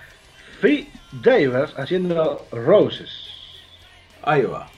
Free 0.59 0.89
Divers 1.11 1.73
haciendo 1.77 2.45
Roses. 2.51 3.09
Ahí 4.23 4.43
va. 4.43 4.69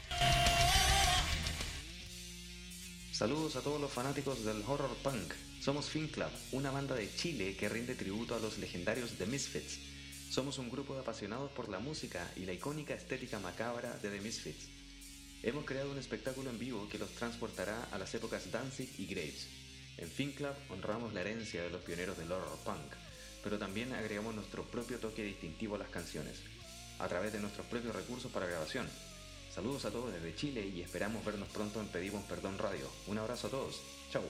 Saludos 3.23 3.55
a 3.55 3.61
todos 3.61 3.79
los 3.79 3.89
fanáticos 3.89 4.43
del 4.43 4.61
horror 4.67 4.93
punk. 5.01 5.33
Somos 5.61 5.85
Fin 5.85 6.09
Club, 6.09 6.27
una 6.51 6.71
banda 6.71 6.93
de 6.93 7.09
Chile 7.15 7.55
que 7.55 7.69
rinde 7.69 7.95
tributo 7.95 8.35
a 8.35 8.39
los 8.39 8.57
legendarios 8.57 9.11
The 9.11 9.25
Misfits. 9.25 9.79
Somos 10.29 10.59
un 10.59 10.69
grupo 10.69 10.93
de 10.93 10.99
apasionados 10.99 11.49
por 11.51 11.69
la 11.69 11.79
música 11.79 12.29
y 12.35 12.41
la 12.41 12.51
icónica 12.51 12.93
estética 12.93 13.39
macabra 13.39 13.97
de 13.99 14.09
The 14.09 14.19
Misfits. 14.19 14.67
Hemos 15.41 15.63
creado 15.63 15.89
un 15.89 15.99
espectáculo 15.99 16.49
en 16.49 16.59
vivo 16.59 16.89
que 16.89 16.97
los 16.97 17.11
transportará 17.11 17.87
a 17.93 17.97
las 17.97 18.13
épocas 18.13 18.51
Danzig 18.51 18.89
y 18.97 19.05
Graves. 19.05 19.47
En 19.99 20.09
Fin 20.11 20.33
Club 20.33 20.55
honramos 20.69 21.13
la 21.13 21.21
herencia 21.21 21.63
de 21.63 21.69
los 21.69 21.81
pioneros 21.81 22.17
del 22.17 22.29
horror 22.29 22.59
punk, 22.65 22.91
pero 23.41 23.57
también 23.57 23.93
agregamos 23.93 24.35
nuestro 24.35 24.65
propio 24.65 24.99
toque 24.99 25.23
distintivo 25.23 25.75
a 25.75 25.79
las 25.79 25.89
canciones, 25.89 26.41
a 26.99 27.07
través 27.07 27.31
de 27.31 27.39
nuestros 27.39 27.67
propios 27.67 27.95
recursos 27.95 28.29
para 28.33 28.47
grabación. 28.47 28.89
Saludos 29.53 29.85
a 29.85 29.91
todos 29.91 30.11
desde 30.11 30.35
Chile 30.35 30.65
y 30.65 30.81
esperamos 30.81 31.23
vernos 31.23 31.47
pronto 31.49 31.79
en 31.79 31.87
Pedimos 31.87 32.23
Perdón 32.23 32.57
Radio. 32.57 32.87
Un 33.05 33.19
abrazo 33.19 33.45
a 33.45 33.51
todos. 33.51 33.81
Chau. 34.11 34.23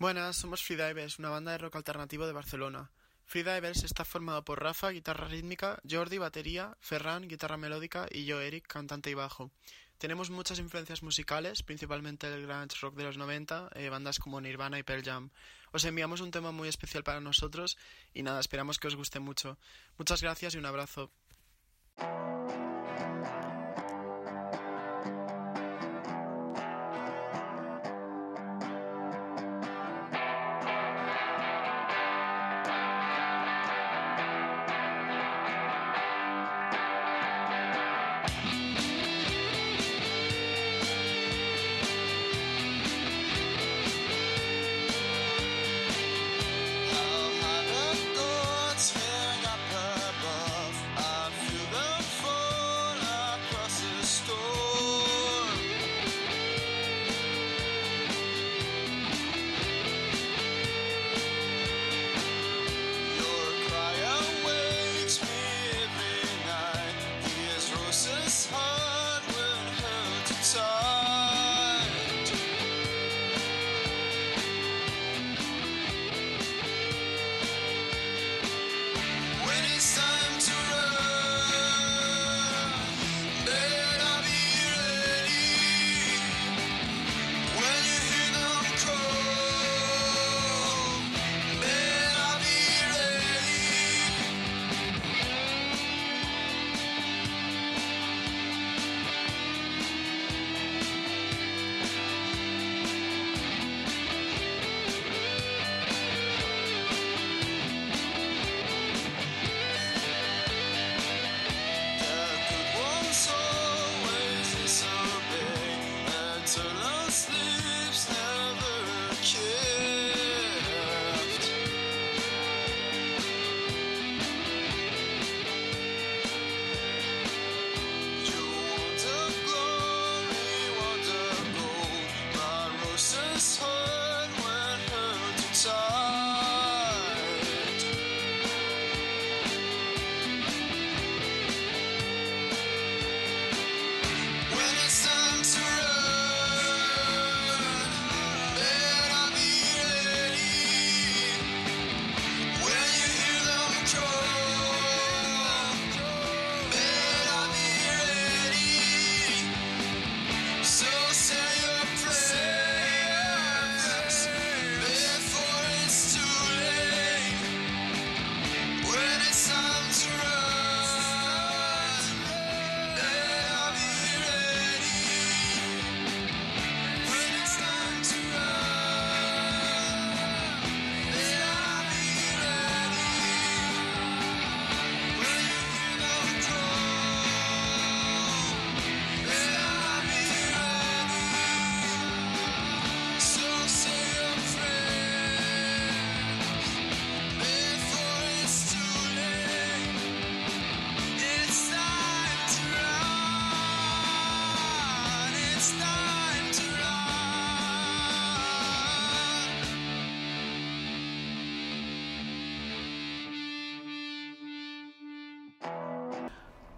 Buenas, 0.00 0.36
somos 0.36 0.62
Freedivers, 0.62 1.18
una 1.18 1.28
banda 1.28 1.52
de 1.52 1.58
rock 1.58 1.76
alternativo 1.76 2.26
de 2.26 2.32
Barcelona. 2.32 2.90
Freedivers 3.26 3.84
está 3.84 4.06
formado 4.06 4.42
por 4.42 4.62
Rafa, 4.62 4.88
guitarra 4.88 5.28
rítmica, 5.28 5.78
Jordi, 5.86 6.16
batería, 6.16 6.74
Ferran, 6.80 7.28
guitarra 7.28 7.58
melódica 7.58 8.06
y 8.10 8.24
yo, 8.24 8.40
Eric, 8.40 8.66
cantante 8.66 9.10
y 9.10 9.14
bajo. 9.14 9.50
Tenemos 9.98 10.30
muchas 10.30 10.58
influencias 10.58 11.02
musicales, 11.02 11.62
principalmente 11.62 12.28
el 12.28 12.46
grunge 12.46 12.78
rock 12.80 12.94
de 12.94 13.04
los 13.04 13.18
90, 13.18 13.72
eh, 13.74 13.90
bandas 13.90 14.18
como 14.18 14.40
Nirvana 14.40 14.78
y 14.78 14.84
Pearl 14.84 15.04
Jam. 15.04 15.28
Os 15.70 15.84
enviamos 15.84 16.22
un 16.22 16.30
tema 16.30 16.50
muy 16.50 16.70
especial 16.70 17.04
para 17.04 17.20
nosotros 17.20 17.76
y 18.14 18.22
nada, 18.22 18.40
esperamos 18.40 18.78
que 18.78 18.88
os 18.88 18.96
guste 18.96 19.20
mucho. 19.20 19.58
Muchas 19.98 20.22
gracias 20.22 20.54
y 20.54 20.58
un 20.58 20.64
abrazo. 20.64 21.10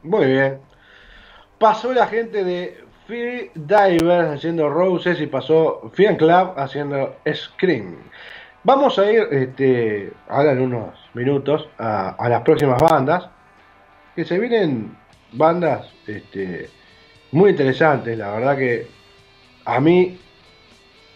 Muy 0.03 0.27
bien. 0.27 0.59
Pasó 1.59 1.93
la 1.93 2.07
gente 2.09 2.43
de 2.45 2.85
Free 3.07 3.51
Divers 3.55 4.31
haciendo 4.31 4.69
Roses 4.69 5.21
y 5.21 5.27
pasó 5.27 5.91
Fian 5.95 6.17
Club 6.17 6.55
haciendo 6.57 7.17
Scream. 7.33 7.97
Vamos 8.65 8.99
a 8.99 9.11
ir 9.11 9.29
este, 9.31 10.13
ahora 10.29 10.53
en 10.53 10.63
unos 10.63 10.99
minutos 11.15 11.69
a, 11.79 12.11
a 12.11 12.29
las 12.29 12.43
próximas 12.43 12.81
bandas. 12.81 13.29
Que 14.17 14.25
se 14.25 14.39
vienen 14.39 14.97
bandas 15.33 15.89
este, 16.07 16.69
muy 17.31 17.51
interesantes. 17.51 18.19
La 18.19 18.33
verdad 18.33 18.57
que 18.57 18.89
a 19.65 19.81
mí. 19.81 20.19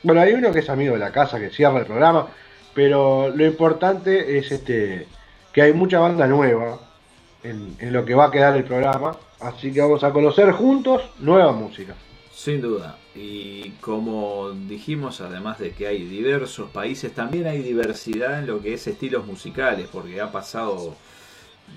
Bueno, 0.03 0.21
hay 0.21 0.33
uno 0.33 0.53
que 0.53 0.61
es 0.61 0.71
amigo 0.71 0.95
de 0.95 1.01
la 1.01 1.11
casa 1.11 1.41
que 1.41 1.51
cierra 1.51 1.81
el 1.81 1.87
programa. 1.87 2.29
Pero 2.73 3.31
lo 3.31 3.45
importante 3.45 4.39
es 4.39 4.53
este 4.53 5.09
que 5.53 5.63
hay 5.63 5.73
mucha 5.73 5.99
banda 5.99 6.27
nueva 6.27 6.79
en, 7.43 7.77
lo 7.93 8.05
que 8.05 8.15
va 8.15 8.27
a 8.27 8.31
quedar 8.31 8.57
el 8.57 8.65
programa. 8.65 9.17
Así 9.41 9.73
que 9.73 9.81
vamos 9.81 10.03
a 10.05 10.13
conocer 10.13 10.53
juntos 10.53 11.03
nueva 11.19 11.53
música. 11.53 11.95
Sin 12.33 12.61
duda. 12.61 12.99
Y 13.15 13.71
como 13.81 14.51
dijimos, 14.51 15.21
además 15.21 15.59
de 15.59 15.71
que 15.73 15.87
hay 15.87 16.05
diversos 16.05 16.71
países, 16.71 17.13
también 17.13 17.47
hay 17.47 17.63
diversidad 17.63 18.39
en 18.39 18.47
lo 18.47 18.61
que 18.61 18.75
es 18.75 18.87
estilos 18.87 19.27
musicales, 19.27 19.89
porque 19.91 20.21
ha 20.21 20.31
pasado, 20.31 20.95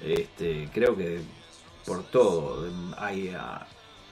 este, 0.04 0.70
creo 0.74 0.96
que 0.96 1.22
por 1.86 2.04
todo. 2.04 2.68
Hay, 2.98 3.34
ah, 3.38 3.66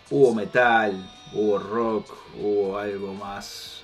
hubo 0.10 0.34
metal, 0.34 1.10
hubo 1.34 1.60
rock, 1.60 2.12
hubo 2.40 2.78
algo 2.78 3.14
más 3.14 3.84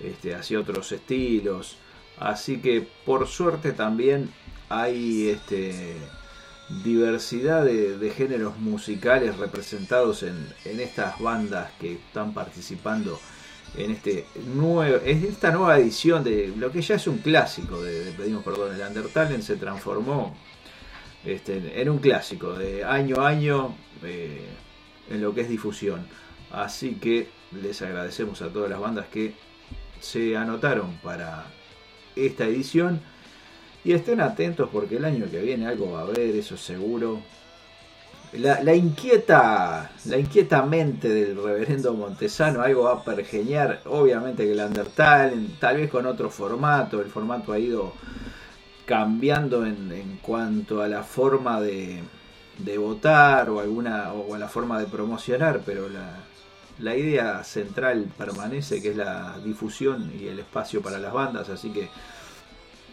este, 0.00 0.34
hacia 0.34 0.60
otros 0.60 0.90
estilos. 0.92 1.76
Así 2.18 2.58
que 2.60 2.86
por 3.04 3.26
suerte 3.28 3.72
también 3.72 4.32
hay 4.68 5.28
este, 5.28 5.96
diversidad 6.84 7.64
de, 7.64 7.96
de 7.96 8.10
géneros 8.10 8.58
musicales 8.58 9.36
representados 9.38 10.22
en, 10.22 10.36
en 10.64 10.80
estas 10.80 11.18
bandas 11.18 11.70
que 11.80 11.94
están 11.94 12.34
participando 12.34 13.18
en 13.76 13.90
este 13.90 14.26
nuevo, 14.54 14.96
esta 15.04 15.50
nueva 15.50 15.78
edición 15.78 16.24
de 16.24 16.52
lo 16.56 16.70
que 16.72 16.80
ya 16.80 16.94
es 16.94 17.06
un 17.06 17.18
clásico 17.18 17.82
de, 17.82 18.04
de 18.04 18.12
Pedimos 18.12 18.42
Perdón, 18.42 18.74
el 18.74 18.86
Undertale 18.86 19.40
se 19.42 19.56
transformó 19.56 20.36
este, 21.24 21.80
en 21.80 21.88
un 21.88 21.98
clásico 21.98 22.54
de 22.54 22.84
año 22.84 23.20
a 23.20 23.28
año 23.28 23.74
eh, 24.02 24.46
en 25.10 25.20
lo 25.20 25.34
que 25.34 25.42
es 25.42 25.48
difusión. 25.48 26.06
Así 26.50 26.94
que 26.94 27.28
les 27.60 27.82
agradecemos 27.82 28.40
a 28.42 28.48
todas 28.48 28.70
las 28.70 28.80
bandas 28.80 29.06
que 29.08 29.34
se 30.00 30.36
anotaron 30.36 30.96
para 31.02 31.46
esta 32.16 32.44
edición. 32.44 33.00
Y 33.84 33.92
estén 33.92 34.20
atentos 34.20 34.68
porque 34.72 34.96
el 34.96 35.04
año 35.04 35.26
que 35.30 35.40
viene 35.40 35.66
algo 35.66 35.92
va 35.92 36.00
a 36.00 36.02
haber, 36.02 36.36
eso 36.36 36.56
seguro. 36.56 37.20
La, 38.32 38.62
la 38.62 38.74
inquieta, 38.74 39.90
la 40.04 40.18
inquieta 40.18 40.62
mente 40.62 41.08
del 41.08 41.42
reverendo 41.42 41.94
Montesano, 41.94 42.60
algo 42.60 42.84
va 42.84 42.92
a 42.94 43.04
pergeñar. 43.04 43.80
Obviamente 43.86 44.44
que 44.44 44.52
el 44.52 44.60
Undertale, 44.60 45.36
tal 45.58 45.76
vez 45.78 45.90
con 45.90 46.04
otro 46.06 46.28
formato. 46.28 47.00
El 47.00 47.08
formato 47.08 47.52
ha 47.52 47.58
ido 47.58 47.94
cambiando 48.84 49.64
en, 49.64 49.92
en 49.92 50.18
cuanto 50.18 50.82
a 50.82 50.88
la 50.88 51.02
forma 51.02 51.60
de, 51.60 52.02
de 52.58 52.78
votar 52.78 53.48
o 53.50 53.60
alguna 53.60 54.12
o 54.12 54.34
a 54.34 54.38
la 54.38 54.48
forma 54.48 54.78
de 54.78 54.86
promocionar, 54.86 55.62
pero 55.64 55.88
la, 55.88 56.16
la 56.80 56.96
idea 56.96 57.44
central 57.44 58.06
permanece, 58.16 58.82
que 58.82 58.90
es 58.90 58.96
la 58.96 59.38
difusión 59.44 60.12
y 60.18 60.26
el 60.26 60.38
espacio 60.38 60.82
para 60.82 60.98
las 60.98 61.12
bandas, 61.12 61.48
así 61.48 61.70
que 61.70 61.88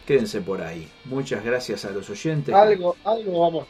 quédense 0.06 0.40
por 0.40 0.62
ahí. 0.62 0.88
Muchas 1.04 1.44
gracias 1.44 1.84
a 1.84 1.90
los 1.90 2.08
oyentes. 2.08 2.54
Algo, 2.54 2.96
algo 3.04 3.40
vamos. 3.40 3.66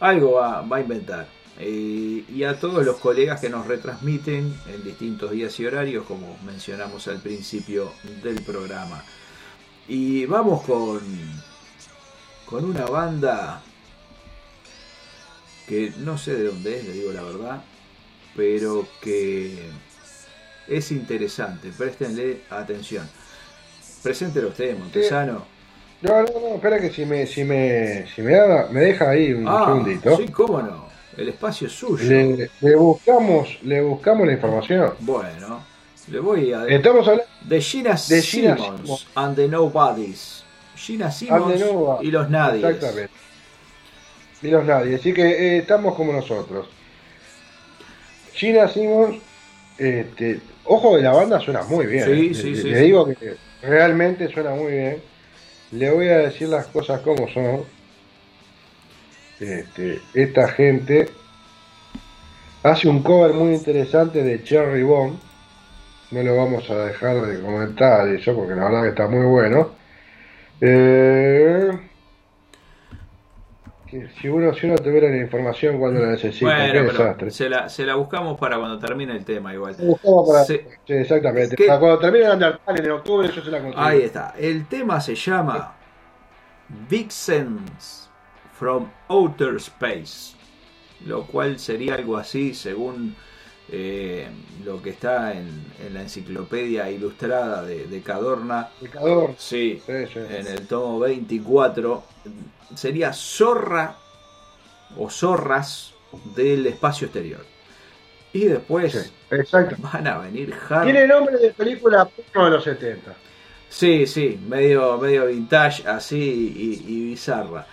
Algo 0.00 0.32
va, 0.32 0.62
va 0.62 0.76
a 0.78 0.80
inventar. 0.80 1.40
Eh, 1.58 2.24
y 2.26 2.44
a 2.44 2.58
todos 2.58 2.86
los 2.86 2.96
colegas 2.96 3.38
que 3.38 3.50
nos 3.50 3.66
retransmiten 3.66 4.58
en 4.66 4.82
distintos 4.82 5.30
días 5.30 5.60
y 5.60 5.66
horarios, 5.66 6.06
como 6.06 6.38
mencionamos 6.44 7.06
al 7.08 7.18
principio 7.18 7.92
del 8.22 8.40
programa. 8.42 9.04
Y 9.86 10.24
vamos 10.24 10.62
con, 10.62 11.00
con 12.46 12.64
una 12.64 12.86
banda 12.86 13.62
que 15.68 15.92
no 15.98 16.16
sé 16.16 16.34
de 16.34 16.44
dónde 16.44 16.78
es, 16.78 16.84
le 16.86 16.92
digo 16.92 17.12
la 17.12 17.22
verdad, 17.22 17.62
pero 18.34 18.88
que 19.02 19.68
es 20.66 20.92
interesante. 20.92 21.70
Préstenle 21.76 22.42
atención. 22.48 23.06
Preséntelo 24.02 24.48
usted, 24.48 24.78
Montesano. 24.78 25.46
No, 26.02 26.22
no, 26.22 26.28
no, 26.40 26.54
espera 26.54 26.80
que 26.80 26.90
si 26.90 27.04
me, 27.04 27.26
si 27.26 27.44
me, 27.44 28.06
si 28.14 28.22
me, 28.22 28.32
da- 28.34 28.68
me 28.70 28.80
deja 28.80 29.10
ahí 29.10 29.32
un 29.32 29.46
Ah, 29.46 29.64
segundito. 29.66 30.16
sí, 30.16 30.28
cómo 30.28 30.62
no. 30.62 30.88
El 31.16 31.28
espacio 31.28 31.66
es 31.66 31.74
suyo. 31.74 32.02
Le, 32.08 32.50
le 32.60 32.76
buscamos, 32.76 33.58
le 33.62 33.82
buscamos 33.82 34.26
la 34.26 34.32
información. 34.32 34.94
Bueno, 35.00 35.62
le 36.10 36.20
voy 36.20 36.52
a... 36.52 36.66
Estamos 36.66 37.06
hablando 37.06 37.24
de 37.42 37.60
Gina 37.60 37.90
de 38.08 38.22
Gina 38.22 38.56
Simmons 38.56 38.80
Simmons. 38.80 39.06
and 39.14 39.36
the 39.36 39.48
Nobodies. 39.48 40.44
Gina 40.76 41.10
Simmons 41.10 41.60
Nova- 41.60 41.98
y 42.02 42.10
los 42.10 42.30
Nadies. 42.30 42.64
Exactamente. 42.64 43.12
Y 44.42 44.48
los 44.48 44.64
nadie. 44.64 44.94
Así 44.96 45.12
que 45.12 45.22
eh, 45.28 45.58
estamos 45.58 45.94
como 45.94 46.14
nosotros. 46.14 46.66
Gina 48.32 48.68
Simmons, 48.68 49.16
este, 49.76 50.40
ojo 50.64 50.96
de 50.96 51.02
la 51.02 51.12
banda 51.12 51.38
suena 51.40 51.62
muy 51.64 51.84
bien. 51.84 52.04
Sí, 52.06 52.10
eh. 52.30 52.34
sí, 52.34 52.50
le, 52.54 52.62
sí, 52.62 52.68
le 52.70 52.78
sí. 52.78 52.84
digo 52.86 53.04
que 53.06 53.36
realmente 53.62 54.32
suena 54.32 54.50
muy 54.54 54.72
bien. 54.72 55.02
Le 55.72 55.90
voy 55.90 56.08
a 56.08 56.18
decir 56.18 56.48
las 56.48 56.66
cosas 56.66 57.00
como 57.00 57.28
son. 57.28 57.64
Este, 59.38 60.00
esta 60.12 60.48
gente 60.48 61.08
hace 62.62 62.88
un 62.88 63.02
cover 63.02 63.32
muy 63.32 63.54
interesante 63.54 64.22
de 64.22 64.42
Cherry 64.42 64.82
Bomb. 64.82 65.18
No 66.10 66.22
lo 66.22 66.36
vamos 66.36 66.68
a 66.70 66.86
dejar 66.86 67.22
de 67.22 67.40
comentar 67.40 68.08
eso 68.08 68.34
porque 68.34 68.54
la 68.54 68.64
verdad 68.64 68.82
que 68.82 68.88
está 68.88 69.06
muy 69.08 69.24
bueno. 69.26 69.70
Eh, 70.60 71.70
que 73.90 74.08
si 74.20 74.28
uno, 74.28 74.54
si 74.54 74.66
uno 74.66 74.76
tuviera 74.76 75.08
la 75.08 75.16
información 75.16 75.78
cuando 75.78 76.00
la 76.00 76.10
necesita, 76.12 76.46
Bueno, 76.46 76.72
qué 76.72 76.80
desastre. 76.82 77.30
se 77.30 77.48
la, 77.48 77.68
se 77.68 77.84
la 77.84 77.96
buscamos 77.96 78.38
para 78.38 78.56
cuando 78.58 78.78
termine 78.78 79.12
el 79.16 79.24
tema 79.24 79.52
igual. 79.52 79.74
Buscamos 79.78 80.28
para- 80.28 80.44
Se- 80.44 80.64
sí, 80.86 80.92
exactamente. 80.92 81.56
Para 81.66 81.78
cuando 81.80 81.98
termine 81.98 82.24
el 82.26 82.32
Undertale 82.32 82.84
en 82.84 82.90
octubre, 82.92 83.28
yo 83.34 83.42
se 83.42 83.50
la 83.50 83.60
consigo. 83.60 83.82
Ahí 83.82 84.02
está. 84.02 84.34
El 84.38 84.66
tema 84.66 85.00
se 85.00 85.14
llama 85.14 85.74
Vixens 86.88 88.08
from 88.52 88.88
Outer 89.08 89.56
Space, 89.56 90.36
lo 91.06 91.24
cual 91.26 91.58
sería 91.58 91.94
algo 91.94 92.16
así 92.16 92.54
según 92.54 93.16
eh, 93.72 94.28
lo 94.64 94.82
que 94.82 94.90
está 94.90 95.32
en, 95.32 95.64
en 95.84 95.94
la 95.94 96.02
enciclopedia 96.02 96.90
ilustrada 96.90 97.62
de, 97.62 97.86
de 97.86 98.00
Cadorna. 98.02 98.68
De. 98.80 99.34
Sí, 99.38 99.80
Sí, 99.86 100.06
sí. 100.12 100.18
en 100.18 100.46
el 100.46 100.66
tomo 100.66 100.98
24. 100.98 102.02
Sería 102.74 103.12
zorra 103.12 103.96
o 104.96 105.08
zorras 105.08 105.94
del 106.34 106.66
espacio 106.66 107.06
exterior. 107.06 107.44
Y 108.32 108.44
después 108.44 109.12
exacto. 109.30 109.76
van 109.78 110.06
a 110.06 110.18
venir 110.18 110.54
Harry. 110.68 110.92
Tiene 110.92 111.06
nombre 111.06 111.36
de 111.38 111.50
película 111.52 112.04
porno 112.06 112.44
de 112.44 112.50
los 112.52 112.64
70. 112.64 113.14
Sí, 113.68 114.06
sí, 114.06 114.38
medio, 114.48 114.98
medio 114.98 115.26
vintage 115.26 115.86
así 115.86 116.18
y, 116.86 116.92
y 116.92 117.04
bizarra. 117.06 117.66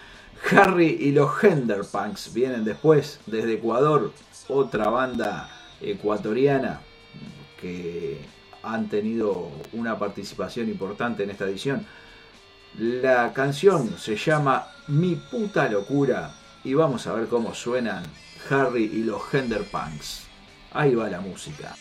Harry 0.52 0.98
y 1.02 1.11
los 1.11 1.44
Henderpunks 1.44 2.32
vienen 2.34 2.64
después 2.64 3.19
desde 3.26 3.53
Ecuador, 3.56 4.14
otra 4.48 4.90
banda 4.90 5.49
ecuatoriana 5.82 6.82
que 7.60 8.20
han 8.64 8.90
tenido 8.90 9.52
una 9.74 9.98
participación 9.98 10.70
importante 10.70 11.24
en 11.24 11.30
esta 11.30 11.45
edición. 11.45 11.86
La 12.78 13.34
canción 13.34 13.98
se 13.98 14.16
llama 14.16 14.68
Mi 14.88 15.16
puta 15.16 15.68
locura 15.70 16.36
y 16.64 16.74
vamos 16.74 17.08
a 17.08 17.14
ver 17.14 17.28
cómo 17.28 17.54
suenan 17.54 18.04
Harry 18.49 18.86
y 18.86 19.04
los 19.04 19.34
Henderpunks. 19.34 20.24
Ahí 20.74 20.94
va 20.94 21.10
la 21.10 21.22
música. 21.22 21.76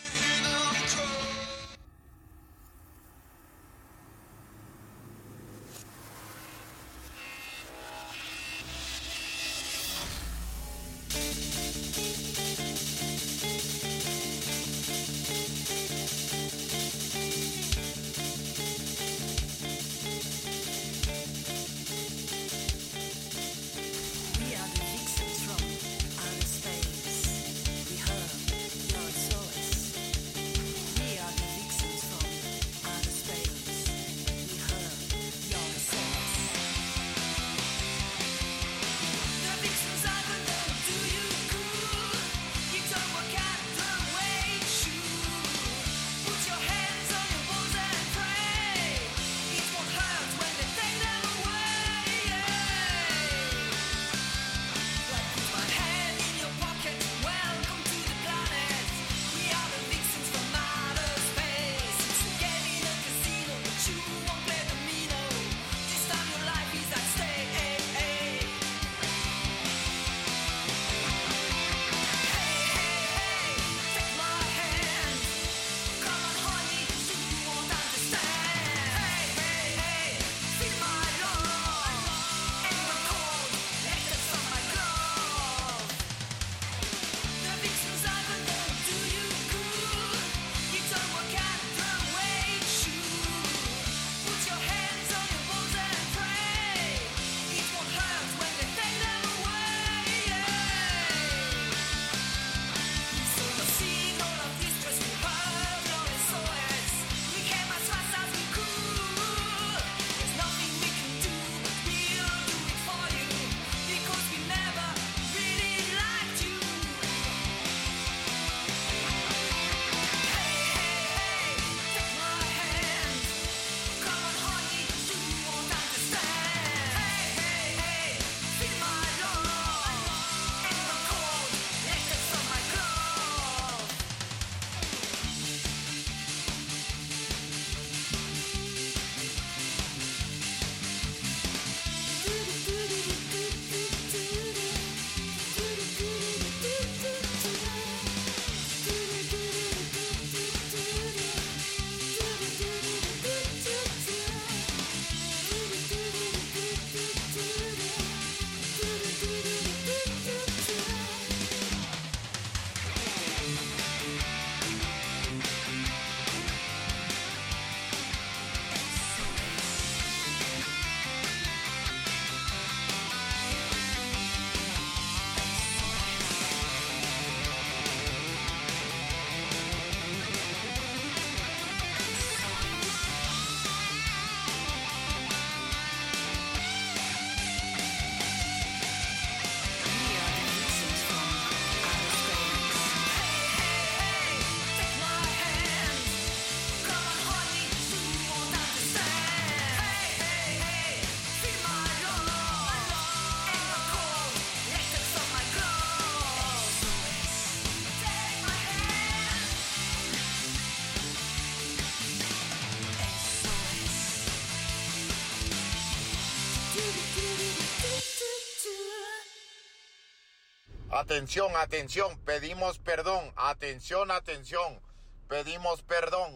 Atención, 221.09 221.55
atención, 221.55 222.19
pedimos 222.25 222.79
perdón. 222.79 223.31
Atención, 223.37 224.11
atención, 224.11 224.81
pedimos 225.29 225.81
perdón. 225.81 226.33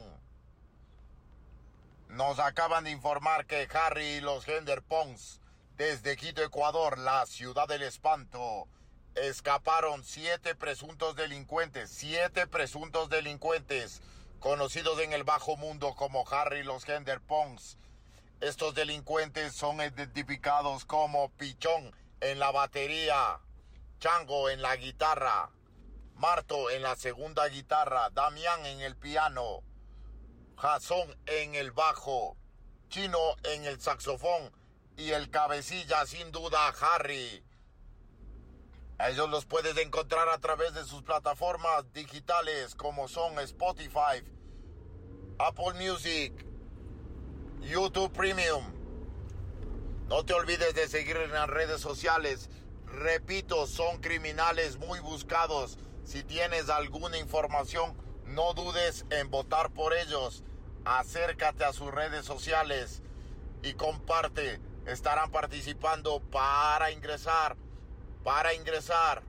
Nos 2.08 2.40
acaban 2.40 2.86
de 2.86 2.92
informar 2.92 3.46
que 3.48 3.68
Harry 3.74 4.06
y 4.06 4.22
los 4.22 4.46
Gender 4.46 4.82
Pons, 4.82 5.42
desde 5.76 6.16
Quito, 6.16 6.42
Ecuador, 6.42 6.98
la 7.00 7.26
ciudad 7.26 7.68
del 7.68 7.82
espanto, 7.82 8.70
escaparon 9.16 10.06
siete 10.06 10.56
presuntos 10.56 11.18
delincuentes, 11.18 11.90
siete 11.90 12.48
presuntos 12.48 13.10
delincuentes, 13.10 14.02
conocidos 14.40 15.02
en 15.02 15.12
el 15.12 15.26
bajo 15.26 15.58
mundo 15.58 15.96
como 15.96 16.26
Harry 16.30 16.60
y 16.60 16.64
los 16.64 16.86
Gender 16.86 17.20
Pons. 17.20 17.78
Estos 18.40 18.74
delincuentes 18.74 19.54
son 19.54 19.82
identificados 19.82 20.86
como 20.86 21.30
Pichón 21.32 21.94
en 22.22 22.40
la 22.40 22.52
batería, 22.52 23.42
Chango 24.02 24.50
en 24.50 24.64
la 24.64 24.78
guitarra, 24.78 25.52
Marto 26.16 26.72
en 26.72 26.82
la 26.82 26.96
segunda 26.96 27.48
guitarra, 27.50 28.10
Damián 28.10 28.66
en 28.66 28.82
el 28.82 28.96
piano, 28.96 29.62
Jason 30.58 31.16
en 31.28 31.54
el 31.54 31.70
bajo, 31.70 32.36
Chino 32.90 33.36
en 33.44 33.64
el 33.66 33.80
saxofón 33.80 34.52
y 34.98 35.12
el 35.12 35.30
cabecilla 35.30 36.04
sin 36.08 36.32
duda 36.32 36.74
Harry. 36.82 37.46
A 38.98 39.12
ellos 39.12 39.30
los 39.30 39.46
puedes 39.46 39.78
encontrar 39.78 40.30
a 40.30 40.40
través 40.40 40.74
de 40.74 40.84
sus 40.84 41.04
plataformas 41.04 41.94
digitales 41.94 42.74
como 42.74 43.08
son 43.08 43.38
Spotify, 43.38 44.26
Apple 45.38 45.74
Music, 45.76 46.44
YouTube 47.60 48.12
Premium. 48.12 48.66
No 50.08 50.26
te 50.26 50.34
olvides 50.34 50.74
de 50.74 50.88
seguir 50.88 51.18
en 51.18 51.34
las 51.34 51.48
redes 51.48 51.80
sociales. 51.82 52.50
Repito, 52.94 53.68
son 53.68 54.00
criminales 54.02 54.78
muy 54.78 55.00
buscados. 55.00 55.78
Si 56.04 56.24
tienes 56.24 56.70
alguna 56.70 57.18
información, 57.18 57.96
no 58.26 58.54
dudes 58.54 59.06
en 59.10 59.30
votar 59.30 59.72
por 59.72 59.94
ellos. 59.94 60.44
Acércate 60.84 61.64
a 61.64 61.74
sus 61.74 61.92
redes 61.92 62.26
sociales 62.26 63.02
y 63.64 63.74
comparte. 63.74 64.60
Estarán 64.86 65.32
participando 65.32 66.20
para 66.20 66.92
ingresar. 66.92 67.56
Para 68.24 68.54
ingresar. 68.54 69.24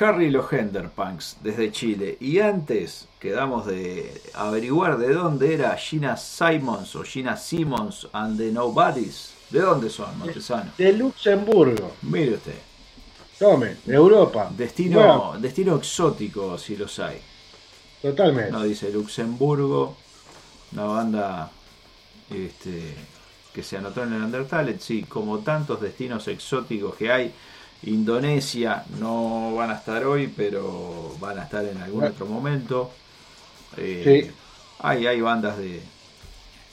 Harry 0.00 0.26
y 0.26 0.30
los 0.30 0.50
Henderpunks 0.52 1.36
desde 1.42 1.70
Chile. 1.72 2.16
Y 2.20 2.38
antes 2.38 3.06
quedamos 3.18 3.66
de 3.66 4.20
averiguar 4.34 4.98
de 4.98 5.12
dónde 5.12 5.54
era 5.54 5.76
Gina 5.76 6.16
Simons 6.16 6.94
o 6.96 7.02
Gina 7.04 7.36
Simmons 7.36 8.08
and 8.12 8.38
the 8.38 8.50
Nobodies. 8.50 9.34
¿De 9.50 9.60
dónde 9.60 9.90
son, 9.90 10.18
Montesano? 10.18 10.70
De 10.78 10.92
Luxemburgo. 10.92 11.92
Mire 12.02 12.34
usted. 12.34 12.54
Tome, 13.38 13.76
de 13.84 13.94
Europa. 13.94 14.50
Destino, 14.56 14.98
Bueno, 14.98 15.34
destino 15.40 15.76
exótico, 15.76 16.56
si 16.58 16.76
los 16.76 16.98
hay. 16.98 17.18
totalmente. 18.02 18.50
No 18.52 18.62
dice 18.62 18.90
Luxemburgo, 18.92 19.96
una 20.72 20.84
banda 20.84 21.50
este, 22.30 22.94
que 23.52 23.62
se 23.62 23.76
anotó 23.78 24.04
en 24.04 24.12
el 24.12 24.22
Undertale. 24.22 24.78
Sí, 24.78 25.02
como 25.04 25.38
tantos 25.40 25.80
destinos 25.80 26.28
exóticos 26.28 26.94
que 26.96 27.10
hay. 27.10 27.32
Indonesia 27.82 28.84
no 28.98 29.54
van 29.54 29.70
a 29.70 29.74
estar 29.74 30.04
hoy, 30.04 30.26
pero 30.34 31.14
van 31.18 31.38
a 31.38 31.44
estar 31.44 31.64
en 31.64 31.78
algún 31.80 32.04
otro 32.04 32.26
momento. 32.26 32.90
Eh, 33.76 34.22
Sí. 34.26 34.30
hay, 34.80 35.06
hay 35.06 35.20
bandas 35.20 35.56
de, 35.58 35.80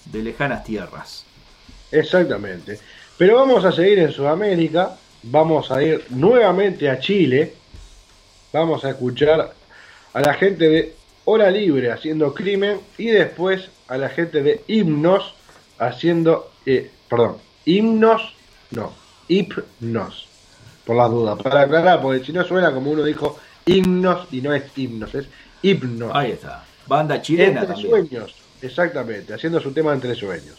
de 0.06 0.22
lejanas 0.24 0.64
tierras. 0.64 1.24
Exactamente. 1.92 2.80
Pero 3.18 3.36
vamos 3.38 3.64
a 3.66 3.72
seguir 3.72 4.00
en 4.00 4.12
Sudamérica. 4.12 4.98
Vamos 5.24 5.72
a 5.72 5.82
ir 5.82 6.06
nuevamente 6.10 6.90
a 6.90 7.00
Chile. 7.00 7.54
Vamos 8.54 8.84
a 8.86 8.90
escuchar 8.92 9.54
a 10.14 10.20
la 10.22 10.34
gente 10.34 10.70
de 10.70 10.96
Hora 11.26 11.50
Libre 11.50 11.92
haciendo 11.92 12.34
crimen. 12.34 12.80
Y 12.98 13.08
después 13.08 13.70
a 13.88 13.98
la 13.98 14.10
gente 14.10 14.44
de 14.44 14.62
Himnos 14.68 15.34
haciendo. 15.80 16.52
eh, 16.66 16.92
perdón, 17.10 17.38
Himnos. 17.66 18.34
No, 18.72 18.92
Hipnos. 19.30 20.27
Por 20.88 20.96
las 20.96 21.12
dudas. 21.12 21.38
Para 21.44 21.62
aclarar, 21.62 22.02
porque 22.02 22.24
si 22.26 22.32
no 22.32 22.46
suena 22.46 22.74
como 22.74 22.92
uno 22.92 23.04
dijo 23.04 23.38
himnos 23.66 24.28
y 24.32 24.42
no 24.42 24.54
es 24.54 24.64
himnos, 24.78 25.14
es 25.14 25.28
himnos. 25.62 26.12
Ahí 26.16 26.32
está. 26.32 26.64
Banda 26.88 27.22
chilena 27.22 27.62
Entre 27.62 27.68
también. 27.68 27.90
sueños. 27.90 28.36
Exactamente, 28.62 29.34
haciendo 29.34 29.60
su 29.60 29.72
tema 29.74 29.94
entre 29.94 30.16
sueños. 30.16 30.56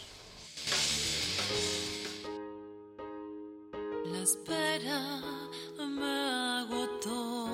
La 4.05 4.21
espera 4.21 5.19
me 5.79 6.61
agotó. 6.61 7.49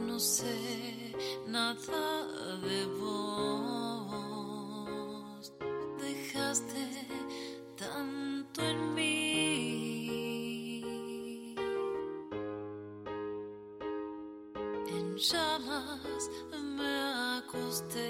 No 0.00 0.18
sé 0.18 1.14
nada 1.46 2.26
de 2.62 2.86
vos. 2.98 3.93
to 17.80 18.03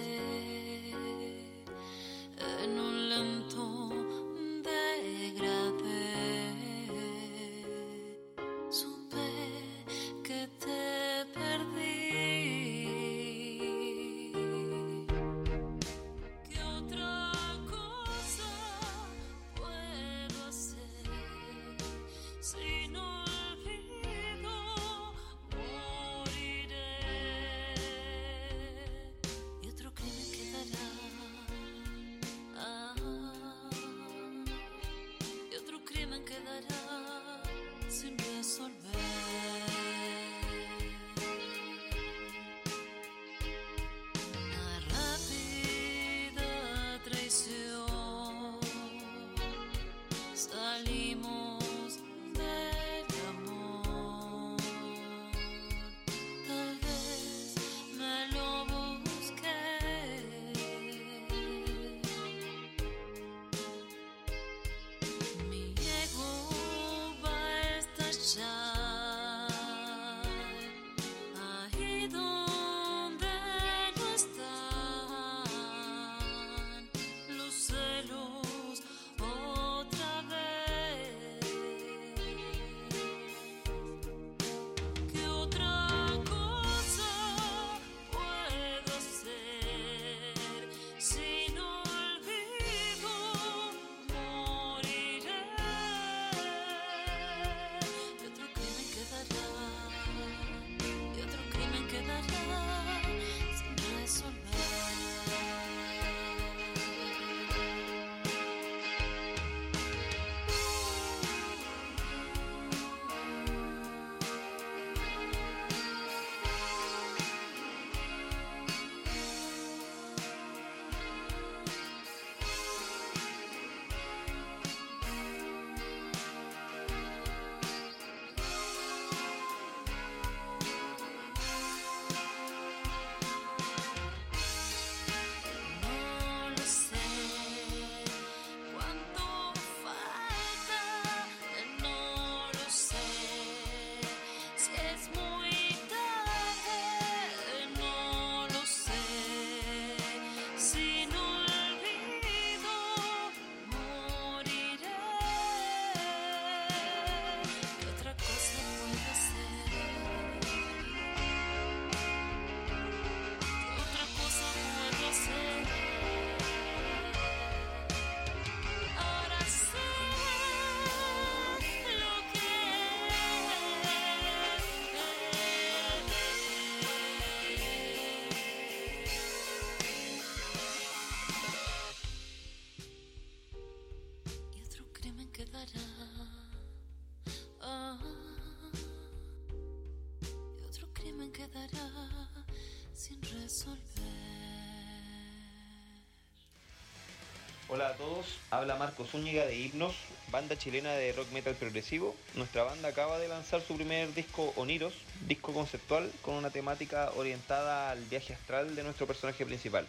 Hola 197.74 197.88
a 197.88 197.94
todos, 197.94 198.38
habla 198.52 198.76
Marco 198.76 199.04
Zúñiga 199.04 199.46
de 199.46 199.56
Hipnos, 199.56 199.96
banda 200.30 200.56
chilena 200.56 200.92
de 200.92 201.12
rock 201.12 201.32
metal 201.32 201.56
progresivo. 201.56 202.14
Nuestra 202.36 202.62
banda 202.62 202.90
acaba 202.90 203.18
de 203.18 203.26
lanzar 203.26 203.62
su 203.62 203.74
primer 203.74 204.14
disco 204.14 204.52
Oniros, 204.54 204.94
disco 205.26 205.52
conceptual 205.52 206.08
con 206.22 206.34
una 206.34 206.50
temática 206.50 207.10
orientada 207.16 207.90
al 207.90 208.04
viaje 208.04 208.32
astral 208.32 208.76
de 208.76 208.84
nuestro 208.84 209.08
personaje 209.08 209.44
principal 209.44 209.88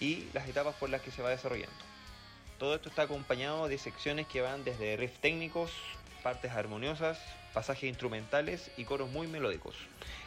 y 0.00 0.24
las 0.32 0.48
etapas 0.48 0.74
por 0.76 0.88
las 0.88 1.02
que 1.02 1.10
se 1.10 1.20
va 1.20 1.28
desarrollando. 1.28 1.76
Todo 2.58 2.76
esto 2.76 2.88
está 2.88 3.02
acompañado 3.02 3.68
de 3.68 3.76
secciones 3.76 4.26
que 4.26 4.40
van 4.40 4.64
desde 4.64 4.96
riffs 4.96 5.20
técnicos, 5.20 5.70
partes 6.22 6.52
armoniosas, 6.52 7.18
pasajes 7.52 7.90
instrumentales 7.90 8.70
y 8.78 8.86
coros 8.86 9.10
muy 9.10 9.26
melódicos. 9.26 9.74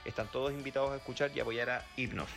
Están 0.06 0.28
todos 0.28 0.54
invitados 0.54 0.92
a 0.92 0.98
escuchar 0.98 1.32
y 1.34 1.40
apoyar 1.40 1.68
a 1.72 1.86
Hipnos. 1.98 2.30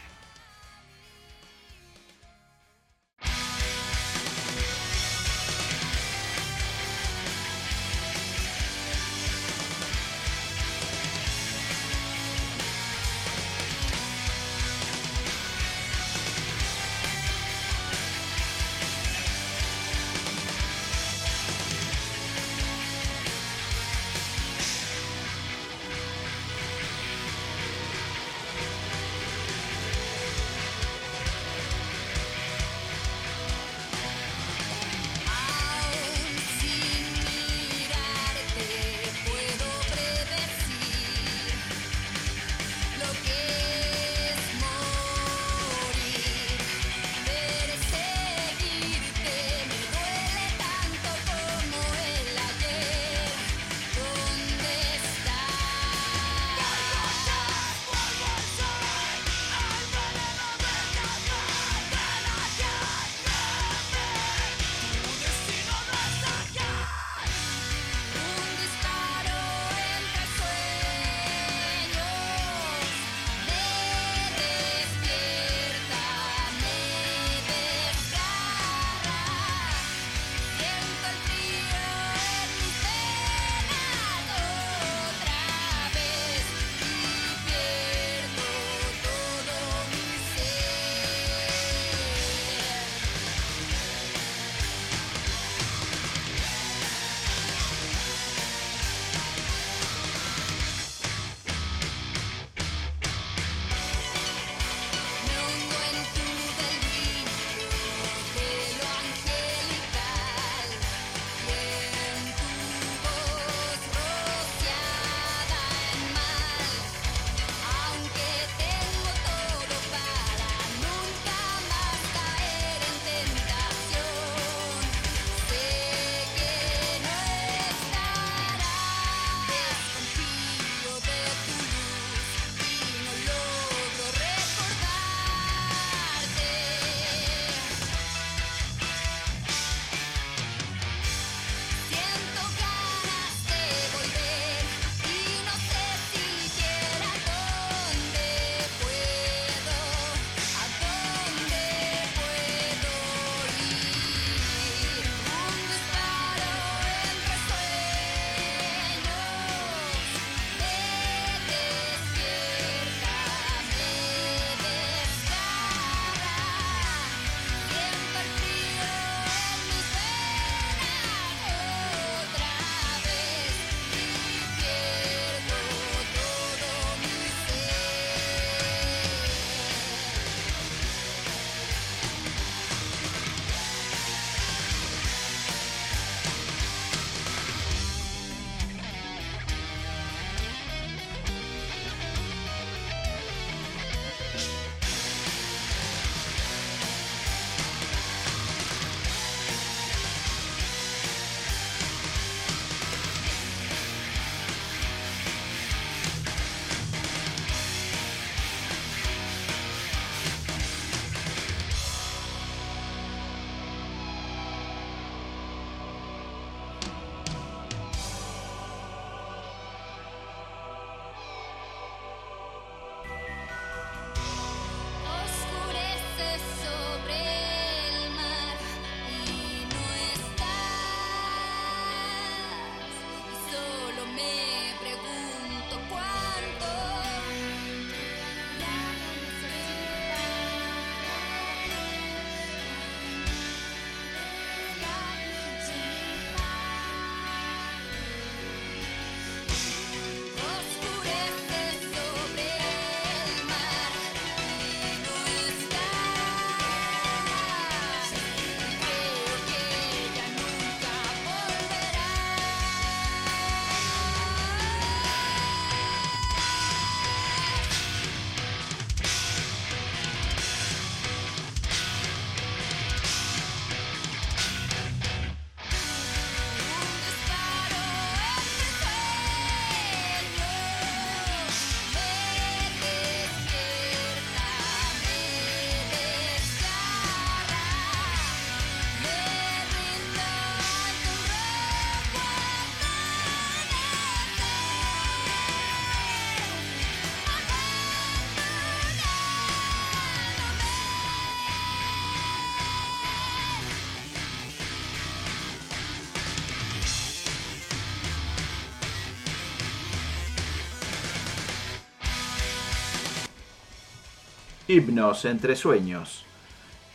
Himnos 314.78 315.24
entre 315.24 315.56
sueños, 315.56 316.24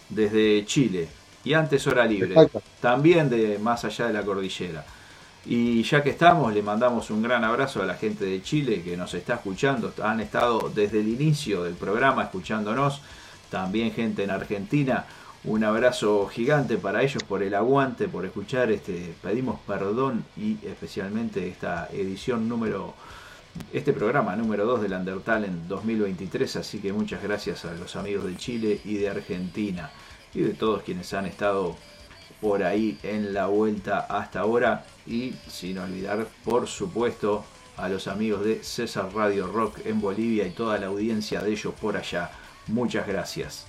desde 0.10 0.65
Chile. 0.65 1.07
Y 1.43 1.53
antes 1.53 1.85
Hora 1.88 2.05
Libre, 2.05 2.30
Exacto. 2.30 2.61
también 2.80 3.30
de 3.30 3.60
más 3.60 3.84
allá 3.84 4.07
de 4.07 4.14
la 4.14 4.23
cordillera. 4.23 4.85
Y 5.45 5.84
ya 5.84 6.01
que 6.01 6.11
estamos, 6.11 6.53
le 6.53 6.61
mandamos 6.61 7.10
un 7.10 7.22
gran 7.22 7.43
abrazo 7.43 7.81
a 7.81 7.85
la 7.85 7.95
gente 7.95 8.23
de 8.23 8.41
Chile 8.41 8.81
que 8.81 8.95
nos 8.95 9.14
está 9.14 9.35
escuchando. 9.35 9.93
Han 10.01 10.22
estado 10.22 10.72
desde 10.73 11.01
el 11.01 11.10
inicio 11.10 11.64
del 11.64 11.73
programa 11.73 12.23
escuchándonos. 12.23 13.01
También 13.49 13.91
gente 13.91 14.23
en 14.23 14.31
Argentina. 14.31 15.05
Un 15.43 15.65
abrazo 15.65 16.27
gigante 16.27 16.77
para 16.77 17.03
ellos 17.03 17.23
por 17.23 17.43
el 17.43 17.53
aguante, 17.53 18.07
por 18.07 18.26
escuchar 18.26 18.72
este. 18.72 19.14
Pedimos 19.22 19.60
perdón 19.68 20.23
y 20.38 20.57
especialmente 20.65 21.45
esta 21.49 21.89
edición 21.91 22.47
número. 22.47 22.93
Este 23.71 23.93
programa 23.93 24.35
número 24.35 24.65
2 24.65 24.81
del 24.84 24.93
Undertale 24.93 25.47
en 25.47 25.67
2023. 25.67 26.55
Así 26.57 26.80
que 26.80 26.93
muchas 26.93 27.21
gracias 27.21 27.65
a 27.65 27.73
los 27.73 27.95
amigos 27.95 28.25
de 28.25 28.38
Chile 28.38 28.80
y 28.84 28.97
de 28.97 29.09
Argentina. 29.09 29.91
Y 30.34 30.41
de 30.41 30.53
todos 30.53 30.84
quienes 30.84 31.13
han 31.13 31.25
estado 31.25 31.75
por 32.41 32.63
ahí 32.63 32.97
en 33.03 33.34
la 33.34 33.47
vuelta 33.47 33.99
hasta 34.09 34.41
ahora 34.41 34.84
y 35.07 35.34
sin 35.47 35.77
olvidar 35.77 36.27
por 36.43 36.67
supuesto 36.67 37.45
a 37.77 37.88
los 37.89 38.07
amigos 38.07 38.43
de 38.43 38.63
César 38.63 39.09
Radio 39.15 39.47
Rock 39.47 39.80
en 39.85 40.01
Bolivia 40.01 40.45
y 40.45 40.51
toda 40.51 40.77
la 40.77 40.88
audiencia 40.88 41.41
de 41.41 41.51
ellos 41.51 41.73
por 41.80 41.95
allá. 41.95 42.31
Muchas 42.67 43.07
gracias. 43.07 43.65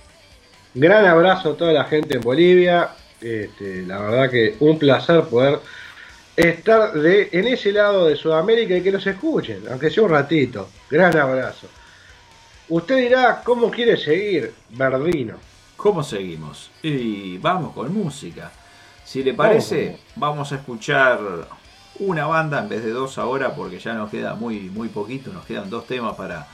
Gran 0.73 1.05
abrazo 1.05 1.51
a 1.51 1.57
toda 1.57 1.71
la 1.71 1.85
gente 1.85 2.17
en 2.17 2.21
Bolivia. 2.21 2.89
Este, 3.21 3.83
la 3.83 3.99
verdad 3.99 4.29
que 4.29 4.57
un 4.59 4.77
placer 4.77 5.23
poder 5.23 5.59
estar 6.35 6.93
de, 6.93 7.29
en 7.31 7.47
ese 7.47 7.71
lado 7.71 8.07
de 8.07 8.15
Sudamérica 8.15 8.75
y 8.75 8.81
que 8.81 8.91
los 8.91 9.05
escuchen, 9.05 9.63
aunque 9.69 9.89
sea 9.89 10.03
un 10.03 10.09
ratito. 10.09 10.69
Gran 10.89 11.17
abrazo. 11.17 11.67
Usted 12.67 12.97
dirá, 12.97 13.41
¿cómo 13.43 13.69
quiere 13.69 13.95
seguir, 13.95 14.53
Verdino? 14.69 15.35
¿Cómo 15.77 16.03
seguimos? 16.03 16.71
Y 16.81 17.37
vamos 17.37 17.73
con 17.73 17.93
música. 17.93 18.51
Si 19.03 19.23
le 19.23 19.33
parece, 19.33 19.99
vamos 20.15 20.51
a 20.51 20.55
escuchar 20.55 21.19
una 21.99 22.25
banda 22.25 22.59
en 22.59 22.69
vez 22.69 22.83
de 22.83 22.89
dos 22.89 23.17
ahora 23.17 23.53
porque 23.55 23.79
ya 23.79 23.93
nos 23.93 24.09
queda 24.09 24.33
muy, 24.33 24.61
muy 24.61 24.89
poquito, 24.89 25.31
nos 25.31 25.45
quedan 25.45 25.69
dos 25.69 25.85
temas 25.85 26.15
para 26.15 26.47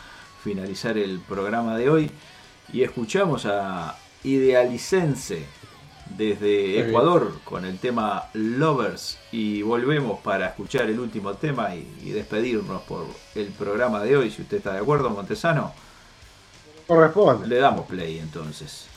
finalizar 0.44 0.98
el 0.98 1.20
programa 1.20 1.78
de 1.78 1.90
hoy. 1.90 2.12
Y 2.74 2.84
escuchamos 2.84 3.46
a 3.46 3.98
Idealicense 4.24 5.46
desde. 6.18 6.88
Ecuador 6.88 7.40
con 7.44 7.66
el 7.66 7.78
tema 7.78 8.30
Lovers 8.34 9.18
y 9.32 9.62
volvemos 9.62 10.20
para 10.20 10.48
escuchar 10.48 10.90
el 10.90 11.00
último 11.00 11.34
tema 11.36 11.76
y, 11.76 11.88
y 12.04 12.10
despedirnos 12.12 12.82
por 12.84 13.06
el 13.36 13.48
programa 13.48 14.04
de 14.04 14.18
hoy. 14.18 14.32
Si 14.32 14.42
usted 14.42 14.58
está 14.58 14.74
de 14.74 14.80
acuerdo, 14.80 15.10
Montesano, 15.10 15.74
Corresponde. 16.88 17.48
le 17.48 17.58
damos 17.58 17.86
play 17.86 18.20
entonces. 18.20 18.88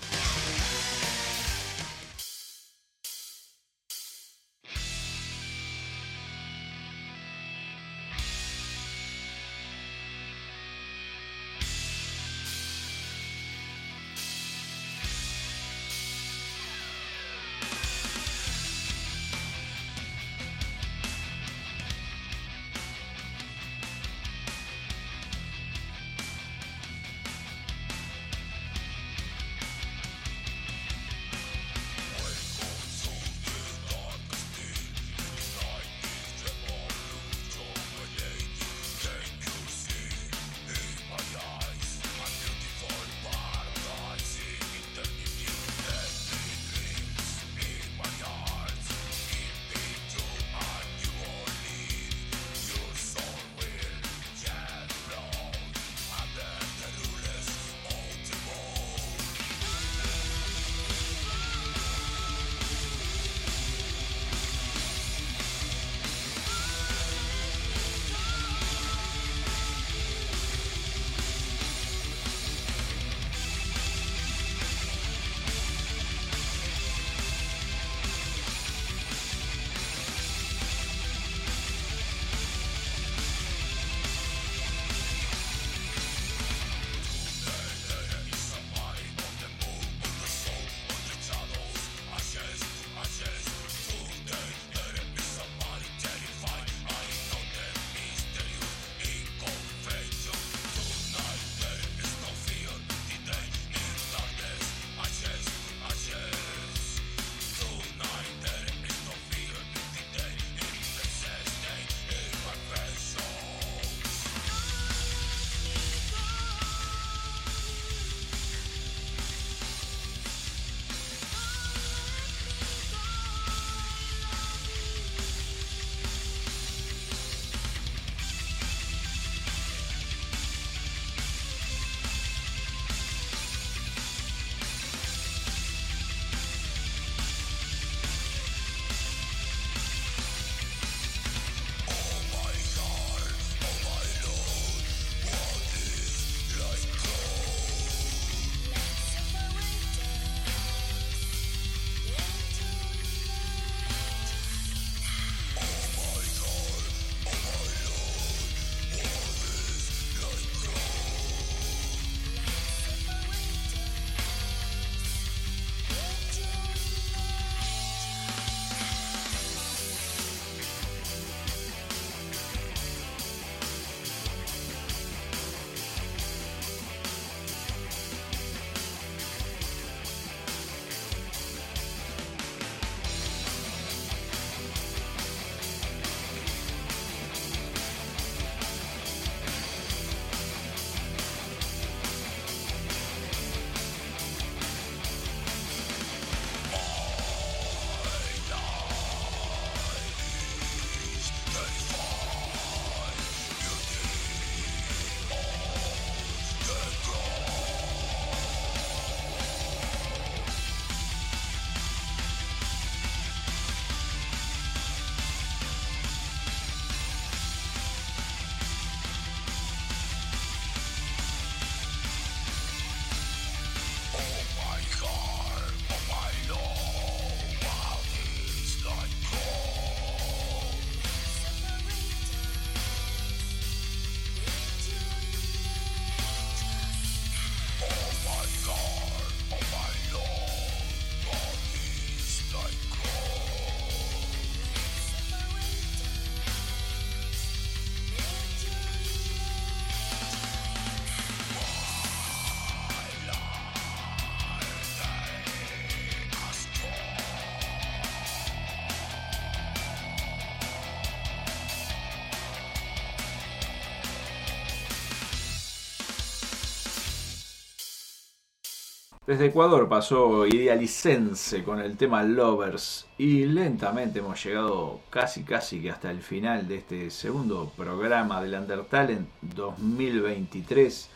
Desde 269.35 269.47
Ecuador 269.47 269.89
pasó 269.89 270.47
Idealicense 270.47 271.65
con 271.65 271.81
el 271.81 271.97
tema 271.97 272.23
Lovers 272.23 273.09
y 273.19 273.47
lentamente 273.47 274.21
hemos 274.21 274.41
llegado 274.45 275.01
casi 275.11 275.43
casi 275.43 275.83
que 275.83 275.91
hasta 275.91 276.13
el 276.13 276.23
final 276.23 276.69
de 276.69 276.77
este 276.77 277.11
segundo 277.11 277.73
programa 277.77 278.41
del 278.41 278.55
Undertalent 278.55 279.29
2023. 279.43 281.11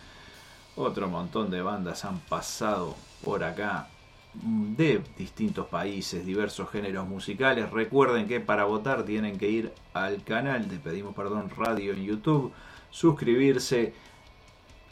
Otro 0.74 1.06
montón 1.06 1.48
de 1.48 1.62
bandas 1.62 2.04
han 2.04 2.18
pasado 2.18 2.96
por 3.22 3.44
acá 3.44 3.86
de 4.34 5.00
distintos 5.16 5.68
países, 5.68 6.26
diversos 6.26 6.68
géneros 6.70 7.06
musicales. 7.06 7.70
Recuerden 7.70 8.26
que 8.26 8.40
para 8.40 8.64
votar 8.64 9.04
tienen 9.04 9.38
que 9.38 9.48
ir 9.48 9.72
al 9.94 10.24
canal 10.24 10.68
de 10.68 10.78
Pedimos 10.78 11.14
Perdón 11.14 11.50
Radio 11.56 11.92
en 11.92 12.02
YouTube, 12.02 12.52
suscribirse 12.90 13.94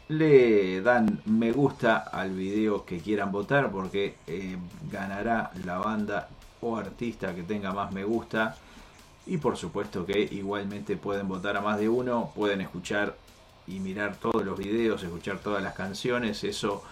le 0.08 0.80
dan 0.82 1.20
me 1.26 1.50
gusta 1.52 1.98
al 1.98 2.30
video 2.30 2.84
que 2.84 3.00
quieran 3.00 3.32
votar 3.32 3.70
porque 3.70 4.16
eh, 4.26 4.56
ganará 4.90 5.50
la 5.64 5.78
banda 5.78 6.28
o 6.60 6.76
artista 6.76 7.34
que 7.34 7.42
tenga 7.42 7.72
más 7.72 7.92
me 7.92 8.04
gusta. 8.04 8.56
Y 9.26 9.38
por 9.38 9.56
supuesto 9.56 10.06
que 10.06 10.20
igualmente 10.20 10.96
pueden 10.96 11.26
votar 11.26 11.56
a 11.56 11.60
más 11.60 11.78
de 11.78 11.88
uno 11.88 12.30
pueden 12.34 12.60
escuchar 12.60 13.16
y 13.66 13.80
mirar 13.80 14.16
todos 14.16 14.44
los 14.44 14.56
videos 14.56 15.02
escuchar 15.02 15.38
todas 15.38 15.62
las 15.62 15.74
canciones. 15.74 16.44
Eso 16.44 16.84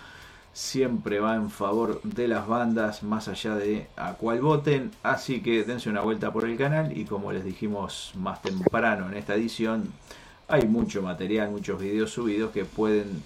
siempre 0.52 1.20
va 1.20 1.36
en 1.36 1.50
favor 1.50 2.00
de 2.02 2.28
las 2.28 2.46
bandas 2.48 3.02
más 3.04 3.28
allá 3.28 3.54
de 3.54 3.86
a 3.96 4.14
cuál 4.14 4.40
voten. 4.40 4.90
Así 5.04 5.40
que 5.40 5.62
dense 5.62 5.88
una 5.88 6.00
vuelta 6.00 6.32
por 6.32 6.44
el 6.44 6.56
canal 6.56 6.96
y 6.96 7.04
como 7.04 7.30
les 7.32 7.44
dijimos 7.44 8.12
más 8.16 8.42
temprano 8.42 9.08
en 9.08 9.14
esta 9.14 9.34
edición 9.36 9.92
hay 10.48 10.66
mucho 10.66 11.02
material, 11.02 11.50
muchos 11.50 11.80
videos 11.80 12.10
subidos 12.10 12.52
que 12.52 12.64
pueden 12.64 13.22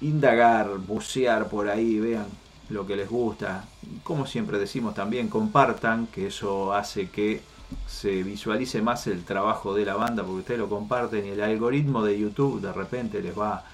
indagar, 0.00 0.78
bucear 0.78 1.48
por 1.48 1.68
ahí, 1.68 1.98
vean 1.98 2.26
lo 2.70 2.86
que 2.86 2.96
les 2.96 3.08
gusta. 3.08 3.64
Como 4.02 4.26
siempre 4.26 4.58
decimos 4.58 4.94
también, 4.94 5.28
compartan, 5.28 6.06
que 6.06 6.28
eso 6.28 6.72
hace 6.72 7.10
que 7.10 7.42
se 7.86 8.22
visualice 8.22 8.82
más 8.82 9.06
el 9.06 9.24
trabajo 9.24 9.74
de 9.74 9.84
la 9.84 9.94
banda, 9.94 10.22
porque 10.22 10.40
ustedes 10.40 10.60
lo 10.60 10.68
comparten 10.68 11.26
y 11.26 11.30
el 11.30 11.40
algoritmo 11.40 12.02
de 12.02 12.18
YouTube 12.18 12.60
de 12.60 12.72
repente 12.72 13.20
les 13.20 13.38
va 13.38 13.64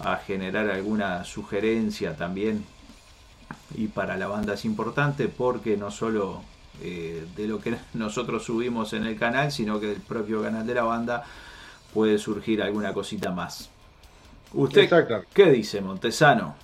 a 0.00 0.16
generar 0.16 0.68
alguna 0.70 1.24
sugerencia 1.24 2.16
también. 2.16 2.64
Y 3.74 3.88
para 3.88 4.16
la 4.16 4.26
banda 4.26 4.54
es 4.54 4.64
importante 4.64 5.28
porque 5.28 5.76
no 5.76 5.90
solo 5.90 6.42
eh, 6.82 7.26
de 7.36 7.46
lo 7.46 7.60
que 7.60 7.76
nosotros 7.94 8.44
subimos 8.44 8.92
en 8.92 9.04
el 9.06 9.18
canal, 9.18 9.52
sino 9.52 9.80
que 9.80 9.86
del 9.86 10.00
propio 10.00 10.42
canal 10.42 10.66
de 10.66 10.74
la 10.74 10.82
banda 10.82 11.24
puede 11.96 12.18
surgir 12.18 12.60
alguna 12.60 12.92
cosita 12.92 13.30
más. 13.30 13.70
¿Usted 14.52 14.86
qué 15.32 15.50
dice, 15.50 15.80
Montesano? 15.80 16.54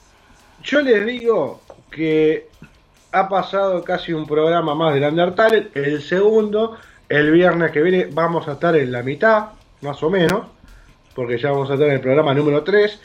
Yo 0.62 0.82
les 0.82 1.06
digo 1.06 1.62
que 1.90 2.48
ha 3.12 3.26
pasado 3.30 3.82
casi 3.82 4.12
un 4.12 4.26
programa 4.26 4.74
más 4.74 4.92
del 4.92 5.04
Undertale, 5.04 5.70
el 5.72 6.02
segundo, 6.02 6.76
el 7.08 7.30
viernes 7.30 7.70
que 7.70 7.80
viene 7.80 8.08
vamos 8.12 8.46
a 8.46 8.52
estar 8.52 8.76
en 8.76 8.92
la 8.92 9.02
mitad, 9.02 9.52
más 9.80 10.02
o 10.02 10.10
menos, 10.10 10.48
porque 11.14 11.38
ya 11.38 11.50
vamos 11.50 11.70
a 11.70 11.74
estar 11.74 11.88
en 11.88 11.94
el 11.94 12.00
programa 12.02 12.34
número 12.34 12.62
3. 12.62 13.00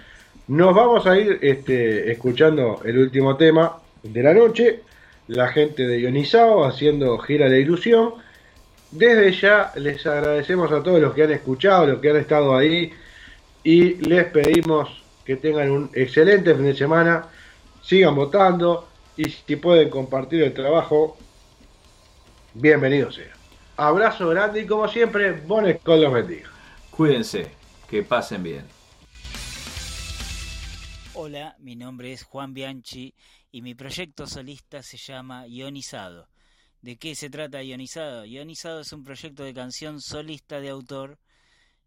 Nos 0.50 0.76
vamos 0.76 1.08
a 1.08 1.18
ir 1.18 1.40
este, 1.42 2.12
escuchando 2.12 2.82
el 2.84 2.98
último 2.98 3.38
tema 3.38 3.78
de 4.04 4.22
la 4.22 4.34
noche, 4.34 4.82
la 5.30 5.48
gente 5.48 5.88
de 5.88 6.02
Ionizao 6.02 6.66
haciendo 6.66 7.18
gira 7.20 7.48
de 7.48 7.62
ilusión. 7.62 8.16
Desde 8.92 9.32
ya 9.34 9.72
les 9.76 10.06
agradecemos 10.06 10.72
a 10.72 10.82
todos 10.82 11.02
los 11.02 11.14
que 11.14 11.24
han 11.24 11.32
escuchado, 11.32 11.88
los 11.88 12.00
que 12.00 12.10
han 12.10 12.18
estado 12.18 12.56
ahí 12.56 12.92
y 13.64 13.96
les 13.96 14.26
pedimos 14.26 15.04
que 15.26 15.36
tengan 15.36 15.72
un 15.72 15.90
excelente 15.94 16.56
fin 16.56 16.66
de 16.66 16.76
semana, 16.76 17.28
sigan 17.84 18.16
votando 18.16 18.88
y 19.18 19.26
si 19.30 19.58
pueden 19.58 19.90
compartir 19.90 20.44
el 20.44 20.54
trabajo, 20.54 21.18
bienvenido 22.54 23.12
sea. 23.12 23.34
Abrazo 23.76 24.30
grande 24.30 24.62
y 24.62 24.66
como 24.66 24.88
siempre, 24.88 25.34
bones 25.34 25.82
con 25.84 26.02
los 26.02 26.14
bendiga. 26.14 26.50
Cuídense, 26.90 27.52
que 27.90 28.04
pasen 28.04 28.42
bien. 28.42 28.66
Hola, 31.14 31.56
mi 31.60 31.76
nombre 31.76 32.14
es 32.14 32.24
Juan 32.24 32.54
Bianchi 32.54 33.14
y 33.52 33.62
mi 33.62 33.76
proyecto 33.76 34.28
solista 34.28 34.82
se 34.82 34.98
llama 34.98 35.46
Ionizado. 35.48 36.28
¿De 36.88 36.96
qué 36.96 37.16
se 37.16 37.30
trata 37.30 37.62
Ionizado? 37.64 38.24
Ionizado 38.24 38.80
es 38.80 38.94
un 38.94 39.04
proyecto 39.04 39.44
de 39.44 39.54
canción 39.54 40.00
solista 40.00 40.62
de 40.62 40.70
autor 40.70 41.20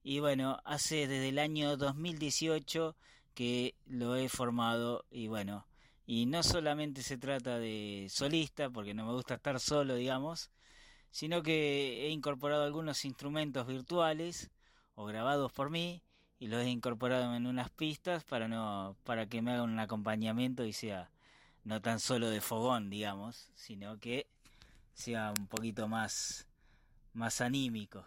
y 0.03 0.21
bueno, 0.21 0.61
hace 0.67 1.09
desde 1.09 1.31
el 1.31 1.39
año 1.39 1.79
2018 1.79 2.95
que 3.33 3.75
lo 3.87 4.15
he 4.15 4.29
formado 4.29 5.07
y 5.11 5.29
bueno, 5.29 5.67
y 6.07 6.27
no 6.27 6.43
solamente 6.43 7.03
se 7.03 7.17
trata 7.17 7.59
de 7.59 8.09
solista, 8.11 8.69
porque 8.69 8.93
no 8.93 9.07
me 9.07 9.13
gusta 9.13 9.37
estar 9.37 9.59
solo, 9.59 9.95
digamos, 9.95 10.51
sino 11.11 11.43
que 11.43 12.05
he 12.05 12.11
incorporado 12.11 12.65
algunos 12.65 13.07
instrumentos 13.07 13.67
virtuales 13.67 14.51
o 14.97 15.07
grabados 15.07 15.51
por 15.51 15.71
mí 15.71 16.03
y 16.39 16.49
los 16.49 16.61
he 16.63 16.69
incorporado 16.69 17.35
en 17.35 17.47
unas 17.47 17.71
pistas 17.71 18.23
para 18.25 18.49
no 18.49 18.99
para 19.05 19.25
que 19.25 19.41
me 19.41 19.53
haga 19.53 19.63
un 19.63 19.79
acompañamiento 19.79 20.67
y 20.67 20.75
sea 20.75 21.11
no 21.65 21.81
tan 21.81 22.01
solo 22.01 22.29
de 22.29 22.43
fogón, 22.43 22.91
digamos, 22.91 23.49
sino 23.55 23.99
que 23.99 24.27
sea 24.95 25.33
un 25.39 25.47
poquito 25.47 25.89
más 25.89 26.47
más 27.13 27.41
anímico. 27.41 28.07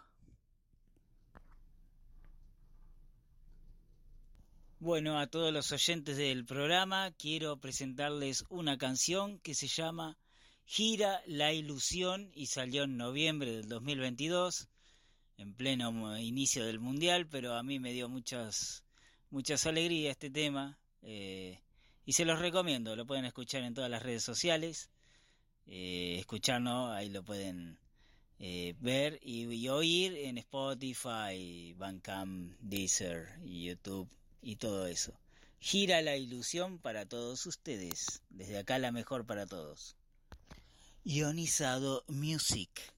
Bueno, 4.78 5.18
a 5.18 5.26
todos 5.28 5.52
los 5.52 5.72
oyentes 5.72 6.16
del 6.16 6.44
programa 6.44 7.10
quiero 7.12 7.58
presentarles 7.58 8.44
una 8.50 8.76
canción 8.76 9.38
que 9.38 9.54
se 9.54 9.66
llama 9.66 10.18
Gira 10.66 11.22
la 11.26 11.52
ilusión 11.52 12.30
y 12.34 12.46
salió 12.46 12.84
en 12.84 12.96
noviembre 12.96 13.52
del 13.52 13.68
2022, 13.68 14.68
en 15.38 15.54
pleno 15.54 16.18
inicio 16.18 16.66
del 16.66 16.80
mundial, 16.80 17.26
pero 17.28 17.54
a 17.54 17.62
mí 17.62 17.78
me 17.78 17.92
dio 17.92 18.08
muchas 18.08 18.84
muchas 19.30 19.66
alegrías 19.66 20.12
este 20.12 20.30
tema 20.30 20.78
eh, 21.02 21.60
y 22.04 22.12
se 22.12 22.24
los 22.24 22.38
recomiendo. 22.38 22.94
Lo 22.94 23.06
pueden 23.06 23.24
escuchar 23.24 23.62
en 23.62 23.74
todas 23.74 23.90
las 23.90 24.02
redes 24.02 24.22
sociales, 24.22 24.90
eh, 25.66 26.16
escucharnos 26.18 26.92
ahí 26.92 27.08
lo 27.08 27.22
pueden 27.22 27.78
eh, 28.38 28.74
ver 28.80 29.20
y, 29.22 29.68
oír 29.68 30.16
en 30.16 30.38
Spotify, 30.38 31.74
Bandcamp, 31.78 32.54
Deezer 32.60 33.38
YouTube 33.44 34.08
y 34.42 34.56
todo 34.56 34.86
eso. 34.86 35.18
Gira 35.60 36.02
la 36.02 36.16
ilusión 36.16 36.78
para 36.78 37.06
todos 37.06 37.46
ustedes. 37.46 38.22
Desde 38.28 38.58
acá 38.58 38.78
la 38.78 38.92
mejor 38.92 39.24
para 39.24 39.46
todos. 39.46 39.96
Ionizado 41.04 42.04
Music. 42.08 42.93